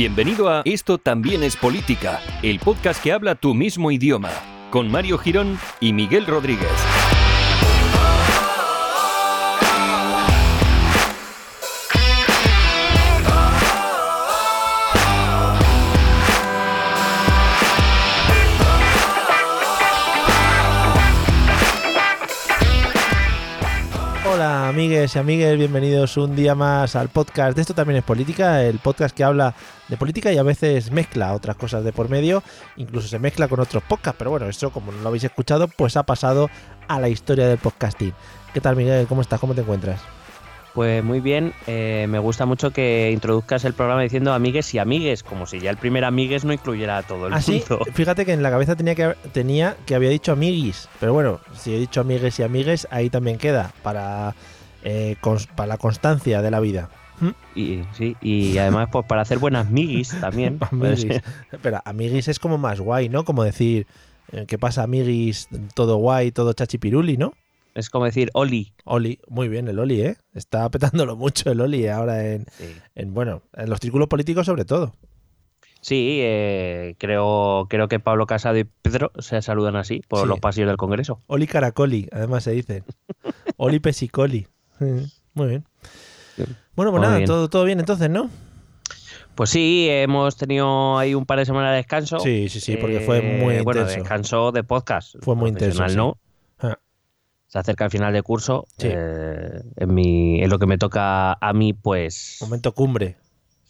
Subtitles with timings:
[0.00, 4.30] Bienvenido a Esto también es política, el podcast que habla tu mismo idioma,
[4.70, 6.70] con Mario Girón y Miguel Rodríguez.
[24.70, 28.78] Amigues y amigues, bienvenidos un día más al podcast de Esto también es política, el
[28.78, 29.52] podcast que habla
[29.88, 32.44] de política y a veces mezcla otras cosas de por medio,
[32.76, 35.96] incluso se mezcla con otros podcasts, pero bueno, eso como no lo habéis escuchado, pues
[35.96, 36.48] ha pasado
[36.86, 38.12] a la historia del podcasting.
[38.54, 39.08] ¿Qué tal Miguel?
[39.08, 39.40] ¿Cómo estás?
[39.40, 40.00] ¿Cómo te encuentras?
[40.72, 45.24] Pues muy bien, eh, me gusta mucho que introduzcas el programa diciendo amigues y amigues,
[45.24, 47.84] como si ya el primer amigues no incluyera a todo el Ah, sí, mundo.
[47.92, 51.74] fíjate que en la cabeza tenía que, tenía que había dicho amiguis, pero bueno, si
[51.74, 54.36] he dicho amigues y amigues, ahí también queda para,
[54.82, 55.16] eh,
[55.56, 56.90] para la constancia de la vida.
[57.54, 60.58] Y, sí, y además pues para hacer buenas miguis también.
[60.70, 61.20] Amiguis.
[61.52, 63.24] Espera, amiguis es como más guay, ¿no?
[63.26, 63.86] Como decir,
[64.32, 65.48] eh, ¿qué pasa, amiguis?
[65.74, 67.34] Todo guay, todo chachipiruli, ¿no?
[67.74, 68.72] Es como decir Oli.
[68.84, 70.16] Oli, muy bien el Oli, ¿eh?
[70.34, 72.46] Está petándolo mucho el Oli ahora en,
[72.94, 74.94] en bueno, en los círculos políticos sobre todo.
[75.82, 80.26] Sí, eh, creo, creo que Pablo Casado y Pedro se saludan así por Sí.
[80.26, 81.22] los pasillos del Congreso.
[81.26, 82.82] Oli Caracoli, además se dice.
[83.56, 84.46] Oli Pesicoli.
[85.34, 85.64] Muy bien.
[86.74, 87.26] Bueno, pues Muy nada, bien.
[87.26, 88.30] todo, todo bien entonces, ¿no?
[89.34, 92.18] Pues sí, hemos tenido ahí un par de semanas de descanso.
[92.20, 94.00] Sí, sí, sí, porque fue Eh, muy Bueno, intenso.
[94.00, 95.14] descanso de podcast.
[95.20, 95.96] Fue muy intenso, sí.
[95.96, 96.18] ¿no?
[96.58, 96.78] Ah.
[97.46, 98.66] Se acerca el final de curso.
[98.78, 98.88] Sí.
[98.90, 102.38] eh, en, mi, en lo que me toca a mí, pues.
[102.40, 103.16] Momento cumbre,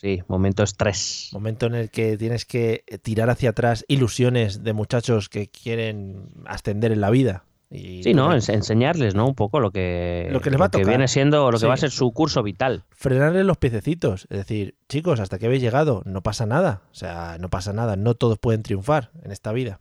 [0.01, 1.29] Sí, momento estrés.
[1.33, 6.91] momento en el que tienes que tirar hacia atrás ilusiones de muchachos que quieren ascender
[6.91, 7.45] en la vida.
[7.73, 8.35] Y Sí, ¿no?
[8.35, 9.27] enseñarles, ¿no?
[9.29, 10.89] Un poco lo que, Lo que les va a tocar.
[10.89, 12.83] viene siendo, lo que va a ser su curso vital.
[12.91, 14.27] Frenarles los piececitos.
[14.29, 16.83] Es decir, chicos, hasta que habéis llegado, no pasa nada.
[16.91, 17.95] O sea, no pasa nada.
[17.95, 19.79] No todos pueden triunfar en esta vida.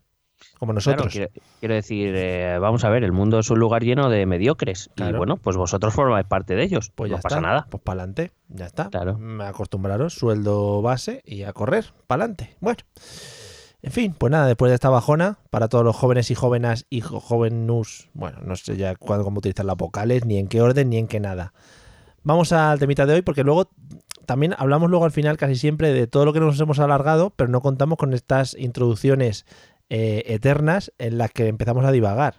[0.58, 1.12] Como Claro, nosotros.
[1.12, 4.88] quiero, quiero decir, eh, vamos a ver, el mundo es un lugar lleno de mediocres.
[4.96, 6.92] Y bueno, pues vosotros formáis parte de ellos.
[6.94, 7.46] Pues no ya pasa está.
[7.48, 7.66] nada.
[7.70, 8.88] Pues para adelante, ya está.
[8.88, 9.18] Claro.
[9.18, 12.56] Mm, Acostumbraros, sueldo base y a correr, para adelante.
[12.60, 12.78] Bueno,
[13.82, 17.00] en fin, pues nada, después de esta bajona, para todos los jóvenes y jóvenes y
[17.00, 20.98] jóvenus, bueno, no sé ya cuándo, cómo utilizar las vocales, ni en qué orden, ni
[20.98, 21.54] en qué nada.
[22.22, 23.70] Vamos al temita de hoy, porque luego
[24.26, 27.48] también hablamos luego al final casi siempre de todo lo que nos hemos alargado, pero
[27.48, 29.46] no contamos con estas introducciones
[29.88, 32.34] eh, eternas en las que empezamos a divagar.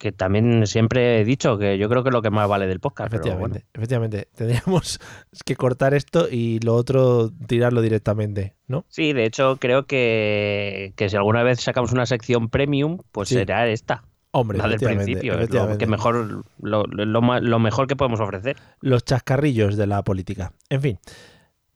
[0.00, 2.80] Que también siempre he dicho que yo creo que es lo que más vale del
[2.80, 3.12] podcast.
[3.12, 3.70] Efectivamente, bueno.
[3.74, 4.28] efectivamente.
[4.34, 4.98] Tendríamos
[5.44, 8.86] que cortar esto y lo otro tirarlo directamente, ¿no?
[8.88, 13.34] Sí, de hecho, creo que, que si alguna vez sacamos una sección premium, pues Sí.
[13.34, 14.04] será esta.
[14.30, 15.78] Hombre, La del principio, es lo, efectivamente.
[15.84, 17.04] que mejor, lo, lo
[17.40, 18.56] lo mejor que podemos ofrecer.
[18.80, 20.52] Los chascarrillos de la política.
[20.70, 20.98] En fin.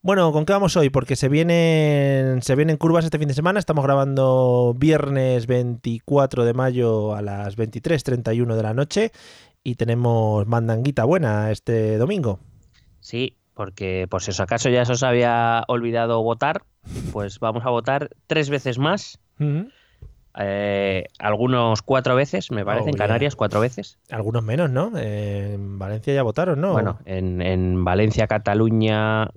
[0.05, 0.91] Bueno, ¿con qué vamos hoy?
[0.91, 3.57] Porque se vienen, se vienen curvas este fin de semana.
[3.57, 9.11] Estamos grabando viernes 24 de mayo a las 23.31 de la noche
[9.63, 12.39] y tenemos mandanguita buena este domingo.
[12.99, 16.61] Sí, porque por si os acaso ya se os había olvidado votar,
[17.11, 19.17] pues vamos a votar tres veces más.
[19.39, 19.69] Ujú.
[20.37, 23.07] Eh, algunos cuatro veces, me parece, Oh, en yeah.
[23.07, 23.97] Canarias cuatro veces.
[24.11, 24.95] Algunos menos, ¿no?
[24.95, 26.73] En Valencia ya votaron, ¿no?
[26.73, 29.31] Bueno, en, en Valencia, Cataluña,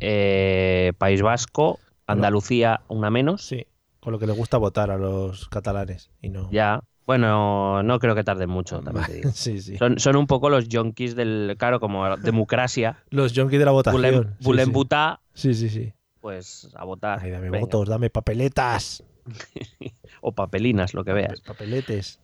[0.00, 3.42] eh, País Vasco, Andalucía, una menos.
[3.46, 3.66] Sí,
[4.00, 6.48] con lo que les gusta votar a los catalanes y no.
[6.50, 6.80] Ya.
[7.06, 9.30] Bueno, no creo que tarden mucho, también te digo.
[9.34, 9.76] Sí, sí.
[9.78, 13.04] Son, son un poco los yonkis del, claro, como democracia.
[13.10, 14.02] Los yonkis de la votación.
[14.02, 14.72] Bulem, Sí, bulem sí.
[14.72, 15.92] butá, Sí, sí, sí.
[16.20, 17.20] pues a votar.
[17.22, 17.60] Ay, dame Venga.
[17.60, 19.04] votos, dame papeletas.
[20.20, 21.40] O papelinas, lo que veas.
[21.42, 22.18] Papeletes.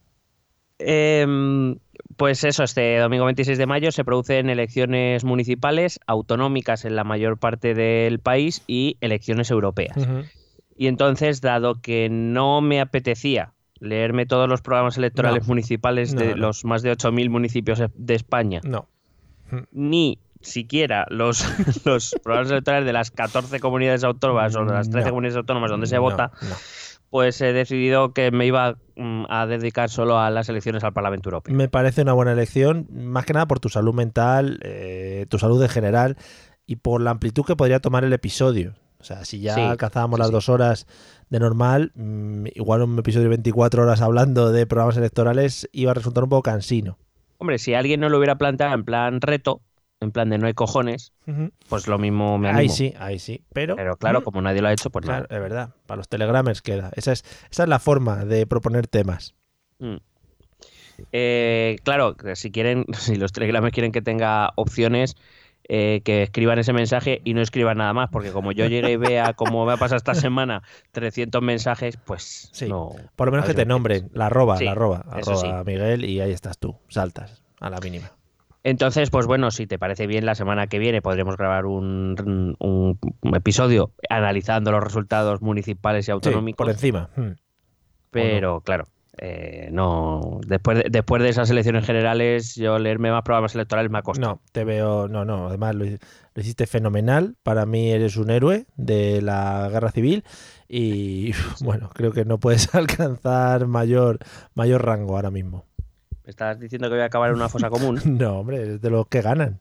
[0.87, 1.77] Em,
[2.17, 7.39] pues eso, este domingo 26 de mayo se producen elecciones municipales, autonómicas en la mayor
[7.39, 9.97] parte del país y elecciones europeas.
[10.77, 15.49] Y entonces, dado que no me apetecía leerme todos los programas electorales No.
[15.49, 18.89] municipales de No, los más de 8.000 municipios de España, No.
[19.73, 21.45] ni siquiera los,
[21.87, 25.11] los programas electorales de las 14 comunidades autónomas o de las 13 No.
[25.13, 26.31] comunidades autónomas donde se vota.
[27.13, 31.29] Pues he decidido que me iba mm, a dedicar solo a las elecciones al Parlamento
[31.29, 31.55] Europeo.
[31.55, 35.63] Me parece una buena elección, más que nada por tu salud mental, eh, tu salud
[35.63, 36.17] en general
[36.67, 38.77] y por la amplitud que podría tomar el episodio.
[38.99, 40.33] O sea, si ya Sí, alcanzábamos sí, las sí.
[40.33, 40.87] dos horas
[41.29, 45.95] de normal, mm, igual un episodio de 24 horas hablando de programas electorales iba a
[45.95, 46.97] resultar un poco cansino.
[47.37, 49.61] Hombre, si alguien no lo hubiera planteado en plan reto,
[50.03, 51.13] en plan de no hay cojones,
[51.69, 52.61] pues lo mismo me animo.
[52.61, 53.45] Ahí sí, ahí sí.
[53.53, 55.35] Pero, Pero claro, mm, como nadie lo ha hecho, pues claro, nada.
[55.35, 55.75] es verdad.
[55.87, 56.91] Para los telegramers queda.
[56.97, 59.35] Esa es, esa es la forma de proponer temas.
[59.79, 59.97] Mm.
[61.13, 65.17] Eh, claro, si quieren, si los telegrames quieren que tenga opciones,
[65.69, 68.97] eh, que escriban ese mensaje y no escriban nada más, porque como yo llegue y
[68.97, 72.69] vea cómo me ha pasado esta semana 300 mensajes, pues Sí.
[72.69, 72.91] no.
[73.17, 76.21] Por lo menos que ¿sabes te nombren, la arroba, Sí, la arroba, arroba Miguel y
[76.21, 78.11] ahí estás tú, saltas a la mínima.
[78.65, 82.15] Entonces, pues bueno, si te parece bien, la semana que viene podremos grabar un,
[82.61, 86.65] un- un episodio analizando los resultados municipales y Sí, autonómicos.
[86.65, 87.11] por encima.
[87.17, 87.31] Mm.
[88.11, 88.85] Pero claro,
[89.19, 90.39] eh, no.
[90.47, 94.35] Después de, después de esas elecciones generales, yo leerme más programas electorales me ha costado.
[94.35, 98.67] No, te veo, no, no, además lo, lo hiciste fenomenal, para mí eres un héroe
[98.77, 100.25] de la guerra civil
[100.69, 101.33] y
[101.65, 104.19] bueno, creo que no puedes alcanzar mayor,
[104.55, 105.65] mayor rango ahora mismo.
[106.25, 108.01] ¿Me estás diciendo que voy a acabar en una fosa común?
[108.19, 109.61] No, hombre, es de los que ganan.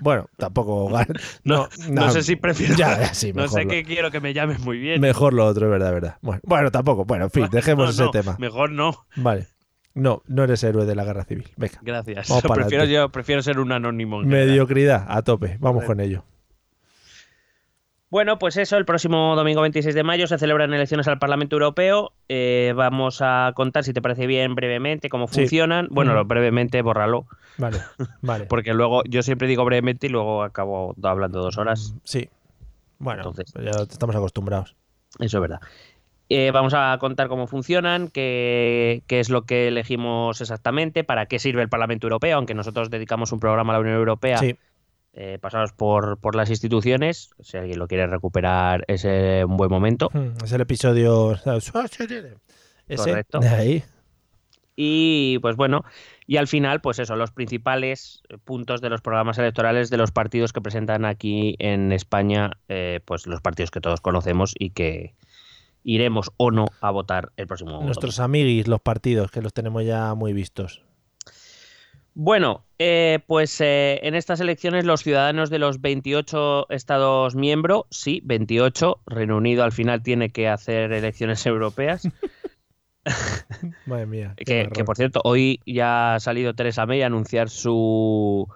[0.00, 0.90] Bueno, tampoco.
[1.44, 2.74] No, no sé si prefiero.
[2.76, 5.00] Ya, ya, sí, no sé lo- qué quiero que me llames muy bien.
[5.00, 6.16] Mejor lo otro, es verdad, verdad.
[6.22, 7.04] Bueno, bueno, tampoco.
[7.04, 8.36] Bueno, en fin, dejemos No, ese tema.
[8.40, 9.06] Mejor no.
[9.16, 9.46] Vale.
[9.94, 11.48] No, no eres héroe de la guerra civil.
[11.56, 11.78] Venga.
[11.82, 12.28] Gracias.
[12.52, 14.20] Prefiero, yo prefiero ser un anónimo.
[14.22, 15.56] Mediocridad, a tope.
[15.60, 16.24] Vamos con ello.
[18.14, 22.12] Bueno, pues eso, el próximo domingo 26 de mayo se celebran elecciones al Parlamento Europeo.
[22.28, 25.40] Eh, vamos a contar, si te parece bien, brevemente cómo Sí.
[25.40, 25.88] funcionan.
[25.90, 27.26] Bueno, brevemente, bórralo,
[27.58, 27.78] Vale,
[28.22, 28.44] vale.
[28.48, 31.96] porque luego yo siempre digo brevemente y luego acabo hablando dos horas.
[32.04, 32.28] Sí.
[33.00, 33.52] Bueno, Entonces.
[33.60, 34.76] ya estamos acostumbrados.
[35.18, 35.60] Eso es verdad.
[36.28, 41.40] Eh, vamos a contar cómo funcionan, qué, qué es lo que elegimos exactamente, para qué
[41.40, 44.38] sirve el Parlamento Europeo, aunque nosotros dedicamos un programa a la Unión Europea.
[44.38, 44.56] Sí,
[45.16, 47.30] eh, pasados por, por las instituciones.
[47.40, 50.10] Si alguien lo quiere recuperar, es eh, un buen momento.
[50.12, 51.38] Mm, es el episodio.
[52.88, 53.10] Ese.
[53.10, 53.38] Correcto.
[53.38, 53.84] De ahí.
[54.76, 55.84] Y pues bueno,
[56.26, 60.52] y al final, pues eso, los principales puntos de los programas electorales de los partidos
[60.52, 65.14] que presentan aquí en España, eh, pues los partidos que todos conocemos y que
[65.84, 67.82] iremos o no a votar el próximo.
[67.82, 68.42] Nuestros domingo.
[68.42, 70.82] amiguis, los partidos, que los tenemos ya muy vistos.
[72.14, 78.22] Bueno, eh, pues eh, en estas elecciones los ciudadanos de los 28 estados miembros, sí,
[78.24, 82.08] 28, Reino Unido al final tiene que hacer elecciones europeas.
[83.86, 84.34] Madre mía.
[84.36, 88.48] Que, que, por cierto, hoy ya ha salido Teresa May a anunciar su,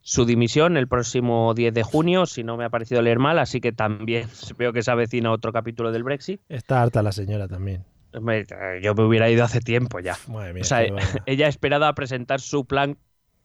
[0.00, 3.60] su dimisión el próximo 10 de junio, si no me ha parecido leer mal, así
[3.60, 4.28] que también
[4.58, 6.40] veo que se avecina otro capítulo del Brexit.
[6.48, 7.84] Está harta la señora también.
[8.20, 8.44] Me-
[8.82, 10.16] Yo me hubiera ido hace tiempo ya.
[10.28, 10.62] Madre mía.
[10.62, 10.86] O sea,
[11.26, 12.96] ella ha esperado a presentar su plan,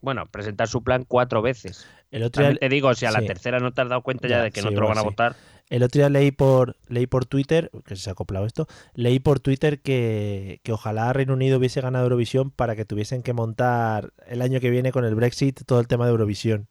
[0.01, 1.87] bueno, presentar su plan cuatro veces.
[2.11, 3.27] el otro día, te digo, si a la sí.
[3.27, 5.01] tercera no te has dado cuenta ya, Ya, de que no te lo van a
[5.01, 5.07] sí.
[5.07, 5.35] votar,
[5.69, 9.39] el otro día leí por, leí por Twitter, que se ha acoplado esto, leí por
[9.39, 14.41] Twitter que, que ojalá Reino Unido hubiese ganado Eurovisión para que tuviesen que montar el
[14.41, 16.67] año que viene con el Brexit todo el tema de Eurovisión.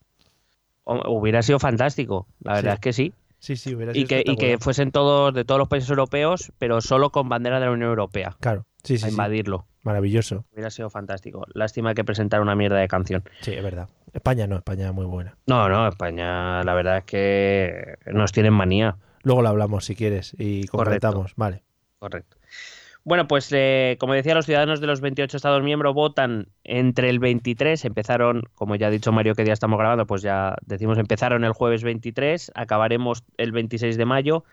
[0.84, 2.26] hubiera sido fantástico.
[2.40, 3.12] La verdad es que sí.
[3.38, 7.10] Sí, sí, Y que, y que fuesen todos de todos los países europeos, pero solo
[7.10, 8.36] con bandera de la Unión Europea.
[8.40, 9.10] Claro, sí, a sí, sí.
[9.10, 9.66] invadirlo.
[9.82, 10.44] Maravilloso.
[10.52, 11.46] Hubiera sido fantástico.
[11.54, 13.22] Lástima que presentara una mierda de canción.
[13.40, 13.88] Sí, es verdad.
[14.12, 15.36] España no, España muy buena.
[15.46, 18.96] No, no, España, la verdad es que nos tienen manía.
[19.22, 20.76] Luego lo hablamos si quieres y Correcto.
[20.78, 21.32] concretamos.
[21.36, 21.62] Vale.
[21.98, 22.37] Correcto.
[23.08, 27.18] Bueno, pues eh, como decía, los ciudadanos de los 28 Estados miembros votan entre el
[27.20, 31.42] 23, empezaron, como ya ha dicho Mario que día estamos grabando, pues ya decimos empezaron
[31.44, 34.44] el jueves 23, acabaremos el 26 de mayo,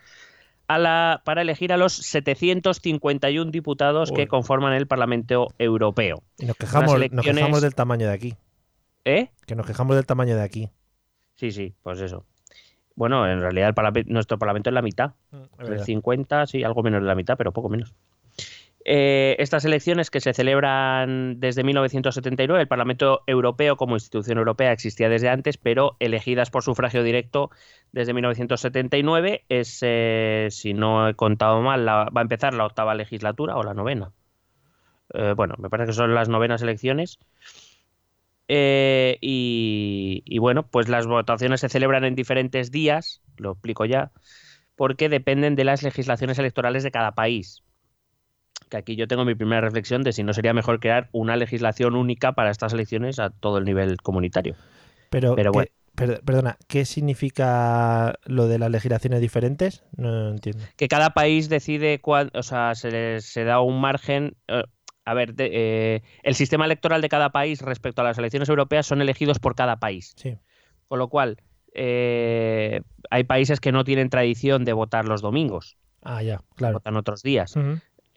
[0.68, 6.22] a la, para elegir a los 751 diputados que conforman el Parlamento Europeo.
[6.38, 8.34] Y nos quejamos, nos elecciones- quejamos del tamaño de aquí.
[9.04, 9.28] ¿Eh?
[9.46, 10.70] Que nos quejamos del tamaño de aquí.
[11.34, 12.24] Sí, sí, pues eso.
[12.94, 15.12] Bueno, en realidad el parlamento- nuestro Parlamento es la mitad.
[15.30, 15.84] Es El verdad.
[15.84, 17.94] 50, sí, algo menos de la mitad, pero poco menos.
[18.88, 25.08] Eh, estas elecciones que se celebran desde 1979, el Parlamento Europeo como institución europea existía
[25.08, 27.50] desde antes, pero elegidas por sufragio directo
[27.90, 29.44] desde 1979.
[29.48, 33.74] Es, eh, si no he contado mal, va a empezar la octava legislatura o la
[33.74, 34.12] novena.
[35.14, 37.18] Eh, bueno, me parece que son las novenas elecciones.
[38.48, 44.12] Y, y bueno, pues las votaciones se celebran en diferentes días, lo explico ya,
[44.76, 47.65] porque dependen de las legislaciones electorales de cada país.
[48.68, 51.94] Que aquí yo tengo mi primera reflexión de si no sería mejor crear una legislación
[51.94, 54.56] única para estas elecciones a todo el nivel comunitario.
[55.10, 55.70] Pero, Pero bueno.
[55.94, 59.84] perdona, ¿qué significa lo de las legislaciones diferentes?
[59.96, 60.64] No entiendo.
[60.76, 64.36] Que cada país decide, cuál, o sea, se, se da un margen.
[64.48, 64.64] Eh,
[65.04, 69.00] a ver, eh, el sistema electoral de cada país respecto a las elecciones europeas son
[69.00, 70.14] elegidos por cada país.
[70.16, 70.36] Sí.
[70.88, 71.36] Con lo cual,
[71.72, 72.80] eh,
[73.10, 75.76] hay países que no tienen tradición de votar los domingos.
[76.02, 76.74] Ah, ya, claro.
[76.74, 77.54] Votan otros días.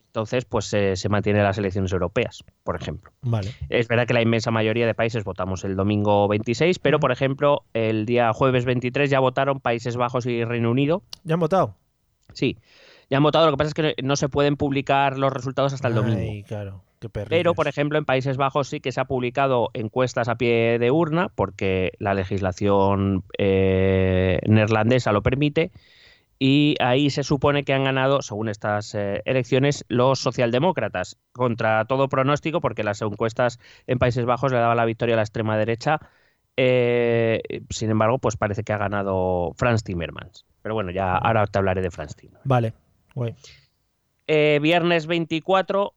[0.10, 3.12] Entonces, pues se mantienen las elecciones europeas, por ejemplo.
[3.22, 3.54] Vale.
[3.70, 7.64] Es verdad que la inmensa mayoría de países votamos el domingo 26, pero, por ejemplo,
[7.74, 11.04] el día jueves 23 ya votaron Países Bajos y Reino Unido.
[11.24, 11.76] ¿Ya han votado?
[12.34, 12.58] Sí
[13.10, 15.88] ya han votado, lo que pasa es que no se pueden publicar los resultados hasta
[15.88, 16.46] el domingo.
[16.48, 16.84] claro,
[17.28, 20.92] Pero, por ejemplo, en Países Bajos sí que se ha publicado encuestas a pie de
[20.92, 25.72] urna, porque la legislación eh, neerlandesa lo permite,
[26.40, 32.08] y ahí se supone que han ganado, según estas eh, elecciones, los socialdemócratas, contra todo
[32.08, 36.00] pronóstico, porque las encuestas en Países Bajos le daban la victoria a la extrema derecha.
[36.56, 40.46] Eh, sin embargo, pues parece que ha ganado Franz Timmermans.
[40.62, 42.48] Pero bueno, ya ahora te hablaré de Franz Timmermans.
[42.48, 42.74] Vale.
[44.28, 45.94] Eh, viernes 24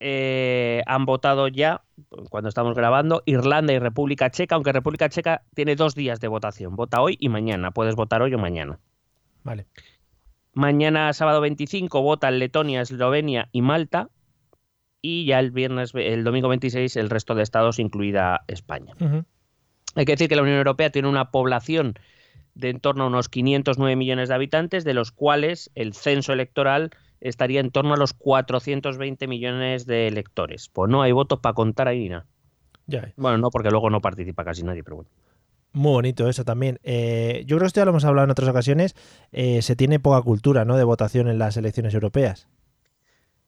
[0.00, 1.82] eh, han votado ya,
[2.28, 6.76] cuando estamos grabando, Irlanda y República Checa, aunque República Checa tiene dos días de votación.
[6.76, 7.70] Vota hoy y mañana.
[7.70, 8.78] Puedes votar hoy o mañana.
[9.48, 9.66] Vale.
[10.52, 14.10] Mañana, sábado 25, votan Letonia, Eslovenia y Malta.
[15.00, 18.94] Y ya el viernes, el domingo 26, el resto de estados, incluida España.
[19.94, 21.94] Hay que decir que la Unión Europea tiene una población
[22.54, 26.90] de en torno a unos 509 millones de habitantes, de los cuales el censo electoral
[27.20, 30.68] estaría en torno a los 420 millones de electores.
[30.68, 32.26] Pues no hay votos para contar ahí nada.
[32.86, 33.12] Ya.
[33.16, 35.10] Bueno, no, porque luego no participa casi nadie, pero bueno.
[35.72, 36.78] Muy bonito eso también.
[36.82, 38.94] Eh, yo creo que esto ya lo hemos hablado en otras ocasiones.
[39.32, 40.76] Eh, se tiene poca cultura ¿no?
[40.76, 42.48] de votación en las elecciones europeas.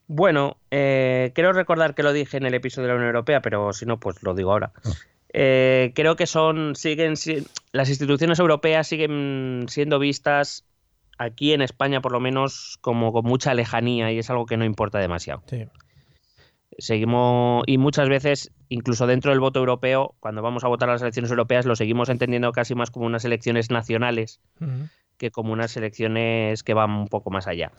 [0.07, 3.73] Bueno, eh, quiero recordar que lo dije en el episodio de la Unión Europea, pero
[3.73, 4.73] si no, pues lo digo ahora.
[4.85, 4.91] Ah.
[5.33, 7.15] Eh, creo que son, siguen,
[7.73, 10.65] las instituciones europeas siguen siendo vistas
[11.19, 14.65] aquí en España por lo menos como con mucha lejanía y es algo que no
[14.65, 15.43] importa demasiado.
[16.79, 21.03] Seguimos, y muchas veces, incluso dentro del voto europeo, cuando vamos a votar a las
[21.03, 24.41] elecciones europeas, lo seguimos entendiendo casi más como unas elecciones nacionales
[25.21, 27.73] que como unas elecciones que van un poco más allá.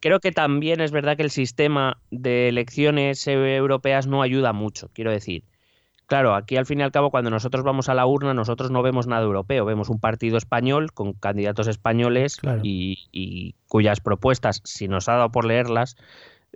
[0.00, 5.10] Creo que también es verdad que el sistema de elecciones europeas no ayuda mucho, quiero
[5.10, 5.44] decir.
[6.06, 8.82] Claro, aquí al fin y al cabo, cuando nosotros vamos a la urna, nosotros no
[8.82, 15.08] vemos nada europeo, vemos un partido español con candidatos españoles y, cuyas propuestas, si nos
[15.08, 15.96] ha dado por leerlas,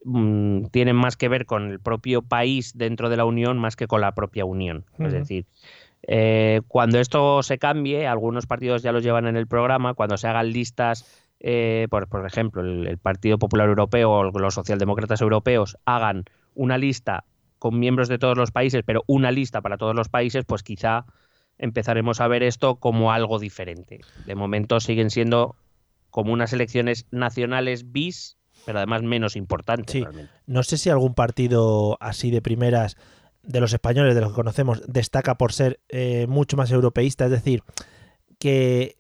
[0.05, 3.87] mm, tienen más que ver con el propio país dentro de la Unión más que
[3.87, 4.85] con la propia Unión.
[4.99, 5.47] Es decir,
[6.03, 10.29] eh, cuando esto se cambie, algunos partidos ya lo llevan en el programa, cuando se
[10.29, 11.07] hagan listas,
[11.41, 16.25] eh, por, por, ejemplo, el Partido Popular Europeo o los socialdemócratas europeos hagan
[16.55, 17.25] una lista
[17.59, 21.05] con miembros de todos los países, pero una lista para todos los países, pues quizá
[21.59, 24.01] empezaremos a ver esto como algo diferente.
[24.27, 25.57] De momento siguen siendo
[26.11, 28.38] como unas elecciones nacionales bis,
[28.69, 30.05] pero además menos importantes.
[30.45, 32.99] No sé si algún partido así de primeras
[33.43, 37.31] de los españoles, de los que conocemos, destaca por ser eh, mucho más europeísta, es
[37.31, 37.63] decir,
[38.39, 38.99] que,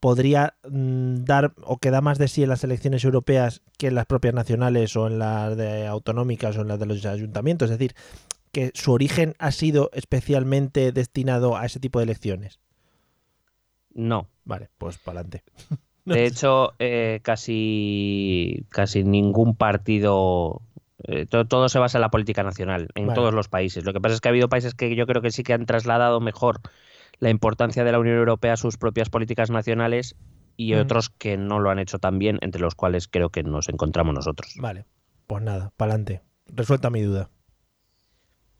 [0.00, 3.94] podría mm, dar o que da más de sí en las elecciones europeas que en
[3.94, 7.70] las propias nacionales o en las de autonómicas o en las de los ayuntamientos.
[7.70, 7.94] Es decir,
[8.50, 12.58] que su origen ha sido especialmente destinado a ese tipo de elecciones.
[13.92, 14.26] No.
[14.44, 15.44] Vale, pues para adelante.
[16.14, 20.60] De hecho, eh, casi, casi ningún partido
[21.06, 23.84] eh, todo, se basa en la política nacional, en todos los países.
[23.84, 25.66] Lo que pasa es que ha habido países que yo creo que sí que han
[25.66, 26.60] trasladado mejor
[27.18, 30.16] la importancia de la Unión Europea a sus propias políticas nacionales
[30.56, 33.68] y otros que no lo han hecho tan bien, entre los cuales creo que nos
[33.68, 34.54] encontramos nosotros.
[34.58, 34.86] Vale,
[35.26, 36.22] pues nada, para adelante.
[36.46, 37.28] Resuelta mi duda.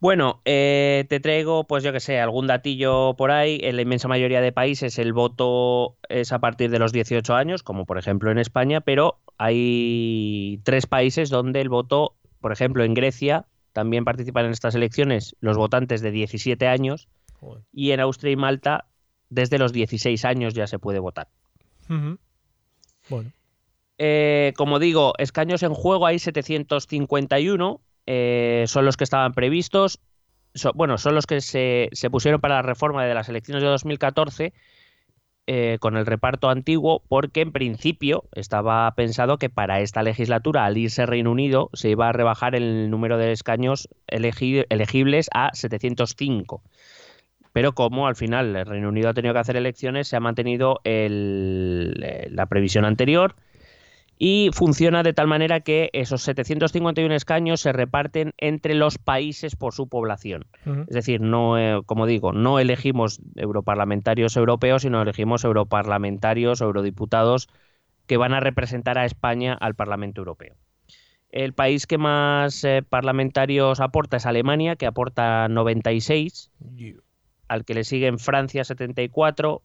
[0.04, 3.58] Bueno, eh, te traigo, pues yo que sé, algún datillo por ahí.
[3.62, 7.62] En la inmensa mayoría de países el voto es a partir de los 18 años,
[7.62, 12.92] como por ejemplo en España, pero hay tres países donde el voto, por ejemplo en
[12.92, 17.08] Grecia, también participan en estas elecciones los votantes de 17 años
[17.72, 18.84] y en Austria y Malta,
[19.30, 21.28] desde los 16 años ya se puede votar.
[23.08, 23.32] Bueno.
[23.96, 30.00] Eh, como digo, escaños en juego hay 751, eh, son los que estaban previstos.
[30.74, 34.52] bueno, son los que se, pusieron para la reforma de las elecciones de 2014
[35.46, 40.78] eh, con el reparto antiguo, porque en principio estaba pensado que para esta legislatura, al
[40.78, 46.62] irse Reino Unido, se iba a rebajar el número de escaños elegibles a 705
[47.54, 50.80] pero como al final el Reino Unido ha tenido que hacer elecciones, se ha mantenido
[50.82, 53.36] eh, la previsión anterior
[54.18, 59.74] y funciona de tal manera que esos 751 escaños se reparten entre los países por
[59.74, 60.46] su población.
[60.64, 67.48] Es decir, no, eh, como digo, no elegimos europarlamentarios europeos, sino elegimos europarlamentarios, eurodiputados
[68.06, 70.54] que van a representar a España al Parlamento Europeo.
[71.30, 76.52] El país que más eh, parlamentarios aporta es Alemania, que aporta 96,
[77.48, 79.62] al que le siguen Francia 74,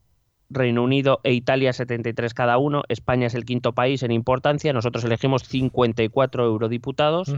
[0.49, 2.83] Reino Unido e Italia 73 cada uno.
[2.89, 4.73] España es el quinto país en importancia.
[4.73, 7.33] Nosotros elegimos 54 eurodiputados.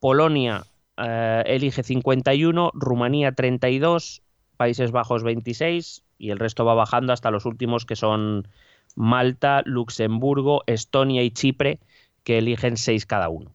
[0.00, 0.64] Polonia
[0.98, 4.22] eh, elige 51, Rumanía 32,
[4.56, 8.48] Países Bajos 26 y el resto va bajando hasta los últimos que son
[8.94, 11.80] Malta, Luxemburgo, Estonia y Chipre,
[12.24, 13.52] que eligen 6 cada uno.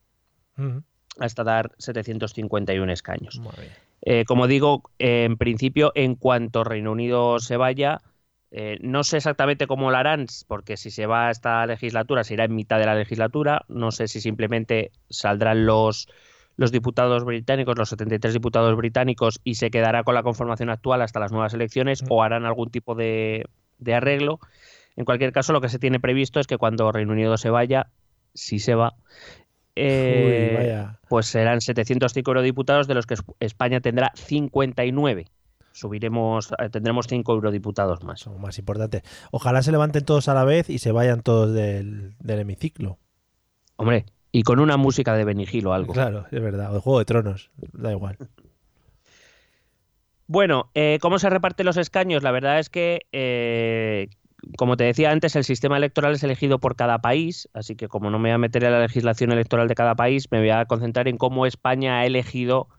[1.19, 3.41] Hasta dar 751 escaños.
[4.03, 8.01] Eh, como digo, en principio, en cuanto Reino Unido se vaya,
[8.53, 12.33] eh, no sé exactamente cómo lo harán, porque si se va a esta legislatura, se
[12.33, 13.63] irá en mitad de la legislatura.
[13.69, 16.09] No sé si simplemente saldrán los,
[16.57, 21.21] los diputados británicos, los 73 diputados británicos, y se quedará con la conformación actual hasta
[21.21, 23.45] las nuevas elecciones, o harán algún tipo de,
[23.93, 24.39] arreglo.
[24.97, 27.87] En cualquier caso, lo que se tiene previsto es que cuando Reino Unido se vaya,
[28.33, 28.95] si se va,
[29.77, 35.27] eh, pues serán 705 eurodiputados, de los que España tendrá 59
[35.73, 38.19] subiremos, eh, tendremos cinco eurodiputados más.
[38.21, 39.03] Son más importante.
[39.31, 42.97] Ojalá se levanten todos a la vez y se vayan todos del, hemiciclo.
[43.75, 45.93] Hombre, y con una música de Benigil o algo.
[45.93, 46.71] Claro, es verdad.
[46.71, 48.17] O de Juego de Tronos, da igual.
[50.27, 52.23] Bueno, eh, ¿cómo se reparten los escaños?
[52.23, 54.07] La verdad es que, eh,
[54.57, 58.09] como te decía antes, el sistema electoral es elegido por cada país, así que como
[58.09, 60.65] no me voy a meter en la legislación electoral de cada país, me voy a
[60.65, 62.69] concentrar en cómo España ha elegido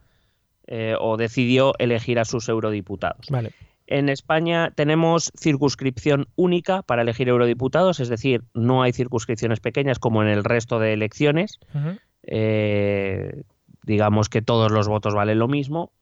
[0.69, 3.27] eh, o decidió elegir a sus eurodiputados.
[3.89, 10.23] En España tenemos circunscripción única para elegir eurodiputados, es decir, no hay circunscripciones pequeñas como
[10.23, 11.59] en el resto de elecciones.
[12.23, 13.43] Eh,
[13.83, 15.93] digamos que todos los votos valen lo mismo.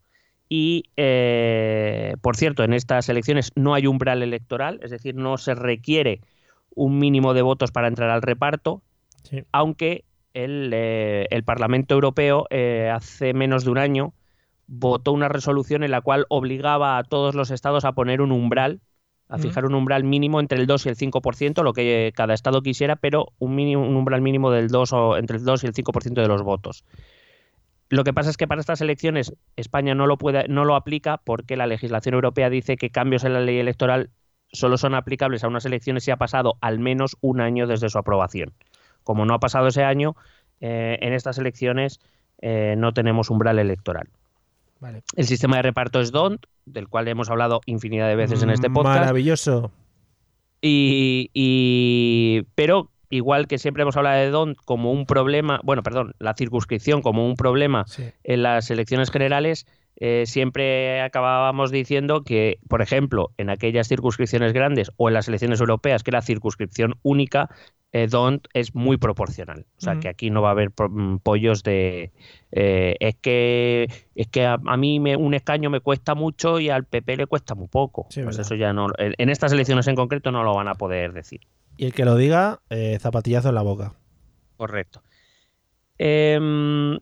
[0.50, 5.54] Y, eh, por cierto, en estas elecciones no hay umbral electoral, es decir, no se
[5.54, 6.20] requiere
[6.74, 8.82] un mínimo de votos para entrar al reparto,
[9.52, 12.46] aunque el, el, Parlamento Europeo
[12.92, 14.12] hace menos de un año
[14.72, 18.80] votó una resolución en la cual obligaba a todos los estados a poner un umbral,
[19.28, 22.62] a fijar un umbral mínimo entre el 2 y el 5%, lo que cada estado
[22.62, 25.74] quisiera, pero un, mínimo, un umbral mínimo del 2 o entre el 2 y el
[25.74, 26.84] 5% de los votos.
[27.88, 31.18] Lo que pasa es que para estas elecciones España no lo puede, no lo aplica
[31.18, 34.10] porque la legislación europea dice que cambios en la ley electoral
[34.52, 37.98] solo son aplicables a unas elecciones si ha pasado al menos un año desde su
[37.98, 38.52] aprobación.
[39.02, 40.14] Como no ha pasado ese año,
[40.60, 41.98] eh, en estas elecciones
[42.40, 44.08] eh, no tenemos umbral electoral.
[45.16, 48.70] El sistema de reparto es DONT, del cual hemos hablado infinidad de veces en este
[48.70, 49.00] podcast.
[49.00, 49.70] Maravilloso.
[50.62, 56.34] Y, pero igual que siempre hemos hablado de DONT como un problema, bueno, perdón, la
[56.34, 57.84] circunscripción como un problema
[58.24, 59.66] en las elecciones generales,
[60.02, 65.60] eh, siempre acabábamos diciendo que, por ejemplo, en aquellas circunscripciones grandes o en las elecciones
[65.60, 67.50] europeas, que era circunscripción única,
[67.92, 69.66] eh, DONT es muy proporcional.
[69.76, 70.70] O sea, que aquí no va a haber
[71.22, 72.12] pollos de...
[72.50, 76.86] Eh, es que es que a, mí me, un escaño me cuesta mucho y al
[76.86, 78.08] PP le cuesta muy poco.
[78.24, 78.86] pues eso ya no...
[78.96, 81.40] En estas elecciones en concreto no lo van a poder decir.
[81.76, 82.60] Y el que lo diga,
[83.00, 83.94] zapatillazo en la boca.
[84.56, 85.02] Correcto.
[85.98, 86.98] Em,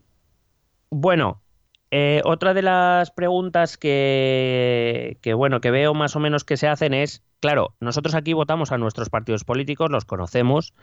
[1.91, 6.93] bueno, otra de las preguntas que, bueno, que veo más o menos que se hacen
[6.93, 10.73] es Claro, nosotros aquí votamos a nuestros partidos políticos, los conocemos,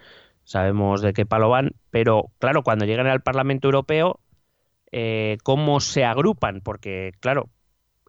[0.45, 4.21] sabemos de qué palo van, pero claro, cuando llegan al Parlamento Europeo,
[4.91, 6.63] eh, ¿cómo se agrupan?
[6.63, 7.51] Porque, claro,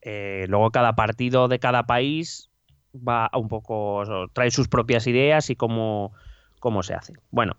[0.01, 2.49] eh, luego cada partido de cada país
[2.95, 6.13] va un poco, trae sus propias ideas y cómo,
[6.61, 7.13] cómo se hace.
[7.29, 7.57] Bueno,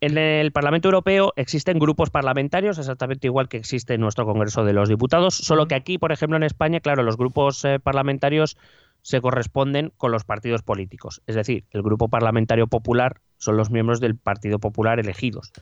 [0.00, 4.72] en el Parlamento Europeo existen grupos parlamentarios, exactamente igual que existe en nuestro Congreso de
[4.72, 8.56] los Diputados, solo que aquí, por ejemplo, en España, claro, los grupos eh, parlamentarios
[9.02, 11.22] se corresponden con los partidos políticos.
[11.26, 15.52] Es decir, el Grupo Parlamentario Popular son los miembros del Partido Popular elegidos.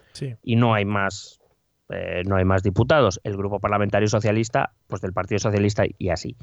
[0.43, 1.41] Y no hay más.
[1.89, 3.21] Eh, no hay más diputados.
[3.23, 6.37] El Grupo Parlamentario Socialista, pues del Partido Socialista y así.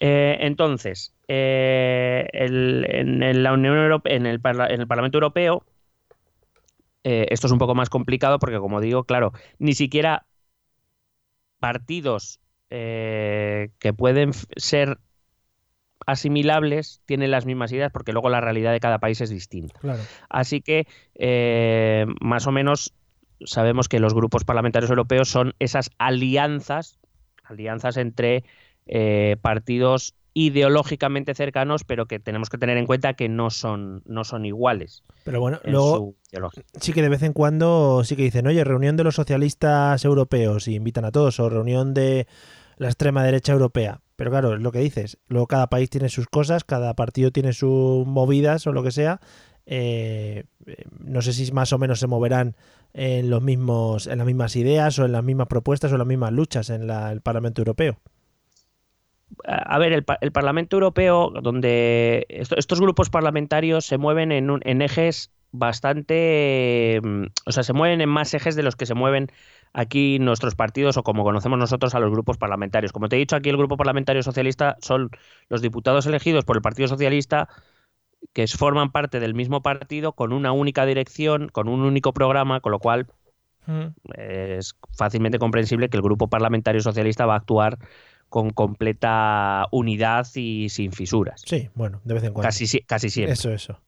[0.00, 5.64] Eh, entonces, eh, en, la Unión Europea, en el, en el Parlamento Europeo,
[7.04, 10.26] esto es un poco más complicado porque, como digo, claro, ni siquiera
[11.58, 14.98] partidos que pueden ser
[16.06, 19.80] asimilables tienen las mismas ideas porque luego la realidad de cada país es distinta.
[20.28, 22.94] Así que eh, más o menos
[23.44, 26.98] sabemos que los grupos parlamentarios europeos son esas alianzas,
[27.44, 28.44] alianzas entre
[28.86, 34.24] eh, partidos ideológicamente cercanos, pero que tenemos que tener en cuenta que no son, no
[34.24, 35.04] son iguales.
[35.24, 36.14] Pero bueno, luego
[36.80, 40.68] sí que de vez en cuando sí que dicen, oye, reunión de los socialistas europeos
[40.68, 42.26] y invitan a todos, o reunión de
[42.78, 44.00] la extrema derecha europea.
[44.16, 45.18] Pero claro, es lo que dices.
[45.26, 49.20] Luego cada país tiene sus cosas, cada partido tiene sus movidas o lo que sea.
[49.66, 50.44] Eh,
[50.98, 52.56] no sé si más o menos se moverán
[52.94, 56.08] en los mismos, en las mismas ideas o en las mismas propuestas o en las
[56.08, 57.98] mismas luchas en el Parlamento Europeo.
[59.44, 67.00] A ver, el, Parlamento Europeo, donde estos grupos parlamentarios se mueven en, en ejes bastante,
[67.02, 69.28] mm, o sea, se mueven en más ejes de los que se mueven
[69.72, 72.92] aquí nuestros partidos o como conocemos nosotros a los grupos parlamentarios.
[72.92, 75.10] Como te he dicho, aquí el Grupo Parlamentario Socialista son
[75.48, 77.48] los diputados elegidos por el Partido Socialista
[78.32, 82.72] que forman parte del mismo partido con una única dirección, con un único programa, con
[82.72, 83.06] lo cual
[83.66, 83.86] mm.
[84.14, 87.78] es fácilmente comprensible que el Grupo Parlamentario Socialista va a actuar
[88.32, 91.42] con completa unidad y sin fisuras.
[91.44, 92.48] Sí, bueno, de vez en cuando.
[92.48, 93.34] Casi, casi siempre.
[93.34, 93.78] Eso, eso.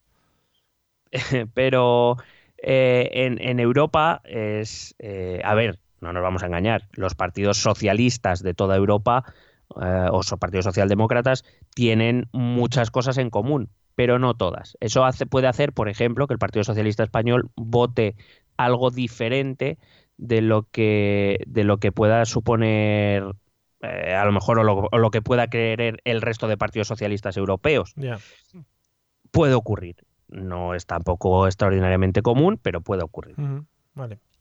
[1.55, 2.19] Pero
[2.59, 8.43] eh, en, Europa es, eh, a ver, no nos vamos a engañar, los partidos socialistas
[8.43, 9.25] de toda Europa
[9.81, 14.77] eh, o partidos socialdemócratas tienen muchas cosas en común, pero no todas.
[14.81, 18.15] Eso hace, puede hacer, por ejemplo, que el Partido Socialista Español vote
[18.59, 19.79] algo diferente
[20.19, 23.25] de lo que, de lo que pueda suponer
[23.85, 27.95] a lo mejor o lo, que pueda creer el resto de partidos socialistas europeos.
[29.31, 29.97] Puede ocurrir.
[30.29, 33.37] No es tampoco extraordinariamente común, pero puede ocurrir.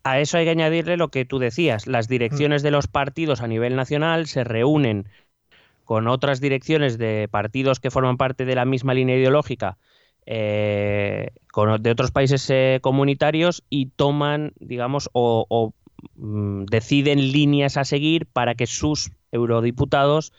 [0.03, 3.47] A eso hay que añadirle lo que tú decías, las direcciones de los partidos a
[3.47, 5.07] nivel nacional se reúnen
[5.85, 9.77] con otras direcciones de partidos que forman parte de la misma línea ideológica
[10.25, 11.29] eh,
[11.79, 15.73] de otros países eh, comunitarios y toman, digamos, o,
[16.15, 20.31] mm, deciden líneas a seguir para que sus eurodiputados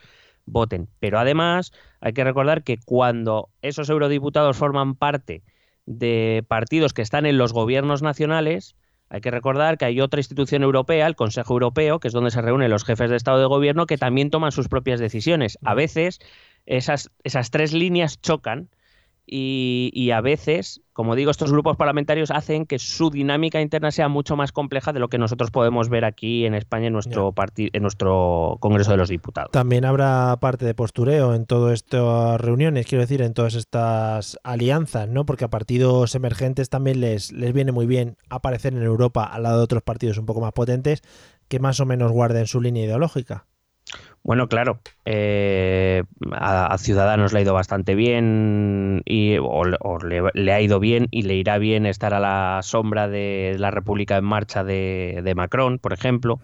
[0.47, 0.89] voten.
[1.01, 5.43] Pero además hay que recordar que cuando esos eurodiputados forman parte
[5.87, 8.77] de partidos que están en los gobiernos nacionales,
[9.11, 12.41] hay que recordar que hay otra institución europea, el Consejo Europeo, que es donde se
[12.41, 15.59] reúnen los jefes de Estado de Gobierno, que también toman sus propias decisiones.
[15.63, 16.21] A veces
[16.67, 18.71] esas, esas tres líneas chocan
[19.27, 24.37] y, a veces, como digo, estos grupos parlamentarios hacen que su dinámica interna sea mucho
[24.37, 28.59] más compleja de lo que nosotros podemos ver aquí en España en nuestro, en nuestro
[28.61, 29.51] Congreso de los Diputados.
[29.51, 35.09] También habrá parte de postureo en todas estas reuniones, quiero decir, en todas estas alianzas,
[35.09, 35.25] ¿no?
[35.25, 39.59] Porque a partidos emergentes también les, les viene muy bien aparecer en Europa al lado
[39.59, 41.03] de otros partidos un poco más potentes
[41.49, 43.47] que más o menos guarden su línea ideológica.
[44.25, 49.65] Bueno, claro, eh, a, Ciudadanos le ha ido bastante bien y o,
[49.99, 54.17] le, ha ido bien y le irá bien estar a la sombra de la República
[54.17, 56.41] en Marcha de, Macron, por ejemplo.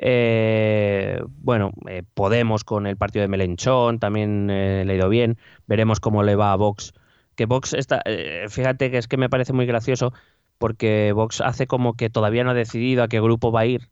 [0.00, 5.38] Eh, bueno, eh, Podemos con el partido de Melenchón también le ha ido bien.
[5.68, 6.94] Veremos cómo le va a Vox.
[7.36, 8.02] Que Vox está,
[8.48, 10.12] fíjate que es que me parece muy gracioso
[10.58, 13.88] porque Vox hace como que todavía no ha decidido a qué grupo va a ir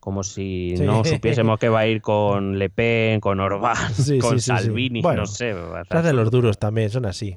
[0.00, 3.76] como si no supiésemos que va a ir con Le Pen, con Orbán,
[4.20, 5.54] con Salvini, no sé.
[5.54, 7.36] de los duros también, son así.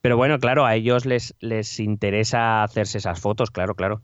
[0.00, 4.02] Pero bueno, claro, a ellos les, les interesa hacerse esas fotos, claro, claro.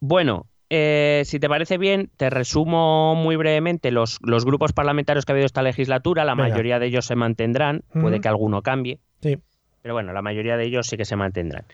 [0.00, 5.32] Bueno, eh, si te parece bien, te resumo muy brevemente los, los, grupos parlamentarios que
[5.32, 6.24] ha habido esta legislatura.
[6.24, 8.98] La mayoría de ellos se mantendrán, puede que alguno cambie.
[9.20, 9.38] Sí.
[9.82, 11.64] Pero bueno, la mayoría de ellos sí que se mantendrán.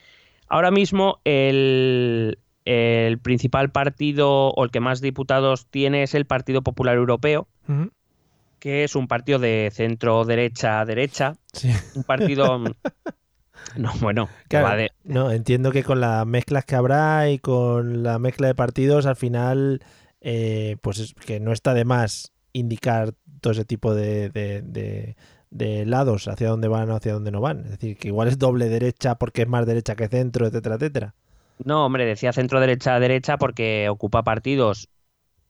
[0.48, 6.62] Ahora mismo el, el principal partido o el que más diputados tiene es el Partido
[6.62, 7.48] Popular Europeo,
[8.58, 11.36] que es un partido de centro derecha derecha,
[11.94, 12.58] un partido
[13.76, 14.28] no bueno,
[15.04, 19.16] no entiendo que con las mezclas que habrá y con la mezcla de partidos al
[19.16, 19.82] final
[20.20, 25.16] eh, pues es que no está de más indicar todo ese tipo de, de,
[25.50, 27.64] de lados hacia dónde van o hacia dónde no van.
[27.64, 31.14] Es decir, que igual es doble derecha porque es más derecha que centro, etcétera, etcétera.
[31.64, 34.88] No, hombre, decía centro derecha derecha porque ocupa partidos.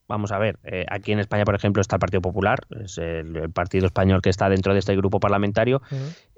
[0.09, 3.51] Vamos a ver, eh, aquí en España, por ejemplo, está el Partido Popular, es el,
[3.51, 5.81] partido español que está dentro de este grupo parlamentario.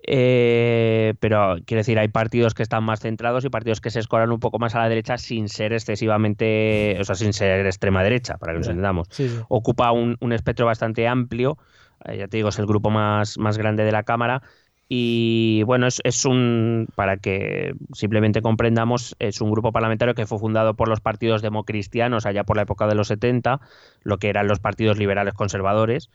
[0.06, 4.30] Eh, pero quiero decir, hay partidos que están más centrados y partidos que se escoran
[4.30, 8.36] un poco más a la derecha sin ser excesivamente, o sea, sin ser extrema derecha,
[8.36, 9.08] para que nos entendamos.
[9.48, 11.58] Ocupa un, espectro bastante amplio.
[12.04, 14.42] Eh, ya te digo, es el grupo más, más grande de la Cámara
[14.88, 20.74] y bueno, es, un, para que simplemente comprendamos, es un grupo parlamentario que fue fundado
[20.74, 23.60] por los partidos democristianos allá por la época de los 70,
[24.02, 26.10] lo que eran los partidos liberales conservadores,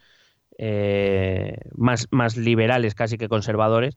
[0.57, 3.95] eh, más, más liberales casi que conservadores,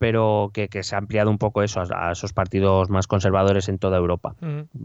[0.00, 3.98] pero que, se ha ampliado un poco eso a, esos partidos más conservadores en toda
[3.98, 4.34] Europa.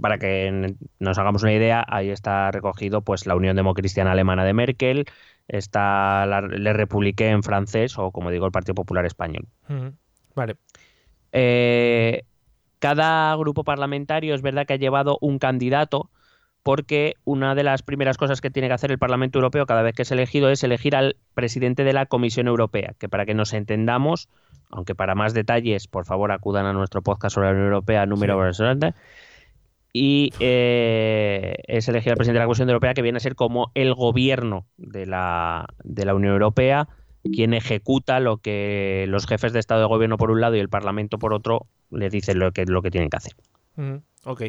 [0.01, 4.53] Para que nos hagamos una idea, ahí está recogido pues la Unión Democristiana Alemana de
[4.53, 5.05] Merkel,
[5.47, 9.47] está la, Le République en francés o, como digo, el Partido Popular Español.
[10.35, 10.55] Vale.
[11.31, 12.23] Eh,
[12.79, 16.09] cada grupo parlamentario es verdad que ha llevado un candidato
[16.65, 19.93] porque una de las primeras cosas que tiene que hacer el Parlamento Europeo cada vez
[19.93, 23.53] que es elegido es elegir al presidente de la Comisión Europea, que para que nos
[23.53, 24.29] entendamos,
[24.71, 28.35] aunque para más detalles, por favor, acudan a nuestro podcast sobre la Unión Europea número
[29.97, 33.71] y eh, es elegir al presidente de la Comisión Europea, que viene a ser como
[33.75, 36.89] el gobierno de la, de la Unión Europea,
[37.23, 40.67] quien ejecuta lo que los jefes de Estado de Gobierno por un lado y el
[40.67, 43.35] Parlamento por otro le dicen lo que, lo que tienen que hacer.
[43.77, 44.01] Ujú.
[44.25, 44.41] Ok.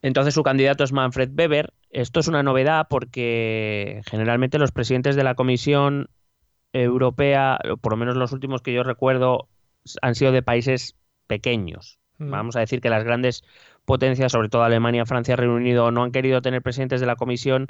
[0.00, 1.72] Entonces su candidato es Manfred Weber.
[1.90, 6.08] Esto es una novedad porque generalmente los presidentes de la Comisión
[6.72, 9.48] Europea, por lo menos los últimos que yo recuerdo,
[10.02, 10.94] han sido de países
[11.26, 11.98] pequeños.
[12.18, 12.30] Mm.
[12.30, 13.42] Vamos a decir que las grandes
[13.84, 17.68] potencias, sobre todo Alemania, Francia, Reino Unido, no han querido tener presidentes de la Comisión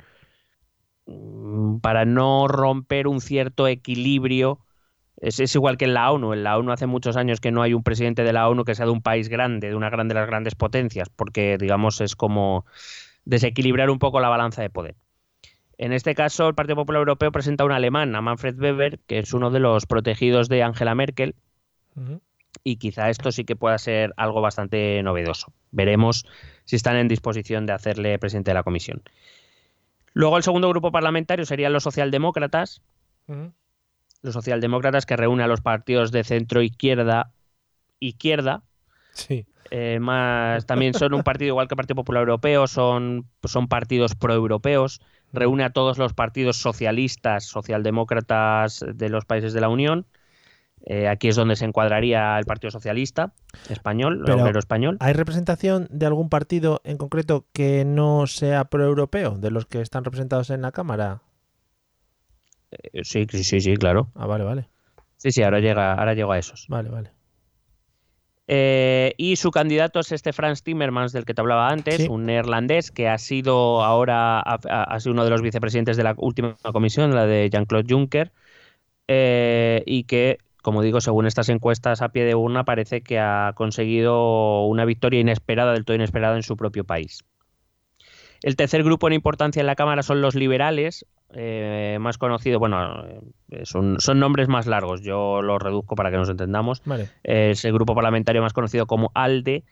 [1.06, 4.60] mm, para no romper un cierto equilibrio.
[5.16, 6.32] Es, igual que en la ONU.
[6.32, 8.74] En la ONU hace muchos años que no hay un presidente de la ONU que
[8.74, 12.16] sea de un país grande, de una gran de las grandes potencias, porque digamos es
[12.16, 12.64] como
[13.24, 14.96] desequilibrar un poco la balanza de poder.
[15.76, 19.18] En este caso, el Partido Popular Europeo presenta a un alemán, a Manfred Weber, que
[19.18, 21.34] es uno de los protegidos de Angela Merkel,
[21.96, 22.20] Ujú.
[22.64, 25.52] Y quizá esto sí que pueda ser algo bastante novedoso.
[25.70, 26.26] Veremos
[26.64, 29.02] si están en disposición de hacerle presidente de la comisión.
[30.12, 32.82] Luego el segundo grupo parlamentario serían los socialdemócratas,
[34.22, 37.32] los socialdemócratas que reúne a los partidos de centro izquierda,
[38.00, 38.62] izquierda,
[39.12, 39.46] Sí.
[39.70, 44.14] eh, más también son un partido igual que el Partido Popular Europeo, son, son partidos
[44.14, 45.00] proeuropeos,
[45.32, 50.06] reúne a todos los partidos socialistas, socialdemócratas de los países de la Unión.
[50.86, 53.32] Eh, aquí es donde se encuadraría el Partido Socialista
[53.68, 54.96] español, Pero- el obrero español.
[55.00, 60.04] ¿Hay representación de algún partido en concreto que no sea proeuropeo, de los que están
[60.04, 61.20] representados en la Cámara?
[62.70, 64.08] Eh, Sí, sí, sí, sí, claro.
[64.14, 64.68] Ah, vale, vale.
[65.16, 66.66] Sí, sí, ahora llega, ahora llego a esos.
[66.68, 67.10] Vale, vale.
[68.52, 72.08] Eh, y su candidato es este Frans Timmermans del que te hablaba antes, Sí.
[72.10, 76.56] un neerlandés que ha sido ahora ha sido uno de los vicepresidentes de la última
[76.72, 78.32] comisión, la de Jean-Claude Juncker,
[79.06, 83.52] eh, y que, como digo, según estas encuestas a pie de urna, parece que ha
[83.54, 87.24] conseguido una victoria inesperada, del todo inesperada en su propio país.
[88.42, 93.04] El tercer grupo en importancia en la Cámara son los liberales, eh, más conocido, bueno,
[93.50, 97.08] eh, son, son nombres más largos, yo los reduzco para que nos entendamos Vale.
[97.22, 99.64] es el grupo parlamentario más conocido como ALDE,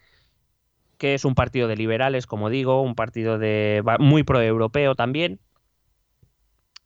[0.98, 5.40] que es un partido de liberales, como digo, un partido de muy proeuropeo también,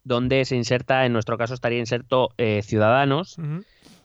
[0.05, 3.37] donde se inserta, en nuestro caso estaría inserto eh, Ciudadanos.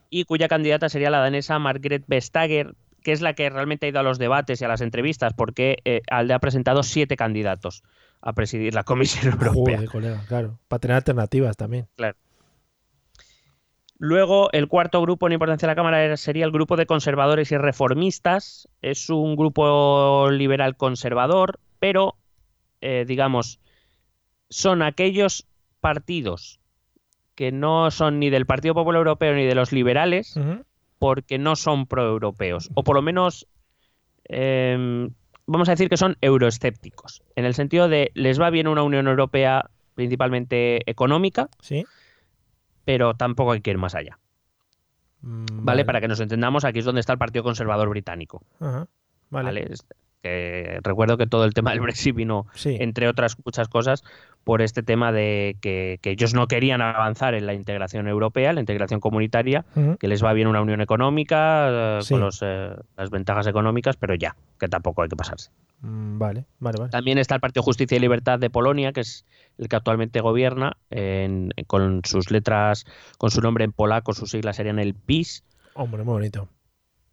[0.10, 4.00] Y cuya candidata sería la danesa Margrethe Vestager, que es la que realmente ha ido
[4.00, 7.84] a los debates y a las entrevistas, porque eh, ALDE ha presentado siete candidatos
[8.22, 9.78] a presidir la Comisión Europea.
[9.78, 10.60] Joder, colega, claro.
[10.68, 11.88] Para tener alternativas también.
[14.00, 17.58] Luego, el cuarto grupo en importancia de la Cámara sería el grupo de conservadores y
[17.58, 18.68] reformistas.
[18.82, 22.16] Es un grupo liberal conservador, pero,
[22.82, 23.60] eh, digamos,
[24.50, 25.48] son aquellos
[25.80, 26.60] partidos
[27.38, 30.38] que no son ni del Partido Popular Europeo ni de los liberales,
[30.98, 32.72] porque no son proeuropeos.
[32.74, 33.48] O por lo menos,
[34.26, 35.12] em,
[35.46, 39.08] vamos a decir que son euroescépticos, en el sentido de les va bien una Unión
[39.08, 41.86] Europea principalmente económica, Sí.
[42.86, 44.18] pero tampoco hay que ir más allá.
[45.22, 45.86] Mm, ¿vale?
[45.86, 48.42] Para que nos entendamos, aquí es donde está el Partido Conservador Británico.
[48.60, 48.88] Vale.
[49.30, 49.68] ¿vale?
[49.70, 49.86] Es-
[50.24, 52.76] que recuerdo que todo el tema del Brexit vino, Sí.
[52.80, 54.04] entre otras muchas cosas,
[54.48, 58.62] por este tema de que, que ellos no querían avanzar en la integración europea, la
[58.62, 59.66] integración comunitaria,
[60.00, 62.14] que les va bien una unión económica, eh, Sí.
[62.14, 65.52] con los, eh, las ventajas económicas, pero ya, que tampoco hay que pasarse.
[65.82, 66.92] Mm, Vale, vale, vale.
[66.92, 69.26] También está el Partido Justicia y Libertad de Polonia, que es
[69.58, 72.86] el que actualmente gobierna, en- con sus letras,
[73.18, 76.48] con su nombre en polaco, sus siglas serían el PIS, Hombre, muy bonito.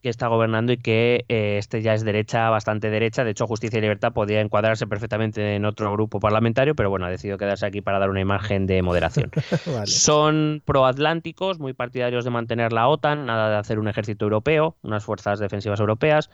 [0.04, 3.24] Que está gobernando y que eh, este ya es derecha, bastante derecha.
[3.24, 7.10] De hecho, Justicia y Libertad podría encuadrarse perfectamente en otro grupo parlamentario, pero bueno, ha
[7.10, 9.30] decidido quedarse aquí para dar una imagen de moderación.
[9.66, 9.86] vale.
[9.86, 15.02] Son proatlánticos, muy partidarios de mantener la OTAN, nada de hacer un ejército europeo, unas
[15.02, 16.28] fuerzas defensivas europeas.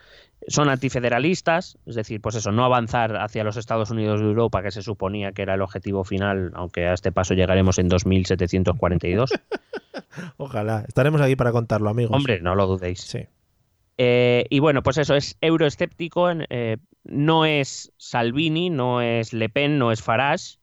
[0.49, 4.71] Son antifederalistas, es decir, pues eso, no avanzar hacia los Estados Unidos de Europa, que
[4.71, 9.31] se suponía que era el objetivo final, aunque a este paso llegaremos en 2742.
[10.35, 10.83] Ojalá.
[10.89, 12.17] Estaremos aquí para contarlo, amigos.
[12.17, 12.99] Hombre, no lo dudéis.
[12.99, 13.27] Sí.
[14.03, 19.77] Eh, y bueno, pues eso, es euroescéptico, eh, no es Salvini, no es Le Pen,
[19.77, 20.57] no es Farage,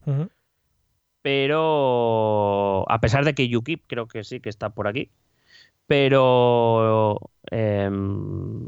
[1.23, 5.13] pero a pesar de que UKIP creo que sí que está por aquí,
[5.87, 8.67] pero em,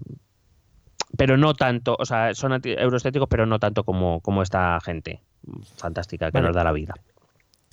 [1.17, 5.21] pero no tanto, o sea, son euroescépticos, pero no tanto como, como esta gente
[5.79, 6.47] fantástica que Vale.
[6.47, 6.95] nos da la vida.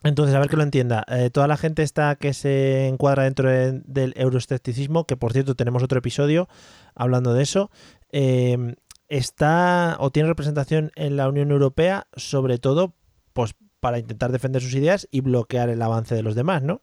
[0.04, 1.04] Entonces, a ver que lo entienda.
[1.08, 5.56] Eh, toda la gente está que se encuadra dentro de- del euroescepticismo, que por cierto
[5.56, 6.48] tenemos otro episodio
[6.96, 7.72] hablando de eso,
[8.12, 8.76] eh,
[9.10, 12.94] está o tiene representación en la Unión Europea, sobre todo
[13.34, 16.82] pues para intentar defender sus ideas y bloquear el avance de los demás, ¿no?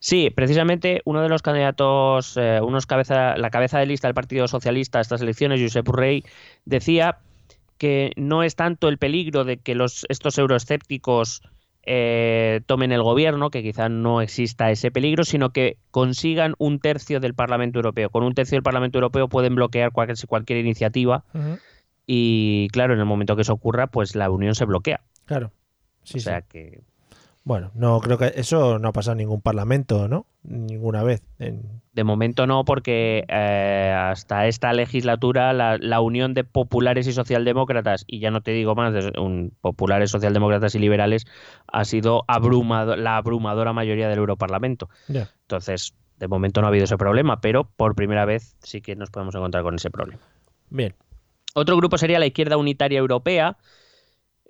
[0.00, 4.48] Sí, precisamente uno de los candidatos, eh, unos cabeza, la cabeza de lista del Partido
[4.48, 6.24] Socialista a estas elecciones, Josep Urrey,
[6.64, 7.18] decía
[7.78, 11.42] que no es tanto el peligro de que los, estos euroescépticos
[11.90, 17.18] eh, tomen el gobierno, que quizá no exista ese peligro, sino que consigan un tercio
[17.18, 18.10] del Parlamento Europeo.
[18.10, 21.24] Con un tercio del Parlamento Europeo pueden bloquear cualquier, cualquier iniciativa
[22.06, 25.00] y, claro, en el momento que eso ocurra, pues la Unión se bloquea.
[25.24, 25.50] Claro.
[26.02, 26.46] Sí, o sea sí.
[26.50, 26.80] que
[27.48, 30.26] Bueno, no creo que eso no ha pasado en ningún parlamento, ¿no?
[30.42, 31.22] Ninguna vez.
[31.38, 37.14] En- De momento no, porque eh, hasta esta legislatura la, la unión de populares y
[37.14, 41.24] socialdemócratas, y ya no te digo más, de un, populares, socialdemócratas y liberales,
[41.72, 44.90] ha sido abrumado, la abrumadora mayoría del Europarlamento.
[45.08, 49.08] Entonces, de momento no ha habido ese problema, pero por primera vez sí que nos
[49.08, 50.20] podemos encontrar con ese problema.
[50.68, 50.94] Bien.
[51.54, 53.56] Otro grupo sería la Izquierda Unitaria Europea.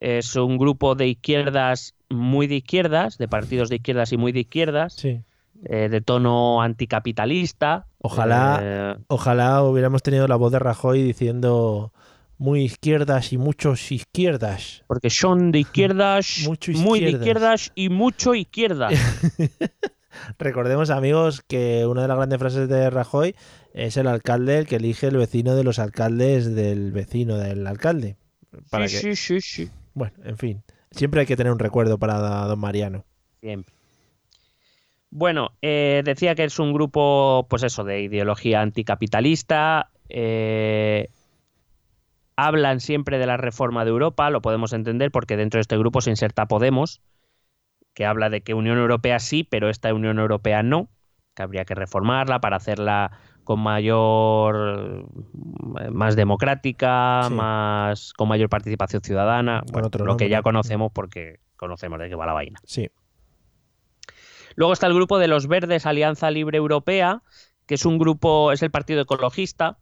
[0.00, 4.40] Es un grupo de izquierdas muy de izquierdas, de partidos de izquierdas y muy de
[4.40, 5.20] izquierdas, Sí.
[5.64, 7.86] eh, de tono anticapitalista.
[8.00, 11.92] Ojalá- eh, Ojalá hubiéramos tenido la voz de Rajoy diciendo
[12.38, 14.84] muy izquierdas y muchos izquierdas.
[14.86, 17.66] porque son de izquierdas, Mucho muy de izquierdas.
[17.66, 18.94] izquierdas y mucho izquierdas.
[20.38, 23.34] Recordemos, amigos, que una de las grandes frases de Rajoy
[23.74, 28.16] es el alcalde el que elige el vecino de los alcaldes del vecino del alcalde.
[28.70, 29.70] Para sí, que, sí, sí, sí.
[29.94, 30.62] Bueno, en fin.
[30.90, 33.04] Siempre hay que tener un recuerdo para don Mariano.
[33.40, 33.74] Siempre.
[35.10, 39.90] Bueno, eh, decía que es un grupo, pues eso, de ideología anticapitalista.
[40.08, 41.08] eh,
[42.36, 46.00] hablan siempre de la reforma de Europa, lo podemos entender porque dentro de este grupo
[46.00, 47.02] se inserta Podemos,
[47.94, 50.88] que habla de que Unión Europea sí, pero esta Unión Europea no,
[51.34, 53.10] que habría que reformarla para hacerla
[53.48, 55.06] con mayor,
[55.80, 57.32] eh, más democrática, Sí.
[57.34, 62.10] más con mayor participación ciudadana, Con bueno, otro lo que ya conocemos porque conocemos de
[62.10, 62.60] qué va la vaina.
[62.64, 62.90] Sí.
[64.54, 67.22] Luego está el grupo de los Verdes Alianza Libre Europea,
[67.64, 69.78] que es un grupo, es el partido ecologista,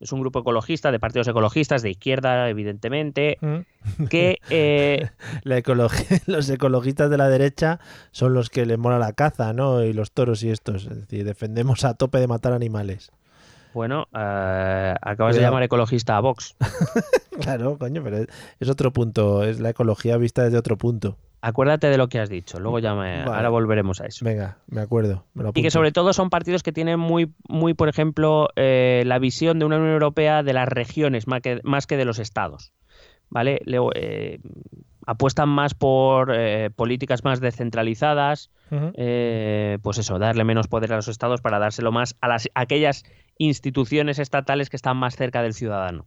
[0.00, 4.04] es un grupo ecologista de partidos ecologistas de izquierda, evidentemente, Mm.
[4.06, 5.08] que eh,
[5.44, 5.60] La
[6.26, 9.84] los ecologistas de la derecha son los que les mola la caza, ¿no?
[9.84, 10.86] Y los toros y estos.
[10.86, 13.12] Es decir, defendemos a tope de matar animales.
[13.74, 16.56] Bueno, eh, acabas de llamar ecologista a Vox.
[17.40, 18.18] Claro, coño, pero
[18.58, 19.44] es, otro punto.
[19.44, 21.16] Es la ecología vista desde otro punto.
[21.40, 23.34] Acuérdate de lo que has dicho, luego ya me, Vale.
[23.34, 24.26] ahora volveremos a eso.
[24.26, 25.24] Venga, me acuerdo.
[25.32, 29.04] me lo Y que sobre todo son partidos que tienen muy, muy por ejemplo, eh,
[29.06, 32.18] la visión de una Unión Europea de las regiones más que, más que de los
[32.18, 32.74] estados.
[33.30, 33.62] ¿Vale?
[33.64, 34.40] Le- eh,
[35.06, 41.08] apuestan más por eh, políticas más descentralizadas, eh, pues eso, darle menos poder a los
[41.08, 43.04] estados para dárselo más a las, a aquellas
[43.40, 46.04] instituciones estatales que están más cerca del ciudadano.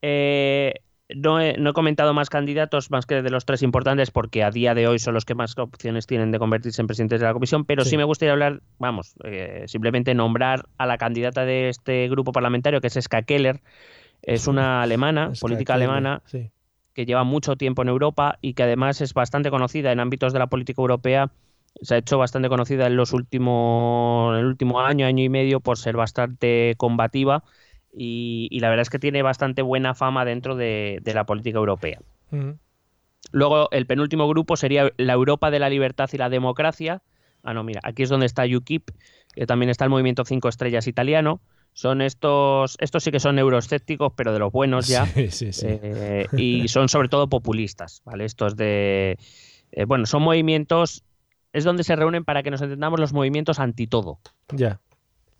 [0.00, 0.72] Eh,
[1.14, 4.50] no, he, no he comentado más candidatos más que de los tres importantes porque a
[4.50, 7.34] día de hoy son los que más opciones tienen de convertirse en presidentes de la
[7.34, 7.96] comisión, pero sí, Sí.
[7.98, 12.86] me gustaría hablar, vamos, eh, simplemente nombrar a la candidata de este grupo parlamentario que
[12.86, 13.60] es Ska Keller.
[14.22, 16.50] Es una alemana, política alemana, Sí.
[16.94, 20.38] que lleva mucho tiempo en Europa y que además es bastante conocida en ámbitos de
[20.38, 21.30] la política europea.
[21.80, 25.60] Se ha hecho bastante conocida en los últimos, en el último año, año y medio,
[25.60, 27.42] por ser bastante combativa
[27.92, 31.58] y, y la verdad es que tiene bastante buena fama dentro de, de la política
[31.58, 31.98] europea.
[33.32, 37.02] Luego, el penúltimo grupo sería la Europa de la libertad y la democracia.
[37.42, 38.90] Ah, no, mira, aquí es donde está UKIP,
[39.34, 41.40] que también está el movimiento Cinco Estrellas italiano.
[41.72, 45.06] Son estos, estos sí que son euroescépticos, pero de los buenos ya.
[45.14, 45.66] Sí, sí, sí.
[45.68, 48.24] Eh, y son sobre todo populistas, ¿vale?
[48.26, 49.18] Estos de...
[49.72, 51.02] eh, bueno, son movimientos...
[51.52, 54.18] Es donde se reúnen para que nos entendamos los movimientos anti todo,
[54.52, 54.80] Ya.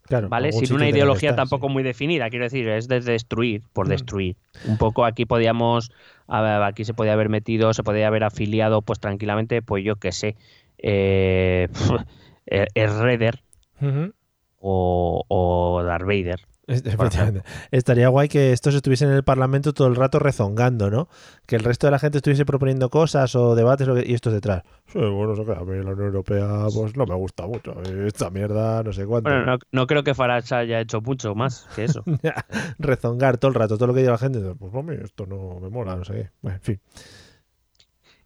[0.05, 0.27] Claro.
[0.27, 0.51] ¿vale?
[0.51, 1.73] Sin una ideología estar, tampoco sí.
[1.73, 3.89] muy definida, quiero decir, es de destruir, por Mm.
[3.89, 4.35] destruir.
[4.67, 5.91] Un poco aquí podíamos...
[6.27, 10.35] Aquí se podía haber metido, se podía haber afiliado, pues tranquilamente, pues yo qué sé,
[10.77, 11.69] eh,
[12.45, 13.41] es Redder
[14.59, 16.39] o, o Darth Vader.
[17.71, 21.09] Estaría guay que estos estuviesen en el Parlamento todo el rato rezongando, ¿no?
[21.45, 24.31] Que el resto de la gente estuviese proponiendo cosas o debates o que- y estos
[24.33, 24.63] detrás.
[24.87, 27.73] Sí, bueno, eso que a mí la Unión Europea pues no me gusta mucho.
[28.05, 29.29] Esta mierda, no sé cuánto.
[29.29, 32.03] Bueno, no, no creo que Farage haya hecho mucho más que eso.
[32.79, 34.39] Rezongar todo el rato, todo lo que diga la gente.
[34.57, 36.29] Pues a mí esto no me mola, no sé qué.
[36.41, 36.79] Bueno, en fin.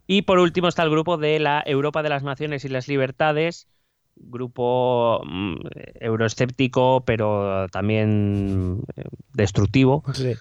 [0.06, 3.68] Y por último está el grupo de la Europa de las Naciones y las Libertades,
[4.20, 5.56] grupo mm,
[6.00, 9.04] euroescéptico, pero también eh,
[9.34, 10.04] destructivo.
[10.14, 10.34] Sí.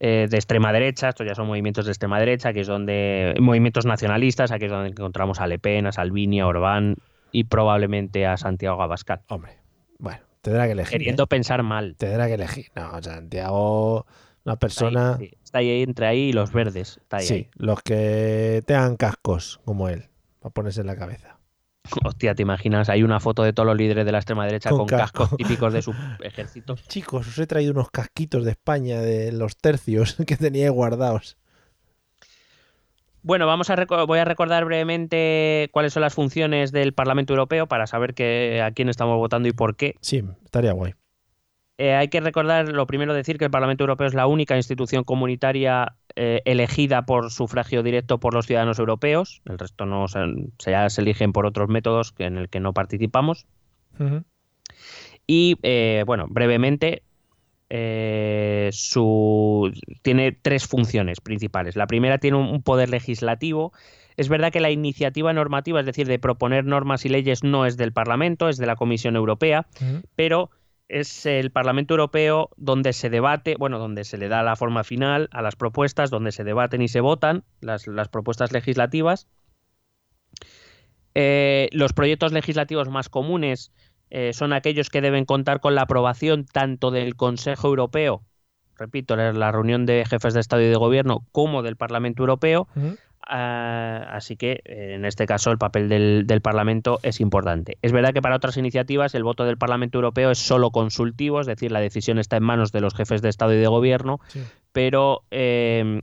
[0.00, 3.86] eh, de extrema derecha, estos ya son movimientos de extrema derecha, que es donde movimientos
[3.86, 6.96] nacionalistas, aquí es donde encontramos a Le Pen, a Salvini, a Orbán
[7.30, 9.20] y probablemente a Santiago Abascal.
[9.28, 9.58] Hombre,
[9.98, 10.98] bueno, tendrá que elegir.
[10.98, 11.26] Queriendo ¿eh?
[11.28, 11.94] pensar mal.
[11.96, 12.66] Tendrá que elegir.
[12.74, 14.06] No, Santiago,
[14.44, 15.12] una persona.
[15.12, 15.38] Está ahí, sí.
[15.44, 16.98] Está ahí entre ahí y los verdes.
[16.98, 17.50] Está ahí, sí, ahí.
[17.54, 20.08] los que tengan cascos como él,
[20.40, 21.38] para ponerse en la cabeza.
[22.04, 22.88] Hostia, ¿te imaginas?
[22.88, 25.22] Hay una foto de todos los líderes de la extrema derecha Con con, casco.
[25.24, 26.76] cascos típicos de su ejército.
[26.88, 31.38] Chicos, os he traído unos casquitos de España de los tercios que tenía guardados.
[33.24, 37.86] Bueno, vamos a voy a recordar brevemente cuáles son las funciones del Parlamento Europeo para
[37.86, 39.94] saber que, a quién estamos votando y por qué.
[40.00, 40.94] Sí, estaría guay.
[41.78, 45.04] Eh, hay que recordar, lo primero, decir que el Parlamento Europeo es la única institución
[45.04, 49.42] comunitaria eh, elegida por sufragio directo por los ciudadanos europeos.
[49.46, 50.20] El resto no se,
[50.66, 53.46] ya se eligen por otros métodos que- en el que no participamos.
[55.26, 57.02] Y eh, bueno, brevemente,
[57.70, 61.76] eh, su, tiene tres funciones principales.
[61.76, 63.72] La primera tiene un, un poder legislativo.
[64.16, 67.76] Es verdad que la iniciativa normativa, es decir, de proponer normas y leyes, no es
[67.78, 69.66] del Parlamento, es de la Comisión Europea,
[70.16, 70.50] pero
[70.92, 75.28] es el Parlamento Europeo donde se debate, bueno, donde se le da la forma final
[75.32, 79.26] a las propuestas, donde se debaten y se votan las, las propuestas legislativas.
[81.14, 83.72] Eh, los proyectos legislativos más comunes
[84.10, 88.22] eh, son aquellos que deben contar con la aprobación tanto del Consejo Europeo,
[88.76, 92.68] repito, la reunión de jefes de Estado y de Gobierno, como del Parlamento Europeo.
[93.26, 97.78] Ah, así que eh, en este caso el papel del, del Parlamento es importante.
[97.82, 101.46] Es verdad que para otras iniciativas el voto del Parlamento Europeo es solo consultivo, es
[101.46, 104.42] decir, la decisión está en manos de los jefes de Estado y de Gobierno, Sí.
[104.72, 106.02] pero eh,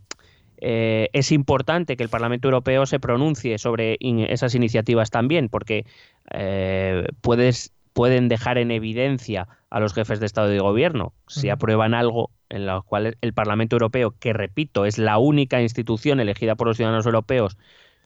[0.61, 5.85] eh, es importante que el Parlamento Europeo se pronuncie sobre in- esas iniciativas también, porque
[6.31, 11.49] eh, puedes, pueden dejar en evidencia a los jefes de Estado y de Gobierno si
[11.49, 16.55] aprueban algo en lo cual el Parlamento Europeo, que repito, es la única institución elegida
[16.55, 17.57] por los ciudadanos europeos,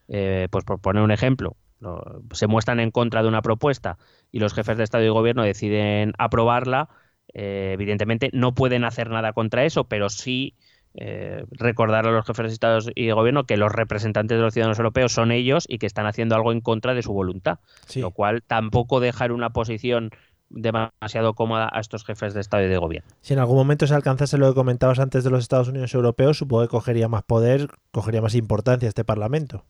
[0.09, 3.97] eh, pues por poner un ejemplo, lo- se muestran en contra de una propuesta
[4.31, 6.89] y los jefes de Estado y Gobierno deciden aprobarla,
[7.33, 10.55] eh, evidentemente no pueden hacer nada contra eso, pero sí
[10.95, 14.53] eh, recordar a los jefes de Estado y de Gobierno que los representantes de los
[14.53, 17.99] ciudadanos europeos son ellos y que están haciendo algo en contra de su voluntad, Sí.
[17.99, 20.11] lo cual tampoco deja en una posición
[20.53, 23.09] demasiado cómoda a estos jefes de Estado y de Gobierno.
[23.21, 26.37] Si en algún momento se alcanzase lo que comentabas antes de los Estados Unidos europeos,
[26.37, 29.65] supongo que cogería más poder, cogería más importancia este Parlamento.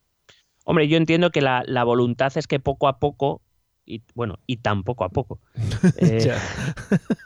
[0.65, 3.41] Hombre, yo entiendo que la, la voluntad es que poco a poco,
[3.85, 5.39] y bueno, y tan poco a poco,
[5.97, 6.33] eh.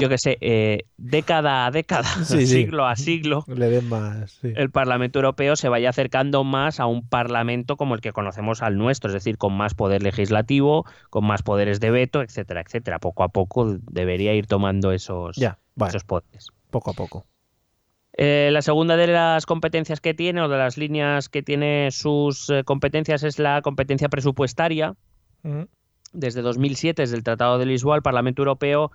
[0.00, 2.46] yo qué sé, eh, década a década, Sí, sí.
[2.46, 4.30] siglo a siglo, Le den más.
[4.40, 4.52] sí.
[4.56, 8.76] el Parlamento Europeo se vaya acercando más a un Parlamento como el que conocemos al
[8.78, 12.98] nuestro, es decir, con más poder legislativo, con más poderes de veto, etcétera, etcétera.
[12.98, 16.48] Poco a poco debería ir tomando esos, Ya, esos poderes.
[16.70, 17.26] poco a poco.
[18.12, 22.50] Eh, la segunda de las competencias que tiene o de las líneas que tiene sus
[22.50, 24.94] eh, competencias es la competencia presupuestaria.
[25.44, 25.68] Ujú.
[26.12, 28.90] Desde 2007, desde el Tratado de Lisboa, el Parlamento Europeo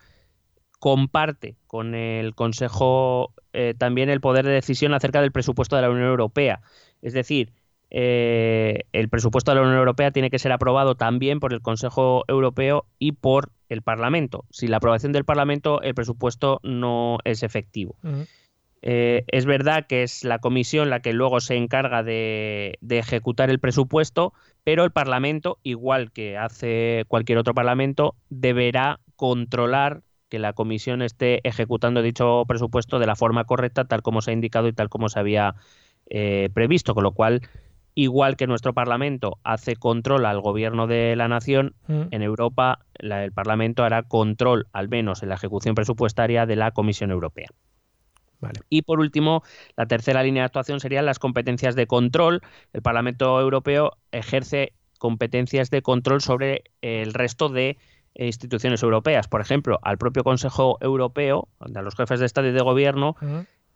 [0.80, 5.89] comparte con el Consejo eh, también el poder de decisión acerca del presupuesto de la
[5.89, 6.61] Unión Europea.
[7.01, 7.53] Es decir,
[7.89, 12.26] eh, el presupuesto de la Unión Europea tiene que ser aprobado también por el Consejo
[12.28, 14.45] Europeo y por el Parlamento.
[14.49, 17.95] Sin la aprobación del Parlamento, el presupuesto no es efectivo.
[18.82, 23.49] Eh, es verdad que es la comisión la que luego se encarga de, de ejecutar
[23.49, 30.53] el presupuesto, pero el Parlamento, igual que hace cualquier otro Parlamento, deberá controlar que la
[30.53, 34.73] comisión esté ejecutando dicho presupuesto de la forma correcta, tal como se ha indicado y
[34.73, 35.55] tal como se había
[36.07, 37.41] eh, previsto, con lo cual,
[37.93, 42.07] igual que nuestro Parlamento hace control al gobierno de la nación, Ujú.
[42.11, 46.71] en Europa la- el Parlamento hará control, al menos en la ejecución presupuestaria, de la
[46.71, 47.47] Comisión Europea.
[48.41, 48.59] Vale.
[48.69, 49.43] Y por último,
[49.78, 52.41] la tercera línea de actuación serían las competencias de control.
[52.73, 57.78] El Parlamento Europeo ejerce competencias de control sobre el resto de
[58.16, 59.28] instituciones europeas.
[59.28, 63.16] Por ejemplo, al propio Consejo Europeo, a los jefes de Estado y de Gobierno,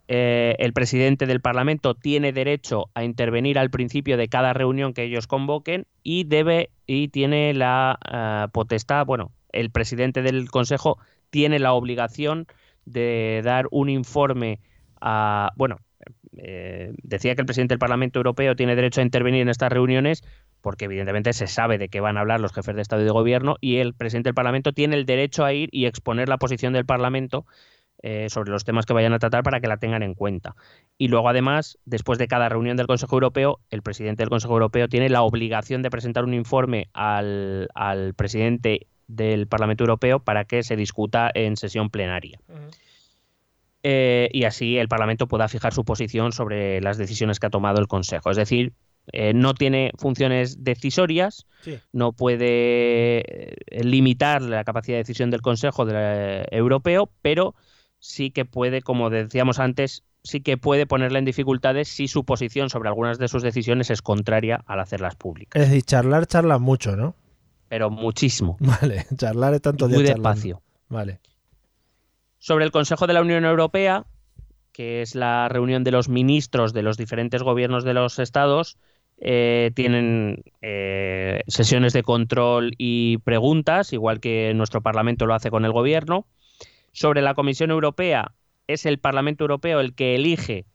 [0.08, 5.04] eh, el presidente del Parlamento tiene derecho a intervenir al principio de cada reunión que
[5.04, 10.98] ellos convoquen y debe y tiene la eh, potestad, bueno, el presidente del Consejo
[11.30, 12.46] tiene la obligación
[12.86, 14.58] de dar un informe
[15.00, 15.78] a, bueno,
[16.36, 20.22] eh, decía que el presidente del Parlamento Europeo tiene derecho a intervenir en estas reuniones
[20.60, 23.10] porque evidentemente se sabe de qué van a hablar los jefes de Estado y de
[23.10, 26.72] Gobierno y el presidente del Parlamento tiene el derecho a ir y exponer la posición
[26.72, 27.46] del Parlamento
[28.02, 30.56] eh, sobre los temas que vayan a tratar para que la tengan en cuenta.
[30.96, 34.88] Y luego, además, después de cada reunión del Consejo Europeo, el presidente del Consejo Europeo
[34.88, 40.62] tiene la obligación de presentar un informe al, al presidente del Parlamento Europeo para que
[40.62, 42.38] se discuta en sesión plenaria.
[43.82, 47.80] eh, y así el Parlamento pueda fijar su posición sobre las decisiones que ha tomado
[47.80, 48.30] el Consejo.
[48.30, 48.72] Es decir,
[49.12, 51.46] eh, no tiene funciones decisorias,
[51.92, 57.54] no puede eh, limitar la capacidad de decisión del Consejo Europeo, pero
[57.98, 62.70] sí que puede, como decíamos antes, sí que puede ponerle en dificultades si su posición
[62.70, 65.60] sobre algunas de sus decisiones es contraria al hacerlas públicas.
[65.60, 67.14] Es decir, charlar, charla mucho, ¿no?
[67.68, 68.56] Pero muchísimo.
[68.60, 70.62] Vale, charlar es tanto Muy despacio.
[70.88, 71.20] Vale.
[72.38, 74.06] Sobre el Consejo de la Unión Europea,
[74.72, 78.78] que es la reunión de los ministros de los diferentes gobiernos de los estados,
[79.20, 85.64] eh, tienen eh, sesiones de control y preguntas, igual que nuestro Parlamento lo hace con
[85.64, 86.26] el gobierno.
[86.92, 88.32] Sobre la Comisión Europea,
[88.66, 90.66] es el Parlamento Europeo el que elige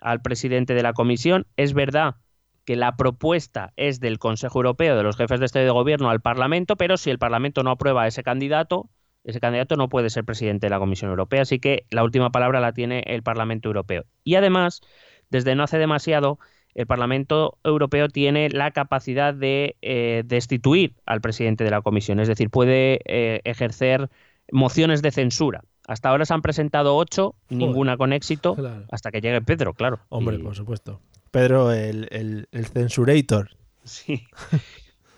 [0.00, 1.46] al presidente de la Comisión.
[1.56, 2.16] Es verdad
[2.64, 6.10] que la propuesta es del Consejo Europeo, de los jefes de Estado y de Gobierno
[6.10, 8.90] al Parlamento, pero si el Parlamento no aprueba a ese candidato,
[9.24, 12.60] ese candidato no puede ser presidente de la Comisión Europea, así que la última palabra
[12.60, 14.04] la tiene el Parlamento Europeo.
[14.22, 14.82] Y además,
[15.30, 16.38] desde no hace demasiado,
[16.78, 22.28] el Parlamento Europeo tiene la capacidad de eh, destituir al presidente de la Comisión, es
[22.28, 24.08] decir, puede eh, ejercer
[24.52, 25.64] mociones de censura.
[25.88, 28.56] Hasta ahora se han presentado ocho, ninguna con éxito,
[28.92, 29.98] hasta que llegue Pedro, claro.
[30.08, 31.00] Hombre, por supuesto.
[31.32, 33.50] Pedro, el, el, el censurator.
[33.82, 34.28] Sí.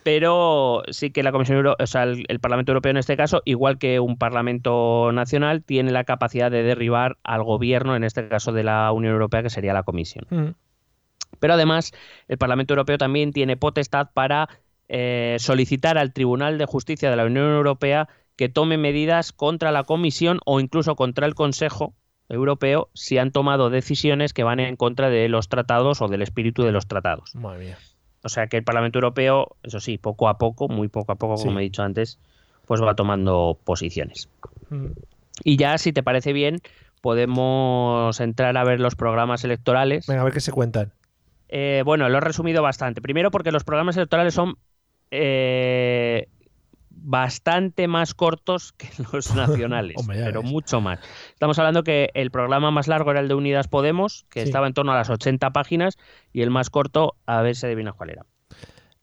[0.03, 3.77] pero sí que la Comisión Europea, o sea, el, Parlamento Europeo en este caso, igual
[3.77, 8.65] que un Parlamento nacional, tiene la capacidad de derribar al gobierno, en este caso de
[8.65, 10.25] la Unión Europea, que sería la Comisión.
[10.31, 10.70] Mm.
[11.39, 11.93] Pero además,
[12.29, 14.49] el Parlamento Europeo también tiene potestad para
[14.89, 19.85] eh, solicitar al Tribunal de Justicia de la Unión Europea que tome medidas contra la
[19.85, 21.95] Comisión o incluso contra el Consejo
[22.29, 26.63] Europeo si han tomado decisiones que van en contra de los tratados o del espíritu
[26.63, 27.35] de los tratados.
[27.35, 27.79] Madre mía.
[28.23, 31.37] O sea que el Parlamento Europeo, eso sí, poco a poco, muy poco a poco,
[31.37, 32.19] como he dicho antes,
[32.67, 34.29] pues va tomando posiciones.
[34.69, 34.87] Mm.
[35.45, 36.61] Y ya, si te parece bien,
[37.01, 40.07] podemos entrar a ver los programas electorales.
[40.07, 40.93] Venga, a ver qué se cuentan.
[41.53, 43.03] Eh, bueno, lo he resumido bastante.
[43.03, 44.57] Primero porque los programas electorales son
[45.11, 46.29] eh,
[46.91, 51.01] bastante más cortos que los nacionales, pero mucho más.
[51.31, 54.75] Estamos hablando que el programa más largo era el de Unidas Podemos, que estaba en
[54.75, 55.99] torno a las 80 páginas,
[56.33, 58.27] y el más corto, a ver si adivina cuál era.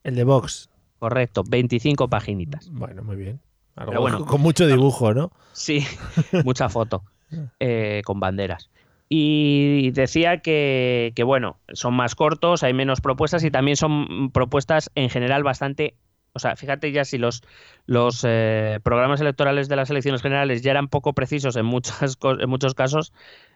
[0.03, 0.69] El de Vox.
[0.99, 2.69] Correcto, 25 paginitas.
[2.71, 3.41] Bueno, muy bien.
[3.75, 5.33] bueno, con mucho dibujo, ¿no?
[5.51, 5.85] Sí,
[6.45, 7.03] mucha foto,
[7.59, 8.69] eh, con banderas.
[9.09, 14.91] Y decía que, que, bueno, son más cortos, hay menos propuestas y también son propuestas
[14.95, 15.95] en general bastante
[16.37, 17.41] o sea, fíjate ya si los,
[17.87, 22.47] los eh, programas electorales de las elecciones generales ya eran poco precisos en, muchas, en
[22.47, 23.11] muchos casos,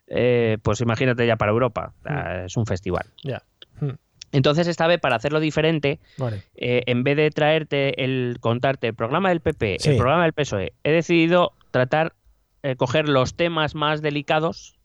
[0.07, 1.93] eh, pues imagínate ya para Europa.
[2.03, 2.45] Hmm.
[2.45, 3.05] Es un festival.
[3.23, 3.43] Ya.
[3.79, 3.97] Hmm.
[4.31, 5.99] Entonces, esta vez, para hacerlo diferente,
[6.55, 10.73] eh, en vez de traerte el contarte el programa del PP, el programa del PSOE,
[10.83, 12.13] he decidido tratar,
[12.77, 14.79] coger los temas más delicados,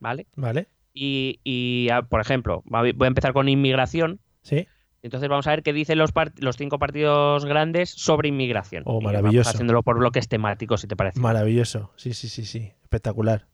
[0.00, 0.26] ¿vale?
[0.36, 0.68] Vale.
[0.92, 4.20] Y, y ah, por ejemplo, voy a empezar con inmigración.
[4.42, 4.66] Sí.
[5.02, 8.82] Entonces vamos a ver qué dicen los, los cinco partidos grandes sobre inmigración.
[8.86, 9.50] Oh, maravilloso.
[9.50, 11.20] haciéndolo por bloques temáticos, si te parece.
[11.20, 11.92] Maravilloso.
[11.96, 12.72] Sí, sí, sí, sí.
[12.82, 13.46] Espectacular.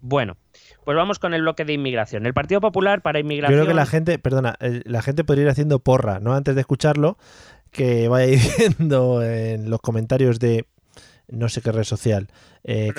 [0.00, 0.36] Bueno,
[0.84, 2.26] pues vamos con el bloque de inmigración.
[2.26, 3.58] El Partido Popular para inmigración.
[3.58, 6.34] Yo creo que la gente, perdona, la gente podría ir haciendo porra, ¿no?
[6.34, 7.18] Antes de escucharlo,
[7.72, 10.66] que vaya diciendo en los comentarios de
[11.26, 12.28] no sé qué red social.
[12.62, 12.92] Eh,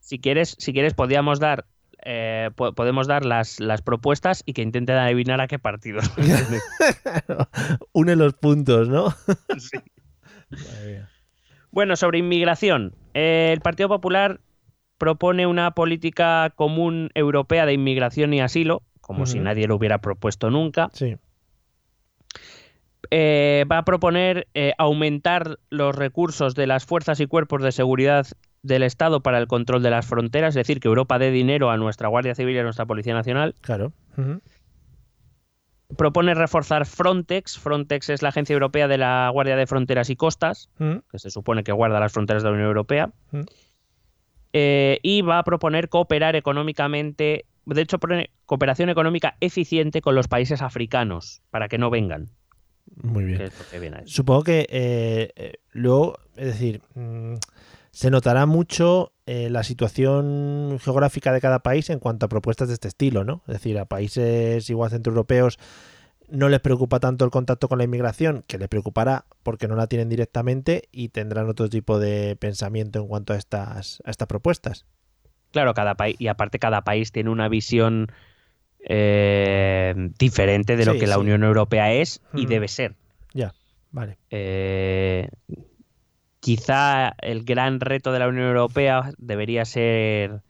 [0.00, 1.66] si, quieres, si quieres, podríamos dar
[2.04, 6.00] eh, podemos dar las, las, propuestas y que intenten adivinar a qué partido.
[7.92, 9.14] Une los puntos, ¿no?
[11.70, 12.94] Bueno, sobre inmigración.
[13.14, 14.40] Eh, el Partido Popular
[14.96, 20.50] propone una política común europea de inmigración y asilo, como si nadie lo hubiera propuesto
[20.50, 20.90] nunca.
[20.92, 21.16] Sí.
[23.10, 28.26] Eh, va a proponer aumentar los recursos de las fuerzas y cuerpos de seguridad
[28.62, 31.76] del Estado para el control de las fronteras, es decir, que Europa dé dinero a
[31.76, 33.54] nuestra Guardia Civil y a nuestra Policía Nacional.
[33.60, 33.92] Claro.
[35.96, 37.58] Propone reforzar Frontex.
[37.58, 41.64] Frontex es la agencia europea de la Guardia de Fronteras y Costas, que se supone
[41.64, 43.10] que guarda las fronteras de la Unión Europea.
[44.52, 47.98] Eh, y va a proponer cooperar económicamente, de hecho,
[48.44, 52.28] cooperación económica eficiente con los países africanos para que no vengan.
[52.96, 53.50] Muy bien.
[54.06, 57.34] Supongo que eh, eh, luego, es decir, mm,
[57.90, 62.74] se notará mucho eh, la situación geográfica de cada país en cuanto a propuestas de
[62.74, 63.42] este estilo, ¿no?
[63.48, 65.58] Es decir, a países igual centroeuropeos
[66.30, 69.86] no les preocupa tanto el contacto con la inmigración, que les preocupará porque no la
[69.86, 74.86] tienen directamente y tendrán otro tipo de pensamiento en cuanto a estas, a estas propuestas.
[75.50, 78.12] Claro, cada país, y aparte cada país tiene una visión
[78.88, 82.94] eh, diferente de lo que la Unión Europea es y debe ser.
[83.34, 83.54] Ya,
[83.90, 84.18] vale.
[84.30, 85.28] Eh,
[86.40, 90.42] quizá el gran reto de la Unión Europea debería ser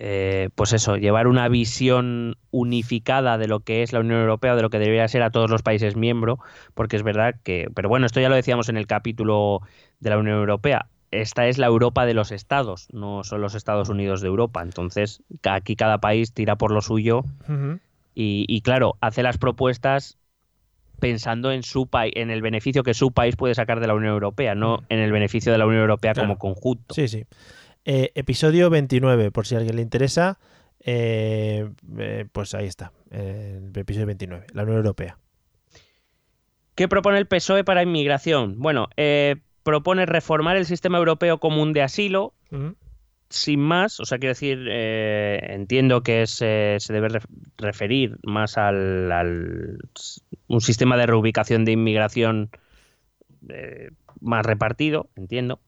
[0.00, 4.62] eh, pues eso, llevar una visión unificada de lo que es la Unión Europea, de
[4.62, 6.38] lo que debería ser a todos los países miembros,
[6.74, 9.60] porque es verdad que, pero bueno, esto ya lo decíamos en el capítulo
[9.98, 13.88] de la Unión Europea, esta es la Europa de los estados, no son los Estados
[13.88, 17.24] Unidos de Europa, entonces aquí cada país tira por lo suyo
[18.14, 20.18] y, y, claro, hace las propuestas
[21.00, 24.12] pensando en su país, en el beneficio que su país puede sacar de la Unión
[24.12, 26.28] Europea, no en el beneficio de la Unión Europea Claro.
[26.28, 26.94] como conjunto.
[26.94, 27.24] Sí, sí.
[27.84, 30.38] Eh, episodio 29, por si a alguien le interesa.
[30.80, 32.92] eh, eh, pues ahí está.
[33.10, 35.16] el episodio 29, la Unión Europea.
[36.74, 38.56] ¿Qué propone el PSOE para inmigración?
[38.58, 39.36] Bueno, eh,
[39.68, 42.32] propone reformar el sistema europeo común de asilo,
[43.28, 47.26] sin más, o sea, quiero decir, eh, entiendo que es, eh, se debe ref-
[47.58, 49.78] referir más al,
[50.46, 52.48] un sistema de reubicación de inmigración
[53.50, 53.90] eh,
[54.22, 55.60] más repartido, entiendo.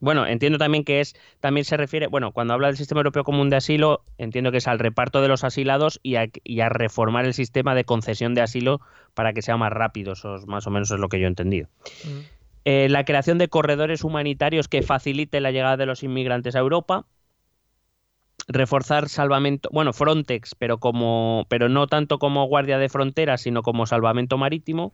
[0.00, 3.50] Bueno, entiendo también que es, también se refiere, bueno, cuando habla del sistema europeo común
[3.50, 7.26] de asilo, entiendo que es al reparto de los asilados y a, y a reformar
[7.26, 8.80] el sistema de concesión de asilo
[9.12, 11.28] para que sea más rápido, eso es más o menos es lo que yo he
[11.28, 11.68] entendido.
[12.04, 12.22] Ujú.
[12.70, 17.06] Eh, la creación de corredores humanitarios que facilite la llegada de los inmigrantes a Europa.
[18.46, 23.86] Reforzar salvamento, bueno, Frontex, pero como, pero no tanto como guardia de fronteras, sino como
[23.86, 24.92] salvamento marítimo.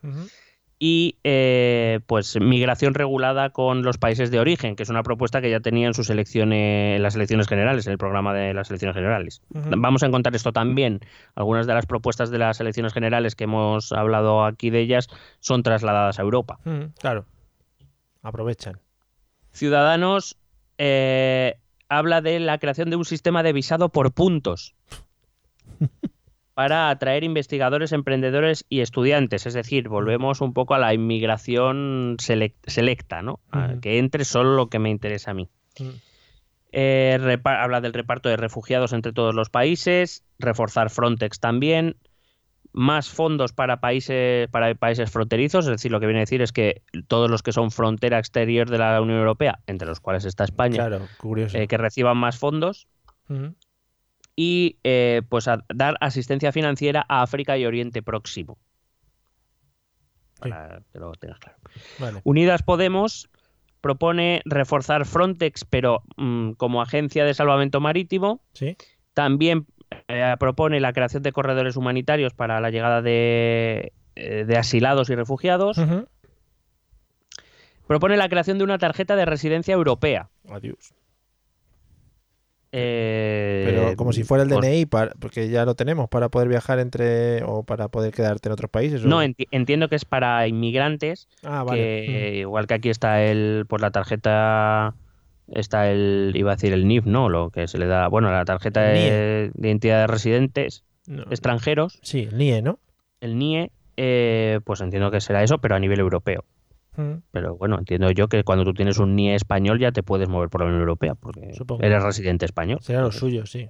[0.78, 5.50] Y eh, pues migración regulada con los países de origen, que es una propuesta que
[5.50, 8.94] ya tenía en sus elecciones, en las elecciones generales, en el programa de las elecciones
[8.94, 9.42] generales.
[9.50, 11.00] Vamos a encontrar esto también.
[11.34, 15.08] Algunas de las propuestas de las elecciones generales que hemos hablado aquí de ellas
[15.40, 16.60] son trasladadas a Europa.
[17.00, 17.26] Claro.
[18.24, 18.80] Aprovechan.
[19.52, 20.36] Ciudadanos
[20.78, 21.58] eh,
[21.88, 24.74] habla de la creación de un sistema de visado por puntos
[26.54, 29.46] para atraer investigadores, emprendedores y estudiantes.
[29.46, 33.40] Es decir, volvemos un poco a la inmigración selec- selecta, ¿no?
[33.80, 35.48] Que entre solo lo que me interesa a mí.
[36.72, 41.96] Eh, habla del reparto de refugiados entre todos los países, reforzar Frontex también,
[42.74, 46.52] más fondos para países, para países fronterizos, es decir, lo que viene a decir es
[46.52, 50.42] que todos los que son frontera exterior de la Unión Europea, entre los cuales está
[50.44, 51.06] España, Claro,
[51.52, 52.88] eh, que reciban más fondos
[54.36, 58.58] y eh, pues a dar asistencia financiera a África y Oriente Próximo.
[60.42, 60.50] Sí.
[60.50, 61.58] Para que lo tengas claro.
[62.00, 62.20] Vale.
[62.24, 63.30] Unidas Podemos
[63.80, 68.42] propone reforzar Frontex, pero mm, como agencia de salvamento marítimo.
[68.52, 68.76] Sí.
[69.12, 69.66] También
[70.08, 75.14] eh, propone la creación de corredores humanitarios para la llegada de, eh, de asilados y
[75.14, 75.78] refugiados.
[77.86, 80.28] Propone la creación de una tarjeta de residencia europea.
[80.48, 80.94] Adiós.
[82.76, 86.80] Eh, Pero como si fuera el DNI, para, porque ya lo tenemos para poder viajar
[86.80, 89.04] entre o para poder quedarte en otros países.
[89.04, 91.80] o- No, enti- entiendo que es para inmigrantes, ah, vale.
[91.80, 94.94] que igual que aquí está el, pues la tarjeta,
[95.48, 97.28] está el, iba a decir el NIF, ¿no?
[97.28, 99.10] Lo que se le da, bueno, la tarjeta de, NIE.
[99.54, 101.16] de identidad de residentes Mm.
[101.16, 102.78] No, extranjeros, Sí, el NIE, ¿no?
[103.20, 106.44] el NIE, eh, pues entiendo que será eso, pero a nivel europeo.
[106.96, 107.20] Ujú.
[107.30, 110.48] Pero bueno, entiendo yo que cuando tú tienes un NIE español ya te puedes mover
[110.48, 111.82] por la Unión Europea, porque Supongo.
[111.82, 112.78] eres residente español.
[112.80, 113.68] Será lo suyo, sí.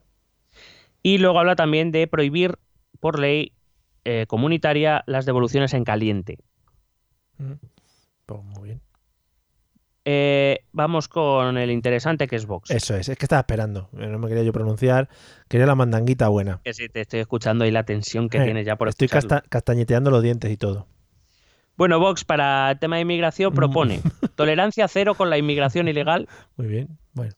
[1.02, 2.54] Y luego habla también de prohibir
[3.00, 3.52] por ley
[4.04, 6.38] eh, comunitaria las devoluciones en caliente.
[7.40, 7.58] Ujú.
[8.26, 8.80] Pues muy bien.
[10.06, 12.70] Eh, vamos con el interesante que es Vox.
[12.70, 13.88] Eso es, es que estaba esperando.
[13.98, 15.08] eh, No me quería yo pronunciar.
[15.48, 16.60] Quería la mandanguita buena.
[16.62, 19.42] Que sí, te estoy escuchando y la tensión que Eh, tienes ya por Estoy casta-
[19.48, 20.86] castañeteando los dientes y todo.
[21.76, 23.56] Bueno, Vox para el tema de inmigración Mm.
[23.56, 24.00] propone
[24.36, 26.28] tolerancia cero con la inmigración ilegal.
[26.56, 26.98] Muy bien.
[27.14, 27.32] Bueno.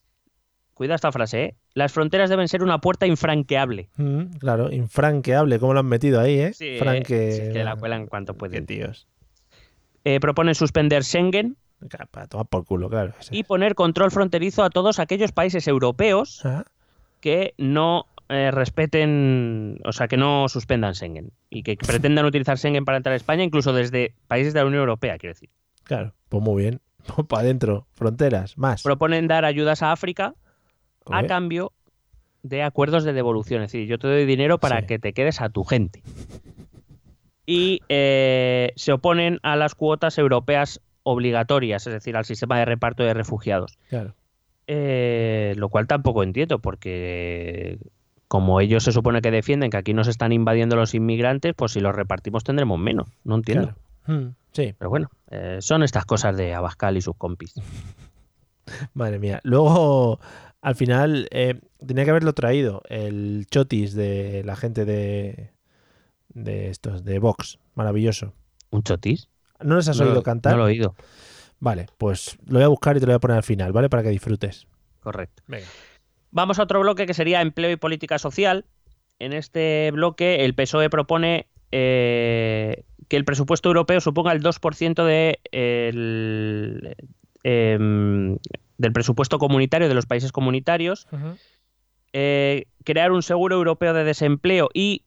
[0.74, 1.56] Cuida esta frase, ¿eh?
[1.72, 3.88] Las fronteras deben ser una puerta infranqueable.
[3.96, 5.58] Mm, claro, infranqueable.
[5.58, 6.52] ¿Cómo lo han metido ahí, eh?
[6.52, 7.32] Sí, Franque...
[7.32, 8.66] sí, es que la cuelan cuanto Qué pueden.
[8.66, 9.06] tíos.
[10.04, 11.56] Eh, propone suspender Schengen
[12.10, 13.12] Para tomar por culo, claro.
[13.30, 16.64] y poner control fronterizo a todos aquellos países europeos Ah,
[17.20, 22.84] que no eh, respeten, o sea, que no suspendan Schengen y que pretendan utilizar Schengen
[22.84, 25.50] para entrar a España, incluso desde países de la Unión Europea, quiero decir.
[25.84, 26.80] claro, pues muy bien.
[27.28, 28.82] para adentro, fronteras, más.
[28.82, 30.34] Proponen dar ayudas a África
[31.08, 31.72] a cambio
[32.42, 33.62] de acuerdos de devolución.
[33.62, 34.86] Es decir, yo te doy dinero para Sí.
[34.88, 36.02] que te quedes a tu gente.
[37.46, 43.04] Y eh, se oponen a las cuotas europeas obligatorias, es decir, al sistema de reparto
[43.04, 43.78] de refugiados.
[43.88, 44.14] Claro.
[44.66, 47.78] Eh, lo cual tampoco entiendo, porque
[48.26, 51.80] como ellos se supone que defienden que aquí nos están invadiendo los inmigrantes, pues si
[51.80, 53.08] los repartimos tendremos menos.
[53.22, 53.76] No entiendo.
[54.04, 54.20] claro.
[54.20, 57.54] Mm, sí, Pero bueno, eh, son estas cosas de Abascal y sus compis.
[58.94, 59.38] madre mía.
[59.44, 60.18] Luego,
[60.60, 65.52] al final, eh, tenía que haberlo traído el chotis de la gente de,
[66.30, 67.60] de estos, de Vox.
[67.76, 68.32] Maravilloso.
[68.70, 69.28] ¿Un chotis?
[69.62, 70.52] ¿No les has No oído cantar?
[70.52, 70.94] No lo he oído.
[71.58, 73.88] Vale, pues lo voy a buscar y te lo voy a poner al final, ¿vale?
[73.88, 74.66] Para que disfrutes.
[75.00, 75.42] Correcto.
[75.46, 75.66] Venga.
[76.30, 78.66] Vamos a otro bloque que sería empleo y política social.
[79.18, 85.40] En este bloque el PSOE propone eh, que el presupuesto europeo suponga el 2% de
[85.52, 86.94] el,
[87.42, 88.36] em,
[88.78, 91.06] del presupuesto comunitario de los países comunitarios,
[92.12, 95.04] eh, crear un seguro europeo de desempleo y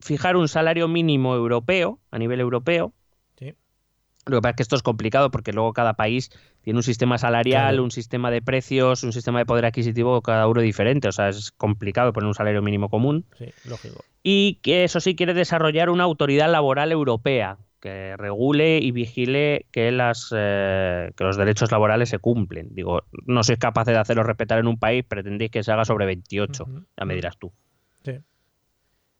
[0.00, 2.92] fijar un salario mínimo europeo a nivel europeo.
[4.26, 6.30] Lo que pasa es que esto es complicado porque luego cada país
[6.62, 7.84] tiene un sistema salarial, Claro.
[7.84, 11.08] un sistema de precios, un sistema de poder adquisitivo cada uno diferente.
[11.08, 13.26] O sea, es complicado poner un salario mínimo común.
[13.38, 14.04] Sí, lógico.
[14.22, 19.92] Y que eso sí quiere desarrollar una autoridad laboral europea que regule y vigile que,
[19.92, 22.68] las, eh, que los derechos laborales se cumplen.
[22.74, 26.06] Digo, no sois capaces de hacerlos respetar en un país, pretendéis que se haga sobre
[26.06, 26.62] 28.
[26.64, 26.84] Ujú.
[26.98, 27.52] Ya me dirás tú.
[28.02, 28.12] Sí.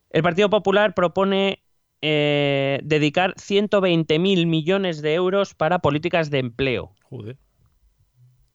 [0.09, 1.59] El Partido Popular propone
[2.07, 6.93] eh, dedicar 120.000 millones de euros para políticas de empleo.
[7.01, 7.37] Joder.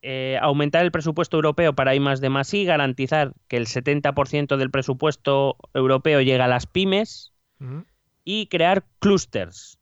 [0.02, 4.56] Eh, aumentar el presupuesto europeo para I más de más I, garantizar que el 70%
[4.56, 7.84] del presupuesto europeo llegue a las pymes Ujú.
[8.22, 9.80] y crear clústers.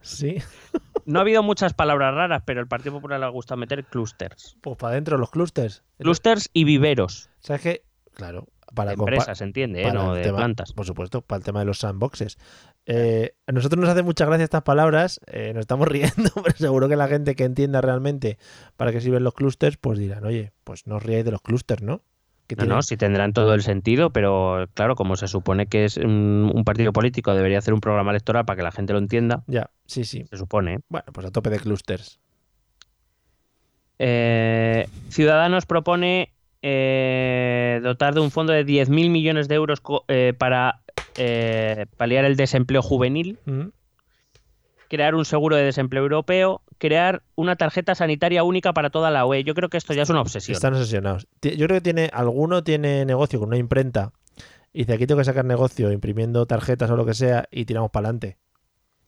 [0.00, 0.36] Sí.
[1.04, 4.56] No ha habido muchas palabras raras, pero al Partido Popular le gusta meter clústers.
[4.60, 5.82] Pues para adentro los clústers.
[5.98, 7.30] Clústers y viveros.
[7.40, 7.82] ¿Sabes qué?
[8.14, 9.92] Claro, para empresas, se entiende, ¿eh?
[9.92, 10.72] no de tema- plantas.
[10.72, 12.38] Por supuesto, para el tema de los sandboxes.
[12.86, 16.88] Eh, a nosotros nos hace mucha gracia estas palabras, eh, nos estamos riendo, pero seguro
[16.88, 18.38] que la gente que entienda realmente
[18.76, 21.82] para qué sirven los clústers, pues dirán, oye, pues no os riáis de los clústers,
[21.82, 22.02] ¿no?
[22.58, 26.50] No, no, sí tendrán todo el sentido, pero claro, como se supone que es un,
[26.54, 29.70] un partido político, debería hacer un programa electoral para que la gente lo entienda, Ya,
[29.86, 30.26] sí, sí.
[30.28, 30.74] se supone.
[30.74, 30.78] ¿eh?
[30.90, 32.20] Bueno, pues a tope de clústers.
[33.98, 40.82] Eh, Ciudadanos propone eh, dotar de un fondo de 10.000 millones de euros eh, para
[41.16, 43.72] eh, paliar el desempleo juvenil, Ujú.
[44.88, 49.44] crear un seguro de desempleo europeo, crear una tarjeta sanitaria única para toda la UE.
[49.44, 50.54] Yo creo que esto ya es una obsesión.
[50.54, 51.26] Están obsesionados.
[51.42, 54.12] Yo creo que tiene, alguno tiene negocio con una imprenta
[54.72, 57.90] y dice, aquí tengo que sacar negocio imprimiendo tarjetas o lo que sea y tiramos
[57.90, 58.38] para adelante.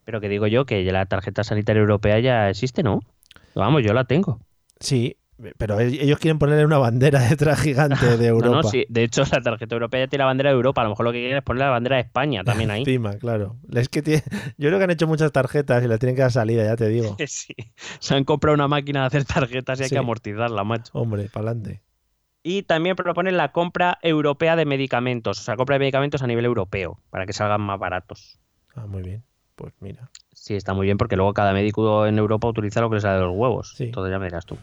[0.04, 3.00] Pero que digo yo que la tarjeta sanitaria europea ya existe, ¿no?
[3.54, 4.40] Vamos, yo la tengo.
[4.80, 5.16] Sí,
[5.58, 8.48] pero e- ellos quieren ponerle una bandera detrás gigante de Europa.
[8.56, 8.86] No, no, sí.
[8.88, 10.80] De hecho, la tarjeta europea ya tiene la bandera de Europa.
[10.80, 12.80] A lo mejor lo que quieren es poner la bandera de España también ahí.
[12.80, 13.56] Encima, claro.
[13.72, 14.22] Es que tiene-
[14.58, 16.88] Yo creo que han hecho muchas tarjetas y las tienen que dar salida, ya te
[16.88, 17.16] digo.
[17.26, 17.54] Sí.
[18.00, 20.90] Se han comprado una máquina de hacer tarjetas y hay que amortizarla, macho.
[20.94, 21.82] Hombre, para adelante.
[22.42, 26.44] Y también proponen la compra europea de medicamentos, o sea, compra de medicamentos a nivel
[26.44, 28.38] europeo, para que salgan más baratos.
[28.76, 29.24] Ah, muy bien.
[29.54, 30.10] Pues mira.
[30.32, 33.14] Sí, está muy bien porque luego cada médico en Europa utiliza lo que le sale
[33.20, 33.72] de los huevos.
[33.76, 33.84] Sí.
[33.84, 34.58] Entonces ya me dirás tú.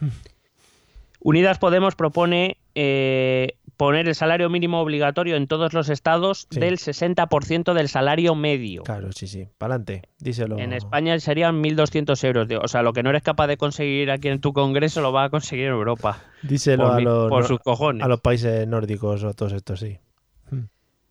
[1.24, 6.58] Unidas Podemos propone eh, poner el salario mínimo obligatorio en todos los estados Sí.
[6.60, 8.82] del 60% del salario medio.
[8.82, 9.46] Claro, sí, sí.
[9.58, 10.02] Para adelante.
[10.18, 10.58] Díselo.
[10.58, 12.48] En España serían 1.200 euros.
[12.62, 15.26] O sea, lo que no eres capaz de conseguir aquí en tu congreso lo vas
[15.26, 16.18] a conseguir en Europa.
[16.42, 18.02] Díselo Por, a los, por no- sus cojones.
[18.04, 19.98] a los países nórdicos o todos estos, sí.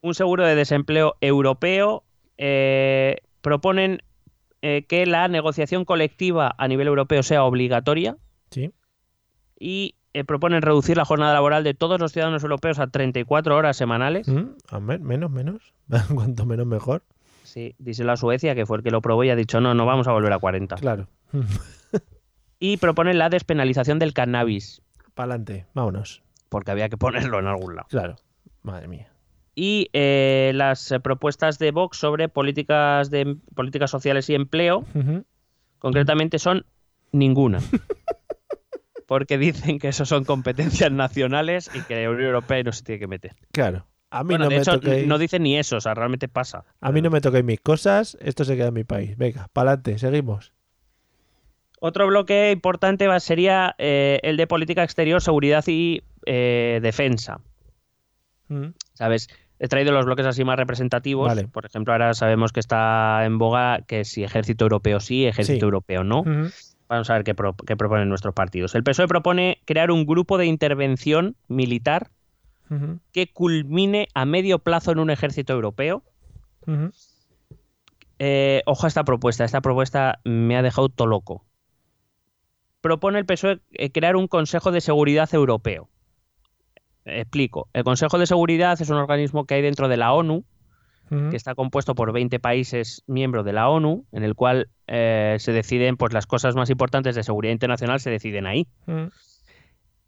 [0.04, 2.04] un seguro de desempleo europeo.
[2.38, 4.02] eh, proponen
[4.64, 8.18] eh, que la negociación colectiva a nivel europeo sea obligatoria
[8.52, 8.72] Sí.
[9.60, 13.78] y eh, proponen reducir la jornada laboral de todos los ciudadanos europeos a 34 horas
[13.78, 14.28] semanales.
[14.28, 15.74] Mm, a menos, menos.
[16.14, 17.04] Cuanto menos, mejor.
[17.44, 19.86] Sí, díselo a Suecia, que fue el que lo probó y ha dicho no, no
[19.86, 20.76] vamos a volver a 40.
[20.76, 21.08] Claro.
[22.64, 24.84] Y proponen la despenalización del cannabis,
[25.16, 25.66] Para adelante.
[25.74, 26.22] Vámonos.
[26.48, 27.88] porque había que ponerlo en algún lado.
[27.90, 28.18] Claro.
[28.62, 29.12] Madre mía.
[29.56, 34.86] Y eh, las eh, propuestas de Vox sobre políticas, de, políticas sociales y empleo
[35.80, 36.68] concretamente son
[37.12, 37.62] ninguna.
[39.12, 43.00] Porque dicen que eso son competencias nacionales y que la Unión Europea no se tiene
[43.00, 43.36] que meter.
[43.52, 43.86] Claro.
[44.10, 45.06] A mí Bueno, no de me hecho, toquéis.
[45.06, 46.64] no dicen ni eso, o sea, realmente pasa.
[46.80, 48.18] A mí no me toquéis mis cosas.
[48.22, 49.18] Esto se queda en mi país.
[49.18, 49.98] Venga, para adelante.
[50.00, 50.54] Seguimos.
[51.82, 57.42] Otro bloque importante sería eh, el de política exterior, seguridad y eh, defensa.
[58.48, 58.68] Mm.
[58.94, 59.28] ¿Sabes?
[59.60, 61.28] He traído los bloques así más representativos.
[61.28, 61.50] Vale.
[61.50, 65.66] Por ejemplo, ahora sabemos que está en boga que si ejército europeo sí, ejército Sí.
[65.66, 66.24] europeo no.
[66.92, 68.76] Vamos a ver qué, pro- qué proponen nuestros partidos.
[68.76, 72.12] El PSOE propone crear un grupo de intervención militar
[73.14, 76.04] que culmine a medio plazo en un ejército europeo.
[78.20, 79.46] Eh, ojo a esta propuesta.
[79.46, 81.46] Esta propuesta me ha dejado todo loco.
[82.82, 85.88] Propone el PSOE eh, crear un Consejo de Seguridad Europeo.
[87.06, 87.70] Explico.
[87.72, 90.44] El Consejo de Seguridad es un organismo que hay dentro de la ONU,
[91.12, 95.52] Que está compuesto por 20 países miembros de la ONU, en el cual eh, se
[95.52, 98.66] deciden pues, las cosas más importantes de seguridad internacional, se deciden ahí.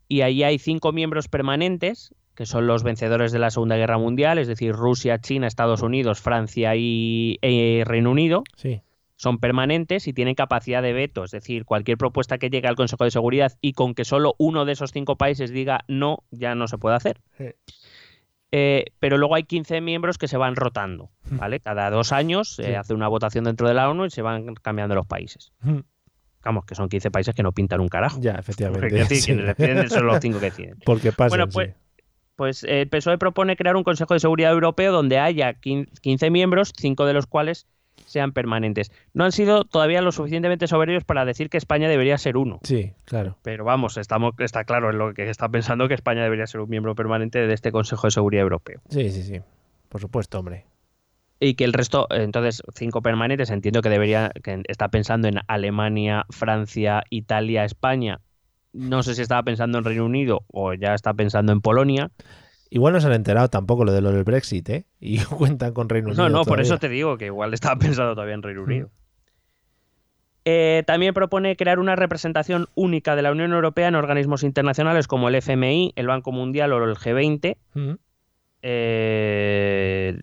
[0.07, 4.37] Y ahí hay cinco miembros permanentes, que son los vencedores de la Segunda Guerra Mundial,
[4.37, 8.43] es decir, Rusia, China, Estados Unidos, Francia y eh, Reino Unido.
[8.55, 8.81] Sí.
[9.15, 13.03] son permanentes y tienen capacidad de veto, es decir, cualquier propuesta que llegue al Consejo
[13.03, 16.67] de Seguridad y con que solo uno de esos cinco países diga no, ya no
[16.67, 17.21] se puede hacer.
[17.37, 17.45] Sí.
[18.55, 21.59] Eh, pero luego hay 15 miembros que se van rotando, ¿vale?
[21.59, 22.73] Cada dos años se Sí.
[22.75, 25.51] hace una votación dentro de la ONU y se van cambiando los países.
[26.43, 28.19] Vamos, que son 15 países que no pintan un carajo.
[28.21, 28.95] Ya, Porque, efectivamente.
[28.95, 29.25] decir, sí.
[29.25, 30.77] quienes deciden son los cinco que deciden.
[30.85, 31.29] Porque pasa.
[31.29, 31.73] Bueno, pues,
[32.35, 36.73] pues eh, el PSOE propone crear un Consejo de Seguridad Europeo donde haya 15 miembros,
[36.77, 37.65] cinco de los cuales
[38.13, 38.91] sean permanentes.
[39.13, 42.59] No han sido todavía lo suficientemente soberbios para decir que España debería ser uno.
[42.63, 43.37] Sí, claro.
[43.41, 46.69] Pero vamos, estamos, está claro en lo que está pensando que España debería ser un
[46.69, 48.81] miembro permanente de este Consejo de Seguridad Europeo.
[48.89, 49.41] Sí, sí, sí.
[49.89, 50.65] Por supuesto, hombre.
[51.39, 56.25] Y que el resto, entonces, cinco permanentes, entiendo que debería, que está pensando en Alemania,
[56.29, 58.21] Francia, Italia, España.
[58.73, 62.11] No sé si estaba pensando en Reino Unido o ya está pensando en Polonia.
[62.73, 64.85] Igual no se han enterado tampoco lo de lo del Brexit, ¿eh?
[64.99, 66.23] Y cuentan con Reino Unido.
[66.23, 66.63] No, no, por todavía.
[66.63, 68.89] eso te digo que igual estaba pensando todavía en Reino Unido.
[70.45, 75.29] Eh, también propone crear una representación única de la Unión Europea en organismos internacionales como
[75.29, 77.57] el FMI, el Banco Mundial o el G20.
[77.75, 77.91] Mm.
[78.63, 80.17] Eh,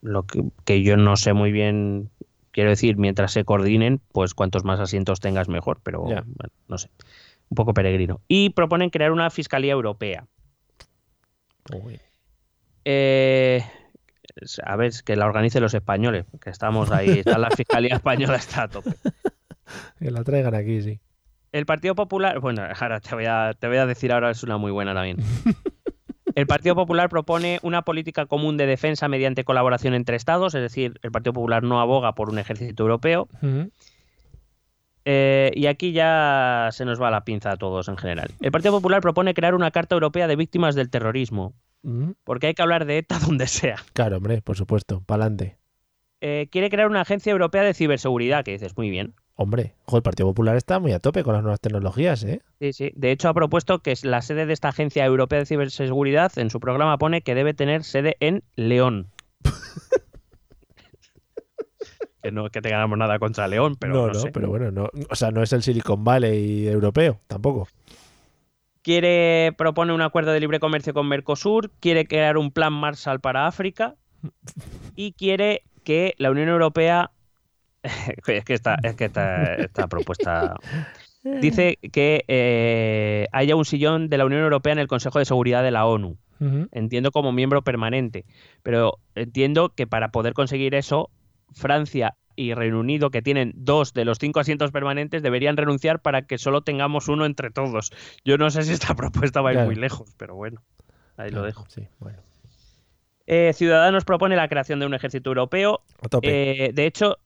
[0.00, 2.08] lo que, que yo no sé muy bien,
[2.52, 6.22] quiero decir, mientras se coordinen, pues cuantos más asientos tengas mejor, pero Ya.
[6.24, 6.88] bueno, no sé,
[7.50, 8.20] un poco peregrino.
[8.28, 10.24] Y proponen crear una Fiscalía Europea.
[11.74, 12.00] Uy.
[12.84, 13.64] Eh,
[14.64, 18.64] a ver, que la organicen los españoles, que estamos ahí, está la Fiscalía Española está
[18.64, 18.92] a tope.
[19.98, 21.00] Que la traigan aquí, sí.
[21.52, 24.58] El Partido Popular, bueno, ahora te voy a, te voy a decir ahora es una
[24.58, 25.18] muy buena también.
[26.34, 31.00] El Partido Popular propone una política común de defensa mediante colaboración entre estados, es decir,
[31.02, 33.28] el Partido Popular no aboga por un ejército europeo.
[35.10, 38.30] Eh, y aquí ya se nos va la pinza a todos en general.
[38.40, 42.10] El Partido Popular propone crear una Carta Europea de Víctimas del Terrorismo, Mm.
[42.24, 43.76] porque hay que hablar de ETA donde sea.
[43.94, 45.00] Claro, hombre, por supuesto.
[45.06, 45.56] Pa'lante.
[46.20, 49.14] Eh, quiere crear una agencia europea de ciberseguridad, que dices, muy bien.
[49.36, 52.42] Hombre, el Partido Popular está muy a tope con las nuevas tecnologías, ¿eh?
[52.60, 52.90] Sí, sí.
[52.94, 56.60] De hecho, ha propuesto que la sede de esta agencia europea de ciberseguridad, en su
[56.60, 59.06] programa pone que debe tener sede en León.
[62.28, 64.30] que no es que tengamos nada contra León, pero no, no, no, sé.
[64.32, 67.68] pero bueno, no, o sea, no es el Silicon Valley europeo, tampoco.
[68.82, 73.46] Quiere propone un acuerdo de libre comercio con Mercosur, quiere crear un plan Marshall para
[73.46, 73.94] África
[74.94, 77.10] y quiere que la Unión Europea
[77.82, 80.56] es que esta, es que esta, esta propuesta
[81.22, 85.62] dice que eh, haya un sillón de la Unión Europea en el Consejo de Seguridad
[85.62, 86.18] de la ONU.
[86.70, 88.24] Entiendo como miembro permanente,
[88.62, 91.10] pero entiendo que para poder conseguir eso,
[91.54, 96.22] Francia y Reino Unido, que tienen dos de los cinco asientos permanentes, deberían renunciar para
[96.22, 97.90] que solo tengamos uno entre todos.
[98.24, 99.66] Yo no sé si esta propuesta va a ir Claro.
[99.66, 100.62] muy lejos, pero bueno,
[101.16, 101.64] ahí lo dejo.
[101.68, 102.18] Sí, bueno.
[103.26, 105.82] Eh, Ciudadanos propone la creación de un ejército europeo,
[106.22, 107.18] eh, de hecho,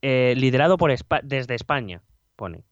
[0.00, 2.00] eh, liderado por Espa- desde España,
[2.36, 2.62] pone.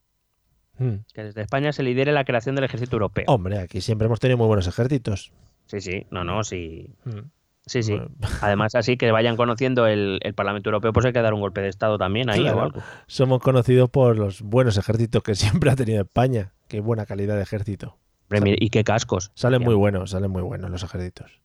[0.79, 1.05] Mm.
[1.13, 3.25] Que desde España se lidere la creación del ejército europeo.
[3.29, 5.33] Hombre, aquí siempre hemos tenido muy buenos ejércitos.
[5.67, 6.95] Sí, sí, no, no, sí.
[7.05, 7.19] Mm.
[7.67, 7.93] Sí, sí.
[7.97, 8.11] Bueno,
[8.43, 11.61] Además, así que vayan conociendo el, el Parlamento Europeo, pues hay que dar un golpe
[11.61, 12.59] de Estado también ahí Claro.
[12.59, 12.81] o algo.
[13.07, 16.53] Somos conocidos por los buenos ejércitos que siempre ha tenido España.
[16.69, 17.97] Qué buena calidad de ejército.
[18.45, 19.33] Y qué cascos.
[19.35, 21.41] Salen muy buenos, salen muy buenos los ejércitos.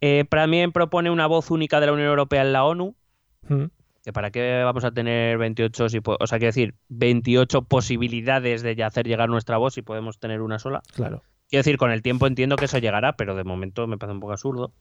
[0.00, 2.94] Eh, también propone una voz única de la Unión Europea en la ONU.
[3.48, 3.64] Mm.
[4.04, 8.62] Que para qué vamos a tener 28, si po- o sea, quiero decir, 28 posibilidades
[8.62, 10.82] de hacer llegar nuestra voz si podemos tener una sola.
[10.94, 11.22] Claro.
[11.48, 14.20] Quiero decir, con el tiempo entiendo que eso llegará, pero de momento me parece un
[14.20, 14.72] poco absurdo.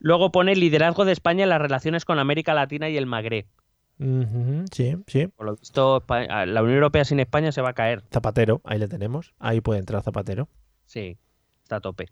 [0.00, 3.46] Luego pone liderazgo de España en las relaciones con América Latina y el Magreb.
[4.72, 5.26] Sí, sí.
[5.26, 8.02] Por lo visto, la Unión Europea sin España se va a caer.
[8.10, 9.34] Zapatero, ahí le tenemos.
[9.38, 10.48] Ahí puede entrar Zapatero.
[10.86, 11.18] Sí,
[11.62, 12.08] está a tope.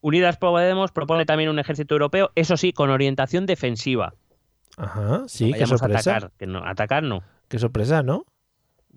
[0.00, 4.14] Unidas Podemos propone también un ejército europeo, eso sí, con orientación defensiva.
[4.76, 6.10] Ajá, sí, qué Vayamos a sorpresa.
[6.16, 7.22] atacar, que no, atacar no.
[7.48, 8.24] Qué sorpresa, ¿no?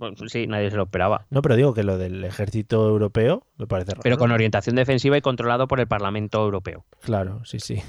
[0.02, 1.28] Bueno, sí, nadie se lo esperaba.
[1.30, 4.02] No, pero digo que lo del ejército europeo me parece raro.
[4.02, 6.86] Pero con orientación defensiva y controlado por el Parlamento Europeo.
[7.02, 7.84] Claro, sí, sí.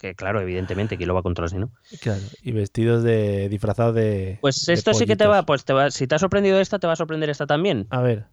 [0.00, 1.70] Que claro, evidentemente, ¿quién lo va a controlar si no?
[2.00, 2.20] Claro.
[2.42, 3.48] Y vestidos de.
[3.48, 4.38] disfrazados de.
[4.40, 6.80] Pues de esto sí que te va, pues te va, si te ha sorprendido esta,
[6.80, 7.86] te va a sorprender esta también.
[7.90, 8.24] A ver.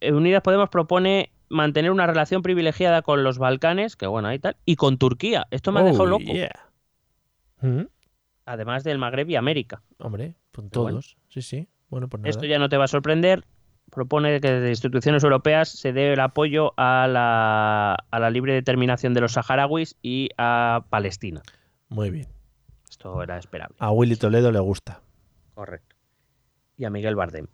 [0.00, 4.56] Eh, Unidas Podemos propone mantener una relación privilegiada con los Balcanes, que bueno, ahí tal,
[4.64, 5.46] y con Turquía.
[5.50, 6.24] Esto me ha dejado Oh, loco.
[6.24, 6.70] yeah.
[7.60, 7.82] Mm,
[8.46, 9.82] Además del Magreb y América.
[9.98, 11.00] Hombre, con bueno.
[11.00, 11.18] todos.
[11.28, 11.68] Sí, sí.
[11.90, 12.30] Bueno, pues nada.
[12.30, 13.44] Esto ya no te va a sorprender.
[13.90, 19.14] Propone que desde instituciones europeas se dé el apoyo a la, a la libre determinación
[19.14, 21.42] de los saharauis y a Palestina.
[21.88, 22.28] Muy bien.
[22.88, 23.76] Esto era esperable.
[23.80, 25.00] A Willy Toledo le gusta.
[25.54, 25.96] Correcto.
[26.76, 27.48] Y a Miguel Bardem.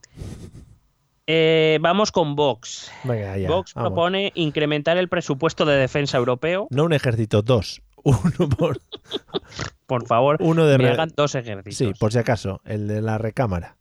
[1.26, 2.92] Eh, vamos con Vox.
[3.04, 3.48] Venga, ya.
[3.48, 3.88] Vox vamos.
[3.88, 6.68] propone incrementar el presupuesto de defensa europeo.
[6.70, 7.82] No un ejército, dos.
[8.04, 8.78] Uno por.
[9.86, 11.92] por favor, Uno de me hagan dos ejercicios.
[11.92, 13.76] Sí, por si acaso, el de la recámara.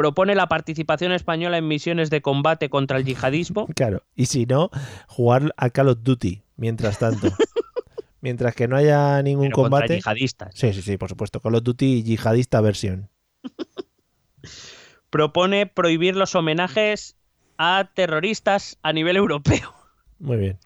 [0.00, 3.66] Propone la participación española en misiones de combate contra el yihadismo.
[3.74, 4.02] Claro.
[4.16, 4.70] Y si no,
[5.06, 7.28] jugar a Call of Duty mientras tanto.
[8.22, 9.96] mientras que no haya ningún pero contra combate.
[9.96, 10.54] yihadistas.
[10.54, 11.40] Sí, sí, sí, por supuesto.
[11.40, 13.10] Call of Duty yihadista versión.
[15.10, 17.16] Propone prohibir los homenajes
[17.58, 19.74] a terroristas a nivel europeo.
[20.18, 20.58] Muy bien.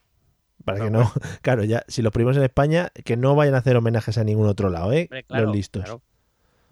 [0.65, 1.13] Para que no.
[1.43, 4.47] Claro, ya, si los primos en España, que no vayan a hacer homenajes a ningún
[4.47, 5.09] otro lado, ¿eh?
[5.11, 5.83] Hombre, claro, los listos.
[5.83, 6.03] claro.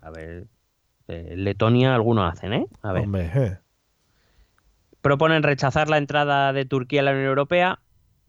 [0.01, 0.47] A ver,
[1.09, 2.67] eh, Letonia algunos hacen, ¿eh?
[2.83, 3.05] A ver.
[3.05, 3.59] Hombre, eh.
[5.01, 7.81] Proponen rechazar la entrada de Turquía a la Unión Europea.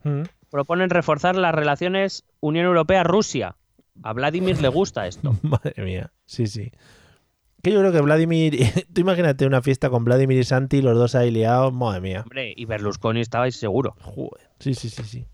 [0.02, 0.22] Mm.
[0.50, 3.56] Proponen reforzar las relaciones Unión Europea-Rusia.
[4.02, 5.36] A Vladimir le gusta esto.
[5.42, 6.72] Madre mía, sí, sí.
[7.62, 8.56] Que yo creo que Vladimir.
[8.92, 11.72] Tú imagínate una fiesta con Vladimir y Santi, los dos ahí liados.
[11.72, 12.20] Madre mía.
[12.22, 13.96] Hombre, y Berlusconi estaba ahí seguro.
[14.00, 14.50] Joder.
[14.58, 15.26] Sí, sí, sí, sí.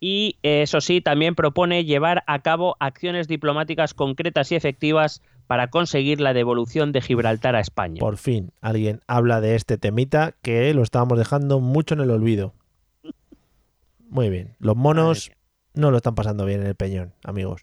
[0.00, 5.68] Y eh, eso sí, también propone llevar a cabo acciones diplomáticas concretas y efectivas para
[5.68, 8.00] conseguir la devolución de Gibraltar a España.
[8.00, 12.54] Por fin alguien habla de este temita que lo estábamos dejando mucho en el olvido.
[14.08, 14.54] Muy bien.
[14.58, 15.30] Los monos
[15.74, 17.62] no lo están pasando bien en el peñón, amigos.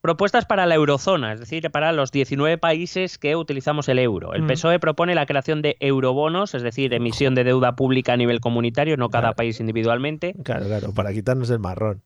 [0.00, 4.34] Propuestas para la eurozona, es decir, para los 19 países que utilizamos el euro.
[4.34, 4.46] El Mm.
[4.48, 8.96] PSOE propone la creación de eurobonos, es decir, emisión de deuda pública a nivel comunitario,
[8.96, 9.36] no cada Claro.
[9.36, 10.34] país individualmente.
[10.42, 12.02] Claro, claro, para quitarnos el marrón.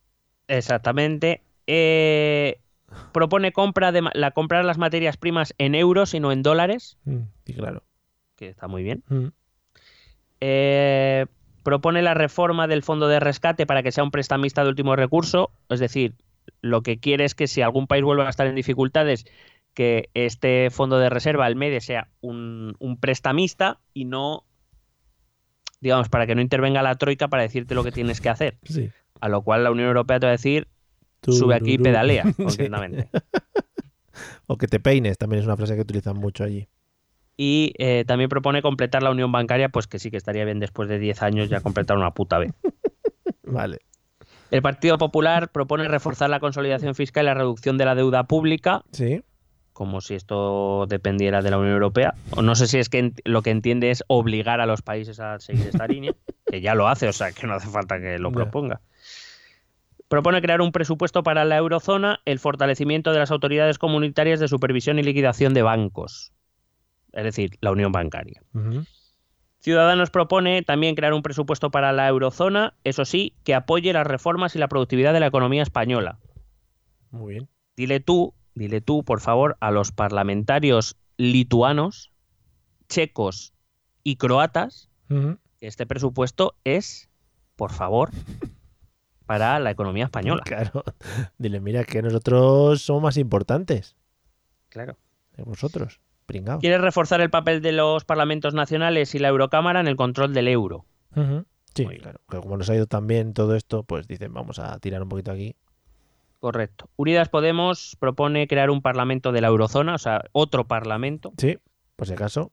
[0.46, 1.40] Exactamente.
[1.66, 2.58] Eh,
[3.12, 7.18] propone compra de la comprar las materias primas en euros y no en dólares, Mm,
[7.44, 7.82] Sí, claro.
[8.36, 9.02] que está muy bien.
[9.08, 9.26] Mm.
[10.40, 11.26] Eh,
[11.62, 15.50] propone la reforma del fondo de rescate para que sea un prestamista de último recurso,
[15.68, 16.14] es decir,
[16.60, 19.26] lo que quiere es que si algún país vuelve a estar en dificultades,
[19.74, 24.44] que este fondo de reserva, el MEDE, sea un, un prestamista y no,
[25.80, 28.58] digamos, para que no intervenga la troika para decirte lo que tienes que hacer.
[28.64, 28.90] Sí.
[29.20, 30.68] A lo cual la Unión Europea te va a decir,
[31.22, 33.08] sube aquí y pedalea, concretamente.
[34.46, 36.68] O que te peines, también es una frase que utilizan mucho allí.
[37.36, 40.88] Y eh, también propone completar la unión bancaria, pues que sí que estaría bien después
[40.88, 42.52] de 10 años ya completar una puta vez.
[43.42, 43.78] Vale.
[44.50, 48.82] El Partido Popular propone reforzar la consolidación fiscal y la reducción de la deuda pública,
[48.92, 49.22] Sí.
[49.72, 52.14] como si esto dependiera de la Unión Europea.
[52.30, 55.38] O no sé si es que lo que entiende es obligar a los países a
[55.40, 56.14] seguir esta línea,
[56.46, 58.80] que ya lo hace, o sea que no hace falta que lo proponga.
[60.08, 64.98] Propone crear un presupuesto para la eurozona, el fortalecimiento de las autoridades comunitarias de supervisión
[64.98, 66.32] y liquidación de bancos,
[67.12, 68.40] es decir, la unión bancaria.
[69.58, 74.54] Ciudadanos propone también crear un presupuesto para la eurozona, eso sí, que apoye las reformas
[74.54, 76.20] y la productividad de la economía española.
[77.10, 77.48] Muy bien.
[77.76, 82.12] Dile tú, dile tú, por favor, a los parlamentarios lituanos,
[82.88, 83.54] checos
[84.04, 87.08] y croatas que este presupuesto es,
[87.56, 88.10] por favor,
[89.26, 90.42] para la economía española.
[90.44, 90.84] Claro.
[91.38, 93.96] Dile, mira, que nosotros somos más importantes
[94.68, 94.96] Claro.
[95.34, 96.00] que vosotros.
[96.26, 96.60] Pringaos.
[96.60, 100.48] Quiere reforzar el papel de los parlamentos nacionales y la Eurocámara en el control del
[100.48, 100.84] euro.
[101.74, 102.20] Sí, Muy claro.
[102.28, 105.08] Que como nos ha ido tan bien todo esto, pues dicen, vamos a tirar un
[105.08, 105.54] poquito aquí.
[106.40, 106.90] Correcto.
[106.96, 111.32] Unidas Podemos propone crear un parlamento de la eurozona, o sea, otro parlamento.
[111.38, 111.58] Sí,
[111.96, 112.52] por si acaso.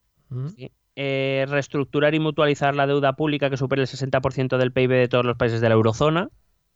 [0.55, 0.71] Sí.
[0.95, 5.25] Eh, reestructurar y mutualizar la deuda pública que supere el 60% del PIB de todos
[5.25, 6.29] los países de la eurozona.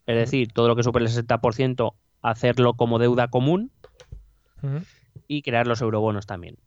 [0.08, 3.72] Es decir, todo lo que supere el 60% hacerlo como deuda común
[5.28, 6.58] y crear los eurobonos también.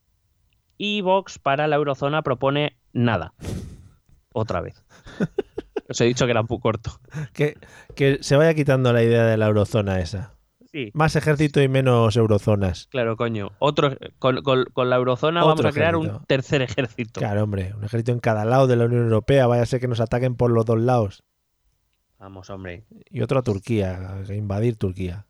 [0.76, 3.34] Y Vox para la eurozona propone nada.
[4.32, 4.84] Otra vez.
[5.88, 7.00] Os he dicho que era un poco corto.
[7.32, 7.56] Que,
[7.96, 10.34] que se vaya quitando la idea de la eurozona esa.
[10.72, 12.86] Sí, Más ejército y menos eurozonas.
[12.92, 13.50] claro, coño.
[13.58, 16.18] Otro, con, con- con la eurozona Otro vamos a crear ejército.
[16.18, 17.18] un tercer ejército.
[17.20, 19.48] Claro, hombre, un ejército en cada lado de la Unión Europea.
[19.48, 21.24] Vaya a ser que nos ataquen por los dos lados.
[22.20, 22.84] Vamos, hombre.
[23.10, 25.26] Y otro a Turquía, invadir Turquía.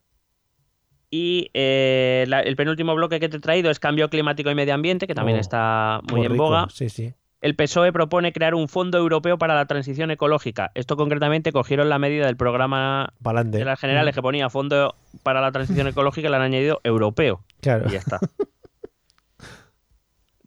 [1.08, 4.74] Y eh, la- el penúltimo bloque que te he traído es cambio climático y medio
[4.74, 6.66] ambiente, que también Oh, está muy en rico, boga.
[6.70, 7.14] Sí, sí.
[7.40, 10.72] El PSOE propone crear un fondo europeo para la transición ecológica.
[10.74, 13.56] Esto concretamente cogieron la medida del programa Pa'lante.
[13.58, 17.40] de las generales que ponía fondo para la transición ecológica y le han añadido europeo.
[17.62, 17.88] Claro.
[17.88, 18.18] Y ya está.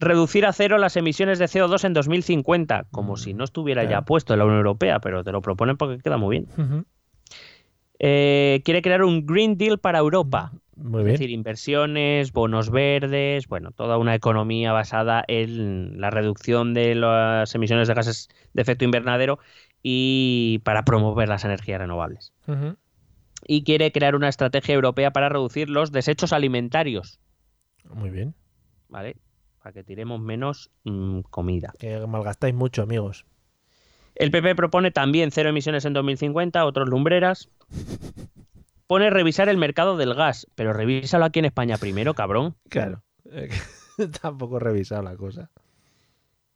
[0.03, 4.33] Reducir a cero las emisiones de CO2 en 2050, como si no estuviera ya puesto
[4.33, 6.85] en la Unión Europea, pero te lo proponen porque queda muy bien.
[7.99, 10.51] Eh, quiere crear un Green Deal para Europa.
[10.75, 11.13] Muy Es bien.
[11.13, 17.87] decir, inversiones, bonos verdes, bueno, toda una economía basada en la reducción de las emisiones
[17.87, 19.39] de gases de efecto invernadero
[19.83, 22.33] y para promover las energías renovables.
[23.45, 27.19] Y quiere crear una estrategia europea para reducir los desechos alimentarios,
[27.93, 28.33] Muy bien.
[28.89, 29.17] ¿vale?
[29.63, 31.73] Para que tiremos menos mm, comida.
[31.79, 33.25] Que malgastáis mucho, amigos.
[34.13, 37.49] El PP propone también cero emisiones en 2050, otros lumbreras.
[38.81, 42.55] propone revisar el mercado del gas, pero revísalo aquí en España primero, cabrón.
[42.67, 43.03] Claro.
[44.21, 45.49] Tampoco he revisado la cosa.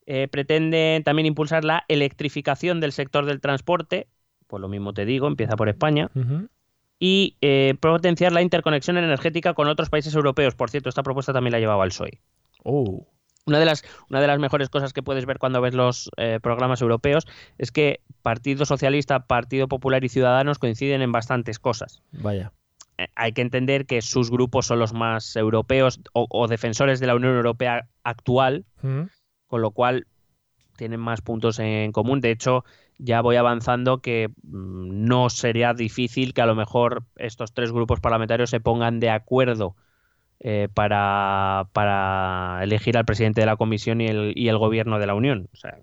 [0.06, 4.08] Eh, pretende también impulsar la electrificación del sector del transporte,
[4.48, 6.10] pues lo mismo te digo, empieza por España,
[7.00, 10.56] y eh, potenciar la interconexión energética con otros países europeos.
[10.56, 12.20] Por cierto, esta propuesta también la llevaba el PSOE.
[12.70, 13.06] Uh,
[13.46, 16.40] Una de las, una de las mejores cosas que puedes ver cuando ves los eh,
[16.42, 17.26] programas europeos
[17.58, 22.02] es que Partido Socialista, Partido Popular y Ciudadanos coinciden en bastantes cosas.
[22.12, 22.52] vaya.
[22.98, 27.08] Eh, hay que entender que sus grupos son los más europeos o, o defensores de
[27.08, 29.08] la Unión Europea actual, Ujú.
[29.48, 30.08] con lo cual
[30.76, 32.20] tienen más puntos en común.
[32.20, 32.66] De hecho,
[32.98, 38.02] ya voy avanzando que mm, no sería difícil que a lo mejor estos tres grupos
[38.02, 39.76] parlamentarios se pongan de acuerdo
[40.40, 45.08] eh, para, para elegir al presidente de la Comisión y el, y el gobierno de
[45.08, 45.50] la Unión.
[45.54, 45.78] O sea,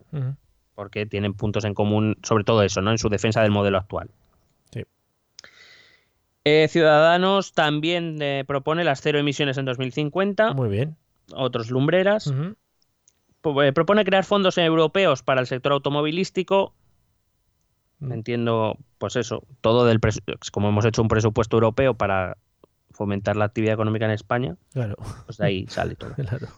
[0.74, 2.90] porque tienen puntos en común sobre todo eso, ¿no?
[2.90, 4.10] En su defensa del modelo actual.
[4.72, 4.82] Sí.
[6.44, 10.96] Eh, Ciudadanos también eh, propone las cero emisiones en 2050, Muy bien.
[11.32, 12.32] otros lumbreras.
[13.40, 16.74] Propone crear fondos europeos para el sector automovilístico.
[17.98, 18.12] Mm.
[18.12, 22.36] Entiendo, pues eso, todo del presu- como hemos hecho un presupuesto europeo para
[22.94, 26.14] fomentar la actividad económica en España, Claro, pues de ahí sale todo.
[26.16, 26.48] claro.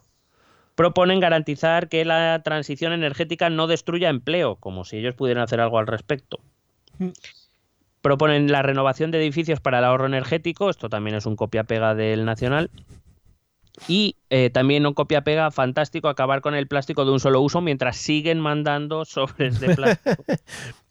[0.74, 5.78] Proponen garantizar que la transición energética no destruya empleo, como si ellos pudieran hacer algo
[5.78, 6.39] al respecto.
[6.99, 7.09] Mm.
[8.03, 12.24] Proponen la renovación de edificios para el ahorro energético, esto también es un copia-pega del
[12.24, 12.70] nacional.
[13.88, 17.96] Y eh, también un copia-pega fantástico, acabar con el plástico de un solo uso mientras
[17.96, 20.24] siguen mandando sobres de plástico.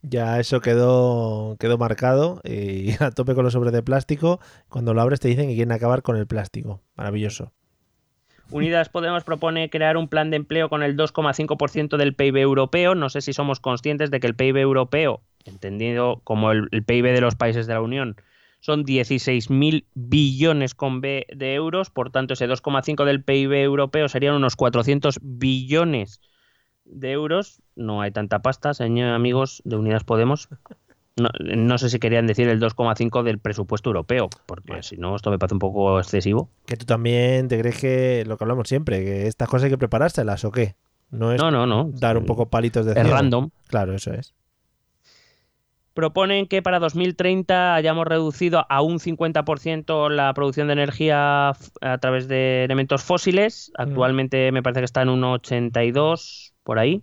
[0.08, 4.40] Ya eso quedó, quedó marcado y a tope con los sobres de plástico.
[4.70, 6.84] Cuando lo abres te dicen que quieren acabar con el plástico.
[6.96, 7.52] Maravilloso.
[8.52, 12.94] Unidas Podemos propone crear un plan de empleo con el 2,5% del PIB europeo.
[12.94, 17.06] No sé si somos conscientes de que el PIB europeo, entendido como el, el PIB
[17.06, 18.16] de los países de la Unión,
[18.66, 21.92] son 16.000 billones con B de euros.
[21.92, 26.20] Por tanto, ese 2,5 del PIB europeo serían unos 400 billones
[26.84, 27.62] de euros.
[27.76, 30.50] No hay tanta pasta, señor amigos de Unidas Podemos.
[31.16, 35.30] No, no sé si querían decir el 2,5 del presupuesto europeo, porque si no, esto
[35.30, 36.50] me parece un poco excesivo.
[36.66, 39.78] Que tú también te crees que lo que hablamos siempre, que estas cosas hay que
[39.78, 40.74] preparárselas o qué.
[41.12, 41.92] No es No, no, no.
[41.94, 43.52] dar un poco palitos de Es random.
[43.68, 44.34] Claro, eso es.
[45.96, 52.28] Proponen que para 2030 hayamos reducido a un 50% la producción de energía a través
[52.28, 53.72] de elementos fósiles.
[53.78, 57.02] Actualmente me parece que está en un 82 por ahí.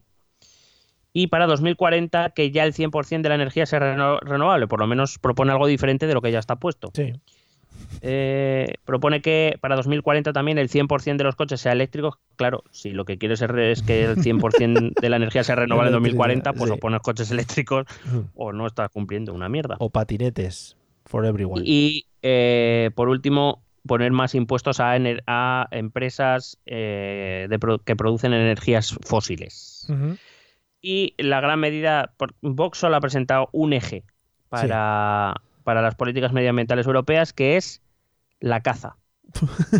[1.14, 4.66] Y para 2040 que ya el 100% de la energía sea reno- renovable.
[4.68, 6.90] Por lo menos propone algo diferente de lo que ya está puesto.
[6.94, 7.14] Sí.
[8.04, 12.16] Eh, propone que para 2040 también el 100% de los coches sea eléctricos.
[12.36, 15.94] Claro, si lo que quieres es, que el 100% de la energía sea renovable en
[15.94, 16.74] 2040, pues Sí.
[16.74, 17.86] o pones coches eléctricos
[18.34, 19.76] o no estás cumpliendo una mierda.
[19.78, 20.76] O patinetes.
[21.06, 21.62] For everyone.
[21.64, 24.96] Y eh, por último, poner más impuestos a,
[25.72, 29.86] empresas eh, de pro- que producen energías fósiles.
[30.80, 34.04] Y la gran medida, por- Vox solo ha presentado un eje
[34.48, 37.82] para, para las políticas medioambientales europeas, que es
[38.40, 38.96] la caza.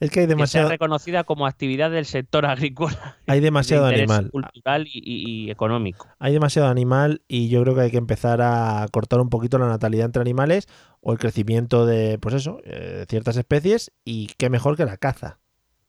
[0.00, 3.16] Es que hay que sea demasiado, reconocida como actividad del sector agrícola.
[3.28, 4.30] hay demasiado de animal.
[4.30, 6.08] cultural y, y- y económico.
[6.18, 9.68] Hay demasiado animal y yo creo que hay que empezar a cortar un poquito la
[9.68, 10.66] natalidad entre animales
[11.00, 15.38] o el crecimiento de, pues eso, eh, ciertas especies y qué mejor que la caza.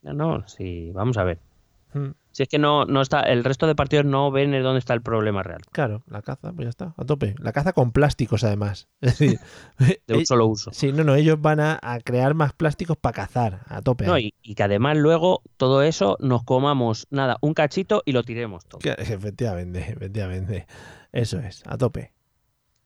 [0.03, 1.39] No, no, sí, vamos a ver.
[1.93, 2.09] Mm,
[2.39, 4.93] Si es que no, no está, el resto de partidos no ven en dónde está
[4.93, 5.59] el problema real.
[5.73, 7.35] Claro, la caza, pues ya está, a tope.
[7.37, 8.87] La caza con plásticos además.
[9.01, 9.39] Es decir,
[10.07, 10.71] De un eh, solo uso.
[10.71, 14.05] sí, no, no, ellos van a, a crear más plásticos para cazar, a tope.
[14.05, 18.23] No, y, y que además luego todo eso nos comamos, nada, un cachito y lo
[18.23, 18.79] tiremos todo.
[18.79, 20.65] Que- Efectivamente, efectivamente.
[21.11, 22.13] Eso es, a tope.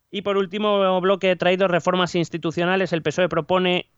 [0.09, 2.91] Y por último bloque traído reformas institucionales.
[2.91, 3.91] El PSOE propone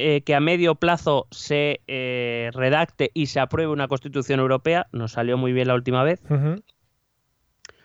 [0.00, 4.86] eh, que a medio plazo se eh, redacte y se apruebe una constitución europea.
[4.92, 6.22] Nos salió muy bien la última vez.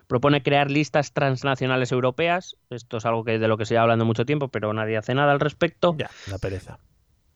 [0.06, 2.56] Propone crear listas transnacionales europeas.
[2.70, 5.16] Esto es algo que de lo que se lleva hablando mucho tiempo, pero nadie hace
[5.16, 5.96] nada al respecto.
[5.98, 6.78] Ya, la pereza.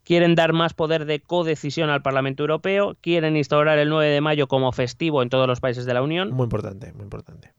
[0.04, 2.96] Quieren dar más poder de codecisión al Parlamento Europeo.
[3.02, 6.32] Quieren instaurar el 9 de mayo como festivo en todos los países de la Unión.
[6.32, 7.52] Muy importante, muy importante.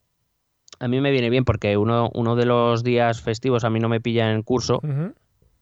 [0.79, 3.89] A mí me viene bien porque uno, uno de los días festivos a mí no
[3.89, 4.81] me pilla en curso.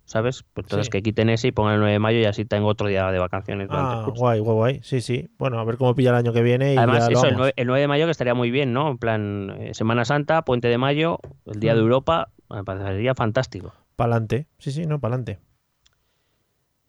[0.06, 0.42] ¿Sabes?
[0.54, 0.90] Pues entonces Sí.
[0.90, 3.18] que quiten ese y pongan el 9 de mayo y así tengo otro día de
[3.18, 4.20] vacaciones durante el Ah, curso.
[4.20, 4.80] guay, guay, guay.
[4.82, 5.28] Sí, sí.
[5.36, 7.36] Bueno, a ver cómo pilla el año que viene y Además, eso, el vamos.
[7.38, 8.88] 9, el 9 de mayo que estaría muy bien, ¿no?
[8.90, 11.84] En plan, eh, Semana Santa, Puente de Mayo, el Día de Mm.
[11.84, 13.74] Europa, me parecería fantástico.
[13.96, 14.46] Pa'lante.
[14.58, 15.38] Sí, sí, no, pa'lante.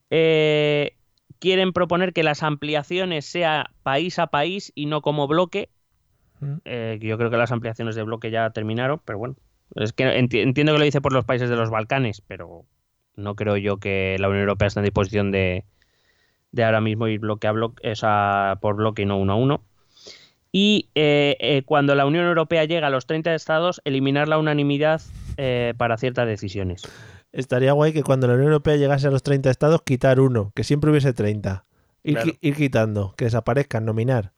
[0.09, 0.93] Eh,
[1.39, 5.69] quieren proponer que las ampliaciones sea país a país y no como bloque.
[6.39, 6.53] Mm.
[6.65, 9.35] Eh, yo creo que las ampliaciones de bloque ya terminaron, pero bueno.
[9.75, 12.63] Es que enti- entiendo que lo dice por los países de los Balcanes, pero
[13.17, 15.65] no creo yo que la Unión Europea esté en disposición de,
[16.51, 19.35] de ahora mismo ir bloque a bloque, o sea, por bloque y no uno a
[19.35, 19.63] uno.
[20.51, 25.01] Y eh, eh, cuando la Unión Europea llega a los 30 estados, eliminar la unanimidad
[25.35, 26.83] eh, para ciertas decisiones.
[27.33, 30.63] Estaría guay que cuando la Unión Europea llegase a los 30 estados, quitar uno, que
[30.63, 31.65] siempre hubiese 30.
[32.03, 32.31] Ir, Claro.
[32.31, 34.31] qui- ir quitando, que desaparezcan, nominar.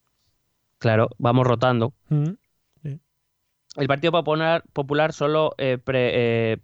[0.79, 1.93] Claro, vamos rotando.
[2.09, 2.31] Mm.
[3.75, 6.11] El Partido Popular, Popular solo eh, pre-
[6.53, 6.57] eh,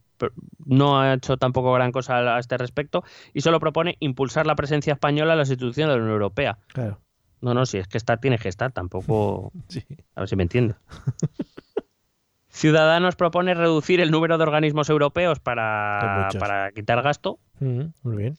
[0.65, 4.93] no ha hecho tampoco gran cosa a este respecto y solo propone impulsar la presencia
[4.93, 6.57] española en las instituciones de la Unión Europea.
[6.67, 7.01] Claro.
[7.41, 9.51] No, no, si es que estar tiene que estar, tampoco.
[9.67, 9.83] Sí.
[10.15, 10.75] A ver si me entiende.
[12.49, 17.39] Ciudadanos propone reducir el número de organismos europeos para, para quitar gasto.
[17.59, 18.37] Mm, Muy bien.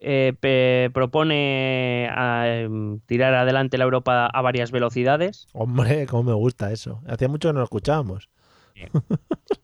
[0.00, 5.46] Eh, pe- propone em, tirar adelante la Europa a varias velocidades.
[5.52, 7.02] Hombre, cómo me gusta eso.
[7.06, 8.28] Hacía mucho que no lo escuchábamos.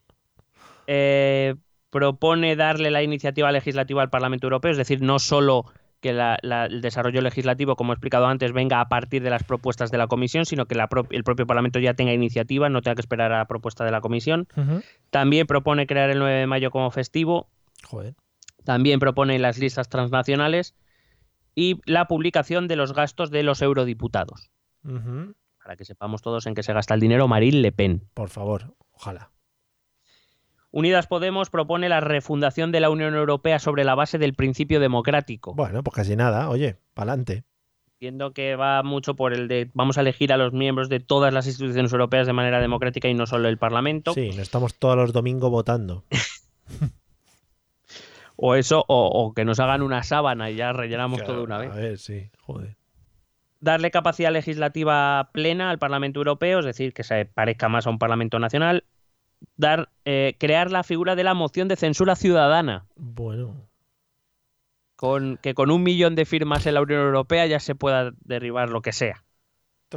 [0.93, 1.55] Eh,
[1.91, 5.65] propone darle la iniciativa legislativa al Parlamento Europeo, es decir, no solo
[6.01, 9.45] que la- la- el desarrollo legislativo, como he explicado antes, venga a partir de las
[9.45, 12.83] propuestas de la Comisión, sino que la pro- el propio Parlamento ya tenga iniciativa, no
[12.83, 14.49] tenga que esperar a la propuesta de la Comisión.
[15.11, 17.49] También propone crear el 9 de mayo como festivo,
[17.85, 18.15] Joder.
[18.65, 20.75] también propone las listas transnacionales
[21.55, 24.51] y la publicación de los gastos de los eurodiputados,
[25.63, 28.03] para que sepamos todos en qué se gasta el dinero Marine Le Pen.
[28.15, 29.31] Por favor, ojalá.
[30.73, 35.55] Unidas Podemos propone la refundación de la Unión Europea sobre la base del principio democrático.
[35.55, 36.49] Bueno, pues casi nada.
[36.49, 37.45] Oye, pa'lante.
[37.95, 41.35] Entiendo que va mucho por el de vamos a elegir a los miembros de todas
[41.35, 44.15] las instituciones europeas de manera democrática y no solo el Parlamento.
[44.15, 46.05] Sí, no estamos todos los domingos votando.
[48.43, 51.45] O eso, o, o que nos hagan una sábana y ya rellenamos Claro, todo de
[51.45, 51.71] una vez.
[51.73, 52.79] A ver, sí, joder.
[53.61, 57.99] Darle capacidad legislativa plena al Parlamento Europeo, es decir, que se parezca más a un
[57.99, 58.85] Parlamento nacional.
[59.57, 63.69] Dar, eh, crear la figura de la moción de censura ciudadana, Bueno,
[64.97, 68.69] con, que con un millón de firmas en la Unión Europea ya se pueda derribar
[68.69, 69.25] lo que sea.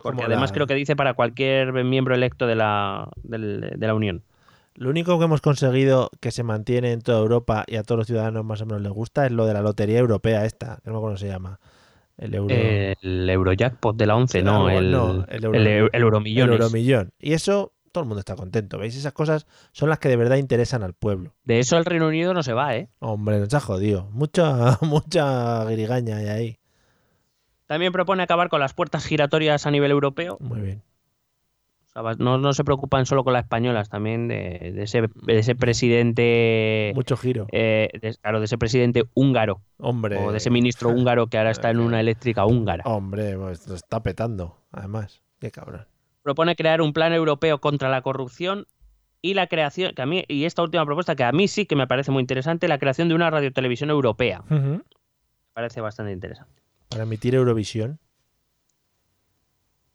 [0.01, 4.23] Porque además creo que dice para cualquier miembro electo de la, de la Unión.
[4.75, 8.07] Lo único que hemos conseguido que se mantiene en toda Europa y a todos los
[8.07, 10.93] ciudadanos más o menos les gusta es lo de la lotería europea esta, que no
[10.93, 11.59] me acuerdo cómo se llama.
[12.17, 12.55] El euro.
[12.55, 16.01] El Eurojackpot de la 11, no, el, no, el euro- el, el
[16.49, 17.11] euromillón.
[17.19, 18.77] Y eso, todo el mundo está contento.
[18.79, 18.97] ¿Veis?
[18.97, 21.33] Esas cosas son las que de verdad interesan al pueblo.
[21.45, 22.89] De eso el Reino Unido no se va, ¿eh?
[22.99, 24.09] Hombre, nos ha jodido.
[24.11, 26.59] Mucha, mucha guirigaña hay ahí.
[27.67, 30.37] También propone acabar con las puertas giratorias a nivel europeo.
[30.41, 30.83] Muy bien.
[31.85, 35.01] O sea, va- no, no se preocupan solo con las españolas, también de, de ese,
[35.01, 36.91] de ese presidente.
[36.95, 37.47] Mucho giro.
[37.51, 39.61] eh, de- claro, de ese presidente húngaro.
[39.77, 40.17] Hombre.
[40.17, 42.83] O de ese ministro húngaro que ahora está en una eléctrica húngara.
[42.85, 45.21] Hombre, pues lo está petando, además.
[45.39, 45.85] Qué cabrón.
[46.23, 48.65] Propone crear un plan europeo contra la corrupción
[49.21, 51.75] y la creación, que a mí, y esta última propuesta que a mí sí que
[51.75, 54.43] me parece muy interesante, la creación de una radiotelevisión europea.
[54.49, 54.81] Me
[55.53, 56.61] parece bastante interesante.
[56.89, 57.99] Para emitir Eurovisión.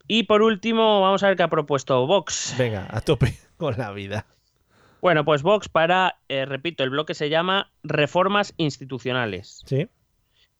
[0.07, 2.55] Y por último, vamos a ver qué ha propuesto Vox.
[2.57, 4.25] Venga, a tope con la vida.
[5.01, 9.61] Bueno, pues Vox para, eh, repito, el bloque se llama Reformas Institucionales.
[9.65, 9.87] ¿Sí?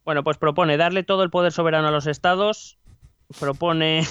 [0.05, 2.77] Bueno, pues propone darle todo el poder soberano a los estados,
[3.39, 4.03] propone,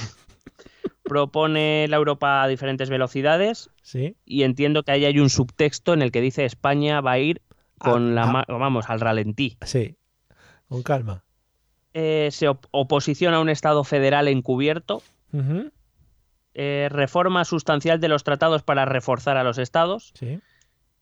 [1.09, 4.17] propone la Europa a diferentes velocidades ¿Sí?
[4.25, 7.43] y entiendo que ahí hay un subtexto en el que dice España va a ir
[7.79, 8.45] con Ah, la ah.
[8.59, 9.57] vamos al ralentí.
[9.63, 9.97] Sí.
[10.69, 11.25] Con calma.
[11.95, 15.03] Eh, se op- oposición a un Estado federal encubierto,
[16.55, 20.41] eh, reforma sustancial de los tratados para reforzar a los Estados Sí.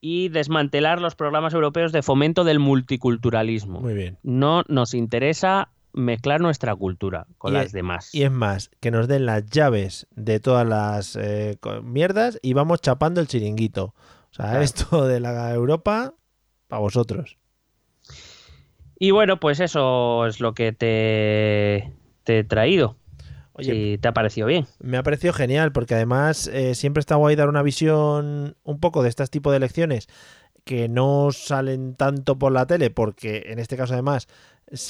[0.01, 3.81] y desmantelar los programas europeos de fomento del multiculturalismo.
[3.81, 4.19] Muy bien.
[4.23, 8.15] No nos interesa mezclar nuestra cultura con Y las es- demás.
[8.15, 12.81] Y es más, que nos den las llaves de todas las eh, mierdas y vamos
[12.81, 13.95] chapando el chiringuito.
[14.31, 14.61] O sea, Claro.
[14.63, 16.15] esto de la Europa,
[16.69, 17.39] para vosotros.
[18.99, 21.93] Y bueno, pues eso es lo que te,
[22.25, 22.97] te he traído.
[23.53, 24.67] Oye, si te ha parecido bien.
[24.81, 29.03] me ha parecido genial porque además eh, siempre está guay dar una visión un poco
[29.03, 30.09] de este tipo de elecciones
[30.65, 34.29] que no salen tanto por la tele porque en este caso además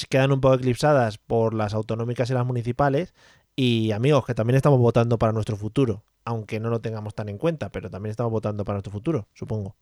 [0.08, 3.14] quedan un poco eclipsadas por las autonómicas y las municipales
[3.54, 7.38] y amigos que también estamos votando para nuestro futuro aunque no lo tengamos tan en
[7.38, 9.76] cuenta pero también estamos votando para nuestro futuro supongo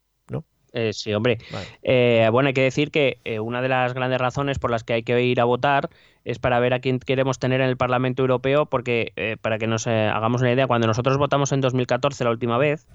[0.77, 1.39] Eh, sí, hombre.
[1.53, 1.67] Vale.
[1.85, 4.95] Eh, bueno, hay que decir que eh, una de las grandes razones por las que
[4.95, 5.89] hay que ir a votar
[6.25, 9.69] es para ver a quién queremos tener en el Parlamento Europeo, porque eh, para que
[9.69, 12.89] nos eh, hagamos una idea, cuando nosotros votamos en 2014 la última vez,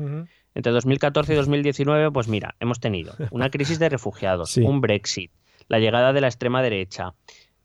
[0.56, 4.62] entre 2014 y 2019, pues mira, hemos tenido una crisis de refugiados, Sí.
[4.62, 5.32] un Brexit,
[5.70, 7.14] la llegada de la extrema derecha,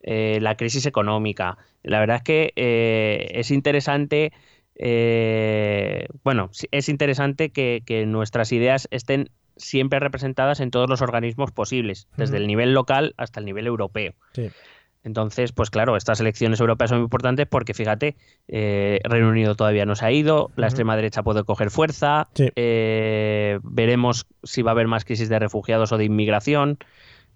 [0.03, 1.59] eh, la crisis económica.
[1.83, 4.33] La verdad es que eh, es interesante
[4.77, 12.09] eh, bueno, es interesante que, nuestras ideas estén siempre representadas en todos los organismos posibles,
[12.17, 14.15] desde el nivel local hasta el nivel europeo.
[15.05, 18.17] Entonces, pues claro, estas elecciones europeas son muy importantes porque, fíjate,
[18.49, 23.61] eh, Reino Unido todavía no se ha ido, la extrema derecha puede coger fuerza, eh,
[23.63, 26.79] veremos si va a haber más crisis de refugiados o de inmigración.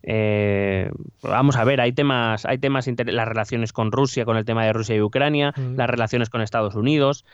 [0.02, 0.90] Eh,
[1.22, 4.72] vamos a ver, hay temas, hay temas las relaciones con Rusia, con el tema de
[4.72, 7.24] Rusia y Ucrania, las relaciones con Estados Unidos,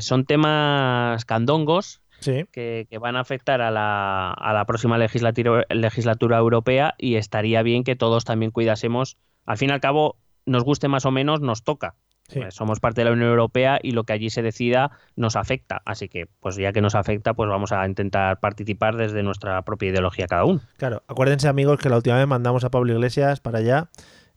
[0.00, 6.94] son temas candongos que, van a afectar a la, a la próxima legislatura, legislatura europea
[6.98, 9.16] y estaría bien que todos también cuidásemos.
[9.46, 10.16] Al fin y al cabo,
[10.46, 11.94] nos guste más o menos, nos toca.
[12.34, 15.82] Eh, somos parte de la Unión Europea y lo que allí se decida nos afecta.
[15.84, 19.90] Así que, pues ya que nos afecta, pues vamos a intentar participar desde nuestra propia
[19.90, 20.60] ideología cada uno.
[20.76, 23.88] Claro, acuérdense amigos que la última vez mandamos a Pablo Iglesias para allá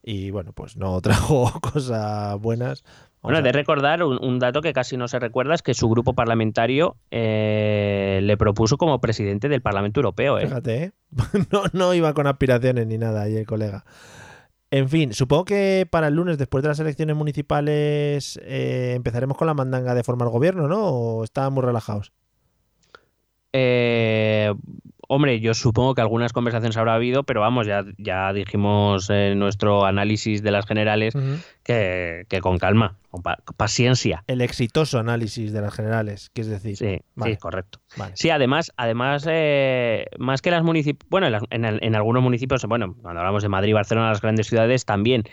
[0.03, 2.84] y bueno, pues no trajo cosas buenas.
[3.22, 6.98] bueno, de recordar un, dato que casi no se recuerda es que su grupo parlamentario
[7.10, 10.38] eh, le propuso como presidente del Parlamento Europeo.
[10.38, 10.48] ¿eh?
[10.48, 10.91] Fíjate,
[11.52, 13.86] no, no iba con aspiraciones ni nada ahí el colega.
[14.76, 19.45] En fin, supongo que para el lunes, después de las elecciones municipales, eh, empezaremos con
[19.45, 20.88] la mandanga de formar gobierno, ¿no?
[20.88, 22.12] ¿O están muy relajados?
[23.54, 24.52] Eh,
[25.08, 29.86] Hombre, yo supongo que algunas conversaciones habrá habido, pero vamos, ya, ya dijimos en nuestro
[29.86, 31.14] análisis de las generales
[31.64, 33.22] que, con calma, con
[33.58, 34.24] paciencia.
[34.28, 36.78] El exitoso análisis de las generales, que es decir.
[36.78, 37.80] Sí, sí correcto.
[38.14, 43.20] Sí, además, además eh, más que las municipios, bueno, en, en, algunos municipios, bueno, cuando
[43.20, 45.24] hablamos de Madrid, Barcelona, las grandes ciudades también,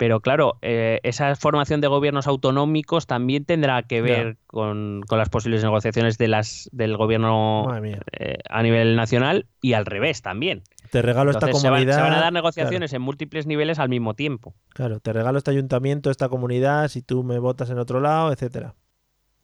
[0.00, 5.62] pero claro, eh, esa formación de gobiernos autonómicos también tendrá que ver con, las posibles
[5.62, 7.66] negociaciones de las del gobierno
[8.12, 10.62] eh, a nivel nacional y al revés también.
[10.90, 11.96] Te regalo esta comunidad.
[11.96, 14.54] Se van, a dar negociaciones en múltiples niveles al mismo tiempo.
[14.70, 18.76] Claro, te regalo este ayuntamiento, esta comunidad, si tú me votas en otro lado, etcétera.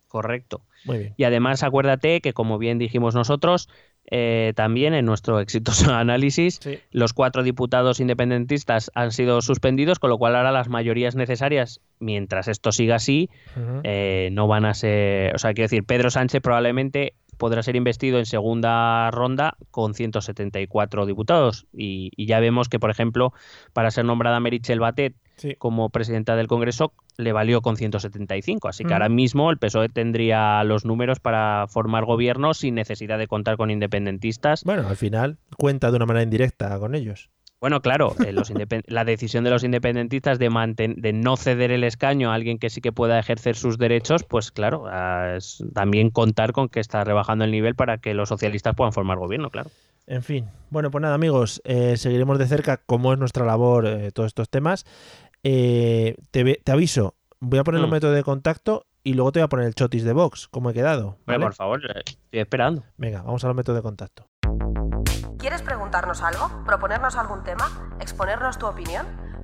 [0.08, 0.62] Correcto.
[0.86, 1.14] Muy bien.
[1.18, 3.68] Y además acuérdate que, como bien dijimos nosotros,
[4.10, 6.60] eh, también en nuestro exitoso análisis,
[6.90, 12.48] los cuatro diputados independentistas han sido suspendidos, con lo cual ahora las mayorías necesarias, mientras
[12.48, 13.30] esto siga así,
[13.82, 15.34] eh, no van a ser.
[15.34, 21.06] O sea, quiero decir, Pedro Sánchez probablemente podrá ser investido en segunda ronda con 174
[21.06, 21.66] diputados.
[21.72, 23.32] Y, y ya vemos que, por ejemplo,
[23.72, 25.14] para ser nombrada Merichel Batet
[25.58, 28.68] como presidenta del Congreso le valió con 175.
[28.68, 33.26] Así que ahora mismo el PSOE tendría los números para formar gobierno sin necesidad de
[33.26, 34.64] contar con independentistas.
[34.64, 37.30] Bueno, al final cuenta de una manera indirecta con ellos.
[37.58, 38.34] Bueno, claro, eh,
[38.86, 42.82] la decisión de los independentistas de, de no ceder el escaño a alguien que sí
[42.82, 44.84] que pueda ejercer sus derechos, pues claro,
[45.34, 49.16] es también contar con que está rebajando el nivel para que los socialistas puedan formar
[49.16, 49.70] gobierno, claro.
[50.08, 54.12] En fin, bueno, pues nada amigos, eh, seguiremos de cerca cómo es nuestra labor eh,
[54.12, 54.84] todos estos temas.
[55.48, 57.92] Eh, te, aviso, voy a poner los mm.
[57.92, 60.74] métodos de contacto y luego te voy a poner el chotis de Vox, como he
[60.74, 61.18] quedado.
[61.24, 62.82] por favor, eh, estoy esperando.
[62.96, 64.26] Venga, vamos a los métodos de contacto.
[65.38, 66.64] ¿Quieres preguntarnos algo?
[66.64, 67.96] ¿Proponernos algún tema?
[68.00, 69.06] ¿Exponernos tu opinión?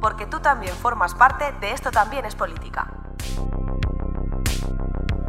[0.00, 2.92] Porque tú también formas parte de esto también es política.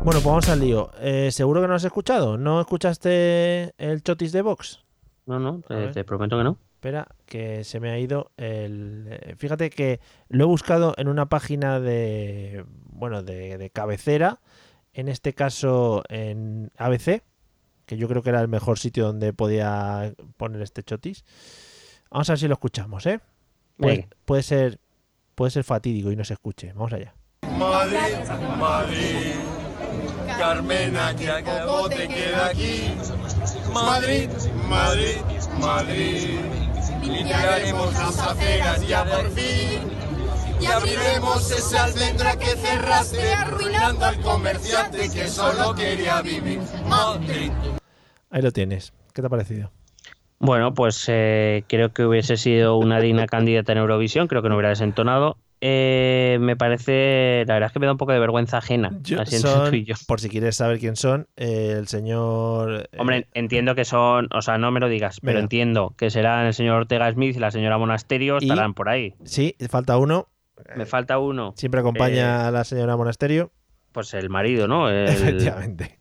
[0.03, 0.91] Bueno, pues vamos al lío.
[0.99, 2.37] Eh, ¿Seguro que no has escuchado?
[2.37, 4.83] ¿No escuchaste el chotis de Vox?
[5.25, 6.57] No, no, te, prometo que no.
[6.73, 9.07] Espera, que se me ha ido el...
[9.09, 12.65] Eh, fíjate que lo he buscado en una página de...
[12.91, 14.39] Bueno, de, cabecera.
[14.93, 17.21] En este caso en ABC,
[17.85, 21.25] que yo creo que era el mejor sitio donde podía poner este chotis.
[22.09, 23.19] Vamos a ver si lo escuchamos, ¿eh?
[23.79, 24.79] Puede, ser
[25.35, 26.73] puede ser fatídico y no se escuche.
[26.73, 27.13] Vamos allá.
[27.57, 27.99] Madrid,
[28.57, 29.35] Madrid.
[30.37, 32.93] Carmena, que acabó te queda aquí.
[33.73, 34.29] Madrid,
[34.67, 35.17] Madrid,
[35.59, 36.39] Madrid.
[37.03, 39.81] Limpiaremos las aceras ya por fin.
[40.59, 46.59] Y abriremos esa almendra que cerraste, arruinando al comerciante que solo quería vivir.
[46.85, 47.51] Madrid.
[48.29, 48.91] Ahí lo tienes.
[49.13, 49.71] ¿Qué te ha parecido?
[50.39, 54.55] Bueno, pues eh, creo que hubiese sido una digna candidata en Eurovisión, creo que no
[54.55, 55.37] hubiera desentonado.
[55.61, 58.91] Eh, me parece, la verdad es que me da un poco de vergüenza ajena.
[60.07, 62.87] Por si quieres saber quién son, eh, el señor.
[62.91, 66.45] Eh, Hombre, entiendo que son, o sea, no me lo digas, pero entiendo que serán
[66.45, 69.15] el señor Ortega Smith y la señora Monasterio, estarán por ahí.
[69.25, 70.29] Sí, falta uno.
[70.75, 71.53] Me falta uno.
[71.57, 73.51] Siempre acompaña a la señora Monasterio.
[73.91, 74.89] Pues el marido, ¿no?
[74.89, 75.98] El, Efectivamente.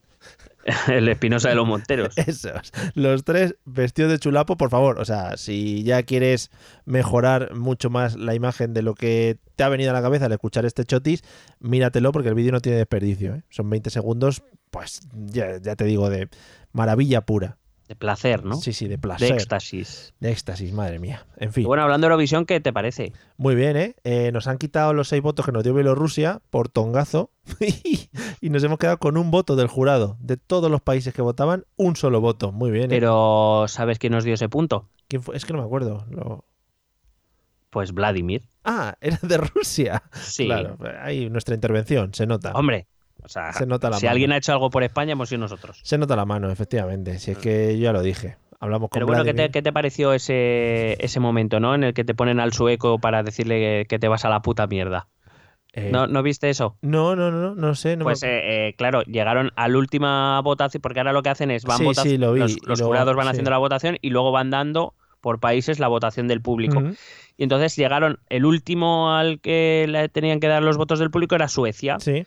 [0.89, 2.17] el Espinosa de los Monteros.
[2.27, 2.73] Esos.
[2.95, 4.99] Los tres vestidos de chulapo, por favor.
[4.99, 6.51] O sea, si ya quieres
[6.85, 10.33] mejorar mucho más la imagen de lo que te ha venido a la cabeza al
[10.33, 11.23] escuchar este chotis,
[11.61, 13.35] míratelo porque el vídeo no tiene desperdicio.
[13.35, 13.43] ¿eh?
[13.51, 16.29] Son 20 segundos, pues ya, ya te digo, de
[16.73, 17.59] maravilla pura.
[17.89, 18.57] De placer, ¿no?
[18.57, 19.33] Sí, sí, de De placer.
[19.33, 20.13] éxtasis.
[20.21, 21.27] De éxtasis, madre mía.
[21.39, 21.65] En fin.
[21.65, 23.15] Bueno, hablando de Eurovisión, ¿qué te parece?
[23.39, 23.97] Muy bien, ¿eh?
[24.05, 27.31] Eh, Nos han quitado los seis votos que nos dio Bielorrusia por tongazo
[28.43, 30.19] y nos hemos quedado con un voto del jurado.
[30.21, 32.53] De todos los países que votaban, un solo voto.
[32.53, 32.85] Muy bien.
[32.85, 32.89] ¿eh?
[32.91, 34.91] Pero ¿sabes quién nos dio ese punto?
[35.09, 35.35] ¿Quién fue?
[35.37, 36.05] Es que no me acuerdo.
[36.11, 36.45] Lo-
[37.71, 38.49] Pues Vladimir.
[38.65, 40.03] Ah, era de Rusia.
[40.13, 40.45] Sí.
[40.45, 42.53] Claro, ahí nuestra intervención, se nota.
[42.53, 42.87] Hombre,
[43.23, 44.13] o sea, Se nota la si mano.
[44.13, 45.81] alguien ha hecho algo por España, hemos sido nosotros.
[45.83, 47.19] Se nota la mano, efectivamente.
[47.19, 48.37] Si es que yo ya lo dije.
[48.61, 51.75] Hablamos con Pero bueno, ¿qué te, qué te pareció ese, ese momento, ¿no?
[51.77, 54.67] En el que te ponen al sueco para decirle que, te vas a la puta
[54.67, 55.07] mierda.
[55.75, 56.77] Eh, ¿No, ¿No viste eso?
[56.81, 57.91] no, no, no, no, sé.
[57.97, 61.29] No me- Pues eh, eh, claro, llegaron a la última votación, porque ahora lo que
[61.29, 63.31] hacen es van Sí, sí, lo vi, los, y los luego- jurados van sí.
[63.31, 66.83] haciendo la votación y luego van dando por países la votación del público.
[67.37, 71.35] Y entonces llegaron, el último al que le tenían que dar los votos del público
[71.37, 71.99] era Suecia.
[72.01, 72.25] Sí.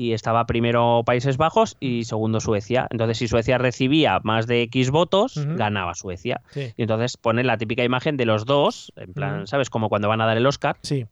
[0.00, 2.86] Y estaba primero Países Bajos y segundo Suecia.
[2.88, 6.40] Entonces, si Suecia recibía más de X votos, ganaba Suecia.
[6.52, 6.72] Sí.
[6.74, 9.46] Y entonces ponen la típica imagen de los dos, en plan.
[9.46, 9.68] ¿sabes?
[9.68, 10.78] Como cuando van a dar el Oscar.
[10.80, 11.04] Sí,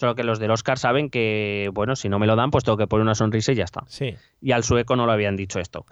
[0.00, 2.78] Solo que los del Oscar saben que, bueno, si no me lo dan, pues tengo
[2.78, 3.84] que poner una sonrisa y ya está.
[3.86, 4.14] sí.
[4.40, 5.84] Y al sueco no lo habían dicho esto.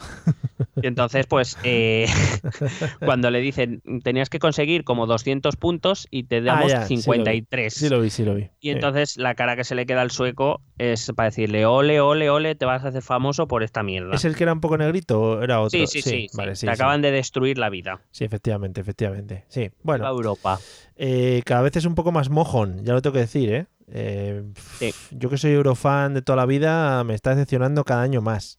[0.80, 2.06] Y entonces, pues, eh,
[3.04, 6.94] cuando le dicen, tenías que conseguir como 200 puntos y te damos Ah, ya, sí
[6.94, 7.02] lo vi.
[7.02, 7.74] 53.
[7.74, 8.48] Sí lo vi, sí lo vi.
[8.60, 12.30] Y entonces la cara que se le queda al sueco es para decirle, ole, ole,
[12.30, 14.14] ole, te vas a hacer famoso por esta mierda.
[14.14, 15.78] ¿Es el que era un poco negrito o era otro?
[15.78, 16.26] Sí, sí, sí.
[16.32, 18.00] Vale, te acaban de destruir la vida.
[18.10, 19.44] Sí, efectivamente, efectivamente.
[19.48, 19.70] Sí.
[19.82, 20.58] Bueno, Europa.
[20.96, 23.66] eh, cada vez es un poco más mojón, ya lo tengo que decir, ¿eh?
[23.92, 24.42] Eh,
[24.78, 24.92] Sí.
[25.10, 28.58] Yo que soy eurofan de toda la vida, me está decepcionando cada año más.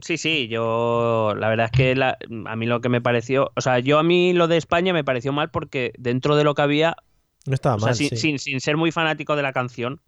[0.00, 3.60] Sí, sí, yo la verdad es que la- a mí lo que me pareció, o
[3.60, 6.62] sea, yo a mí lo de España me pareció mal porque dentro de lo que
[6.62, 6.96] había,
[7.46, 8.16] No estaba sea, mal, sin, sí.
[8.16, 10.00] sin, sin ser muy fanático de la canción,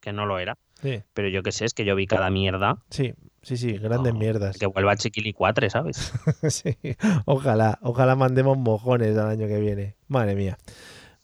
[0.00, 2.78] que no lo era, sí, pero yo qué sé, es que yo vi cada mierda,
[2.88, 4.56] sí, sí, sí, grandes mierdas.
[4.56, 6.12] que vuelva Chiquilicuatre, ¿sabes?
[6.48, 6.78] Sí,
[7.26, 9.96] ojalá, ojalá mandemos mojones al año que viene.
[10.08, 10.56] Madre mía.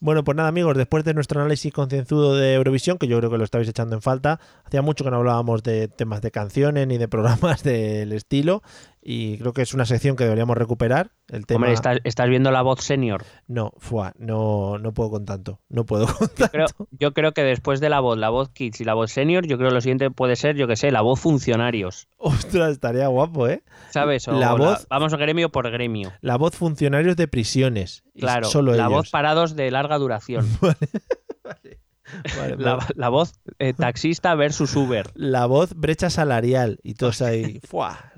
[0.03, 3.39] Bueno, pues nada, amigos, después de nuestro análisis concienzudo de Eurovisión, que yo creo que
[3.39, 6.99] lo estabais echando en falta, hacía mucho que no hablábamos de temas de canciones ni
[6.99, 8.65] de programas del estilo,
[9.05, 11.11] y creo que es una sección que deberíamos recuperar.
[11.29, 11.57] El tema.
[11.59, 13.25] Hombre, estás, estás viendo la voz senior.
[13.49, 15.61] No, fuá, no, no puedo con tanto.
[15.69, 16.51] No puedo con tanto.
[16.53, 19.47] Creo, yo creo que después de la voz, la voz kids y la voz senior,
[19.47, 22.07] yo creo que lo siguiente puede ser, yo qué sé, la voz funcionarios.
[22.19, 23.63] Ostras, estaría guapo, ¿eh?
[23.91, 24.29] ¿Sabes?
[24.29, 26.13] O La voz- vamos gremio por gremio.
[26.21, 28.05] La voz funcionarios de prisiones.
[28.19, 28.93] Claro, solo la ellos.
[28.93, 30.47] voz parados de larga duración.
[30.61, 31.81] Vale,
[32.59, 32.87] la, vale.
[32.97, 35.11] la voz eh, taxista versus Uber.
[35.15, 37.61] La voz brecha salarial y todos ahí.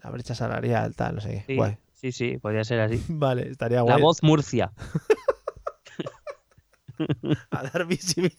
[0.02, 1.44] La brecha salarial, tal, no sé qué.
[1.46, 1.76] Sí, Guay.
[1.92, 3.02] sí, sí, podría ser así.
[3.08, 4.02] Vale, estaría La guay.
[4.02, 4.72] voz Murcia.
[7.50, 8.36] A dar visibilidad.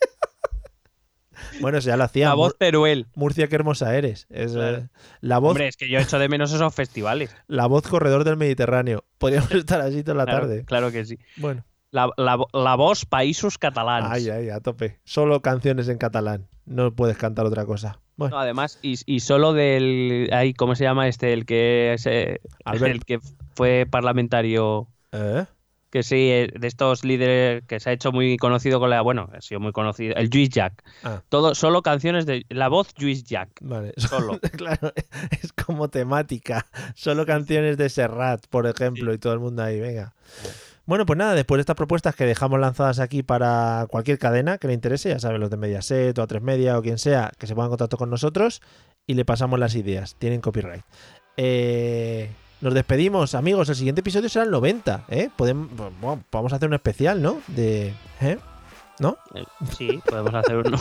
[1.59, 2.29] bueno, eso ya lo hacía.
[2.29, 3.07] La voz Teruel.
[3.15, 4.27] Murcia, qué hermosa eres.
[4.29, 4.77] Es, Claro.
[4.77, 7.35] eh, la, voz, Hombre, es que yo echo de menos esos festivales.
[7.47, 9.03] la voz corredor del Mediterráneo.
[9.17, 10.63] Podríamos estar así toda la Claro, tarde.
[10.65, 11.19] claro que sí.
[11.37, 11.65] Bueno,
[11.95, 14.07] La, la, la voz Països Catalans.
[14.11, 14.99] ay, ay, a tope.
[15.05, 16.47] Solo canciones en catalán.
[16.65, 17.99] No puedes cantar otra cosa.
[18.17, 20.29] Bueno, No, además, y, y solo del.
[20.33, 21.31] Ay, ¿Cómo se llama este?
[21.31, 23.19] El que, es, eh, el que
[23.55, 24.87] fue parlamentario.
[25.13, 25.45] ¿eh?
[25.89, 29.01] Que sí, eh, de estos líderes que se ha hecho muy conocido con la.
[29.01, 30.15] Bueno, ha sido muy conocido.
[30.15, 30.83] El Juice Jack.
[31.03, 31.21] Ah.
[31.29, 32.45] Todo, solo canciones de.
[32.49, 33.49] La voz Juice Jack.
[33.61, 33.93] Vale.
[33.95, 34.37] Solo.
[34.57, 34.91] claro,
[35.41, 36.65] es como temática.
[36.95, 40.13] Solo canciones de Serrat, por ejemplo, y todo el mundo ahí, venga.
[40.41, 44.67] Bueno, pues nada, después de estas propuestas que dejamos lanzadas aquí para cualquier cadena que
[44.67, 47.55] le interese, ya saben, los de Mediaset o A3 Media o quien sea, que se
[47.55, 48.61] pongan en contacto con nosotros
[49.07, 50.15] y le pasamos las ideas.
[50.19, 50.83] Tienen copyright.
[51.37, 52.29] Eh,
[52.61, 53.69] nos despedimos, amigos.
[53.69, 55.29] El siguiente episodio será el 90, ¿eh?
[55.35, 57.41] Podemos, bueno, vamos a hacer un especial, ¿no?
[57.47, 57.93] De...
[58.21, 58.37] ¿eh?
[58.99, 59.17] ¿No?
[59.33, 59.43] Eh,
[59.75, 60.77] Sí, podemos hacer uno.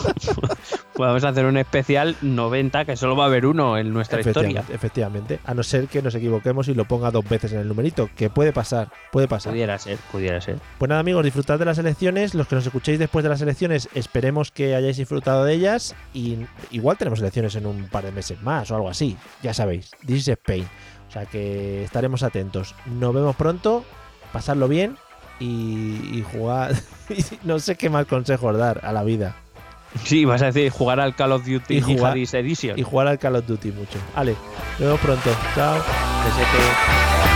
[0.93, 4.61] podemos hacer un especial 90, que solo va a haber uno en nuestra historia.
[4.61, 5.39] Efectivamente, efectivamente.
[5.45, 8.29] A no ser que nos equivoquemos y lo ponga dos veces en el numerito, que
[8.29, 9.51] puede pasar, puede pasar.
[9.51, 10.59] Pudiera ser, pudiera ser.
[10.77, 12.33] Pues nada, amigos, disfrutad de las elecciones.
[12.35, 15.95] Los que nos escuchéis después de las elecciones, esperemos que hayáis disfrutado de ellas.
[16.13, 16.37] Y
[16.71, 19.17] igual tenemos elecciones en un par de meses más o algo así.
[19.43, 20.67] Ya sabéis, this is Spain.
[21.07, 22.75] O sea que estaremos atentos.
[22.85, 23.83] Nos vemos pronto,
[24.31, 24.97] pasadlo bien
[25.39, 26.73] y, y jugar.
[27.43, 29.35] no sé qué más consejos dar a la vida.
[30.03, 32.77] Sí, vas a decir jugar al Call of Duty Y jugar- Edition.
[32.77, 33.97] Y jugar al Call of Duty mucho.
[34.15, 34.35] Vale,
[34.71, 35.29] nos vemos pronto.
[35.55, 35.77] Chao.
[35.77, 37.34] Que se te-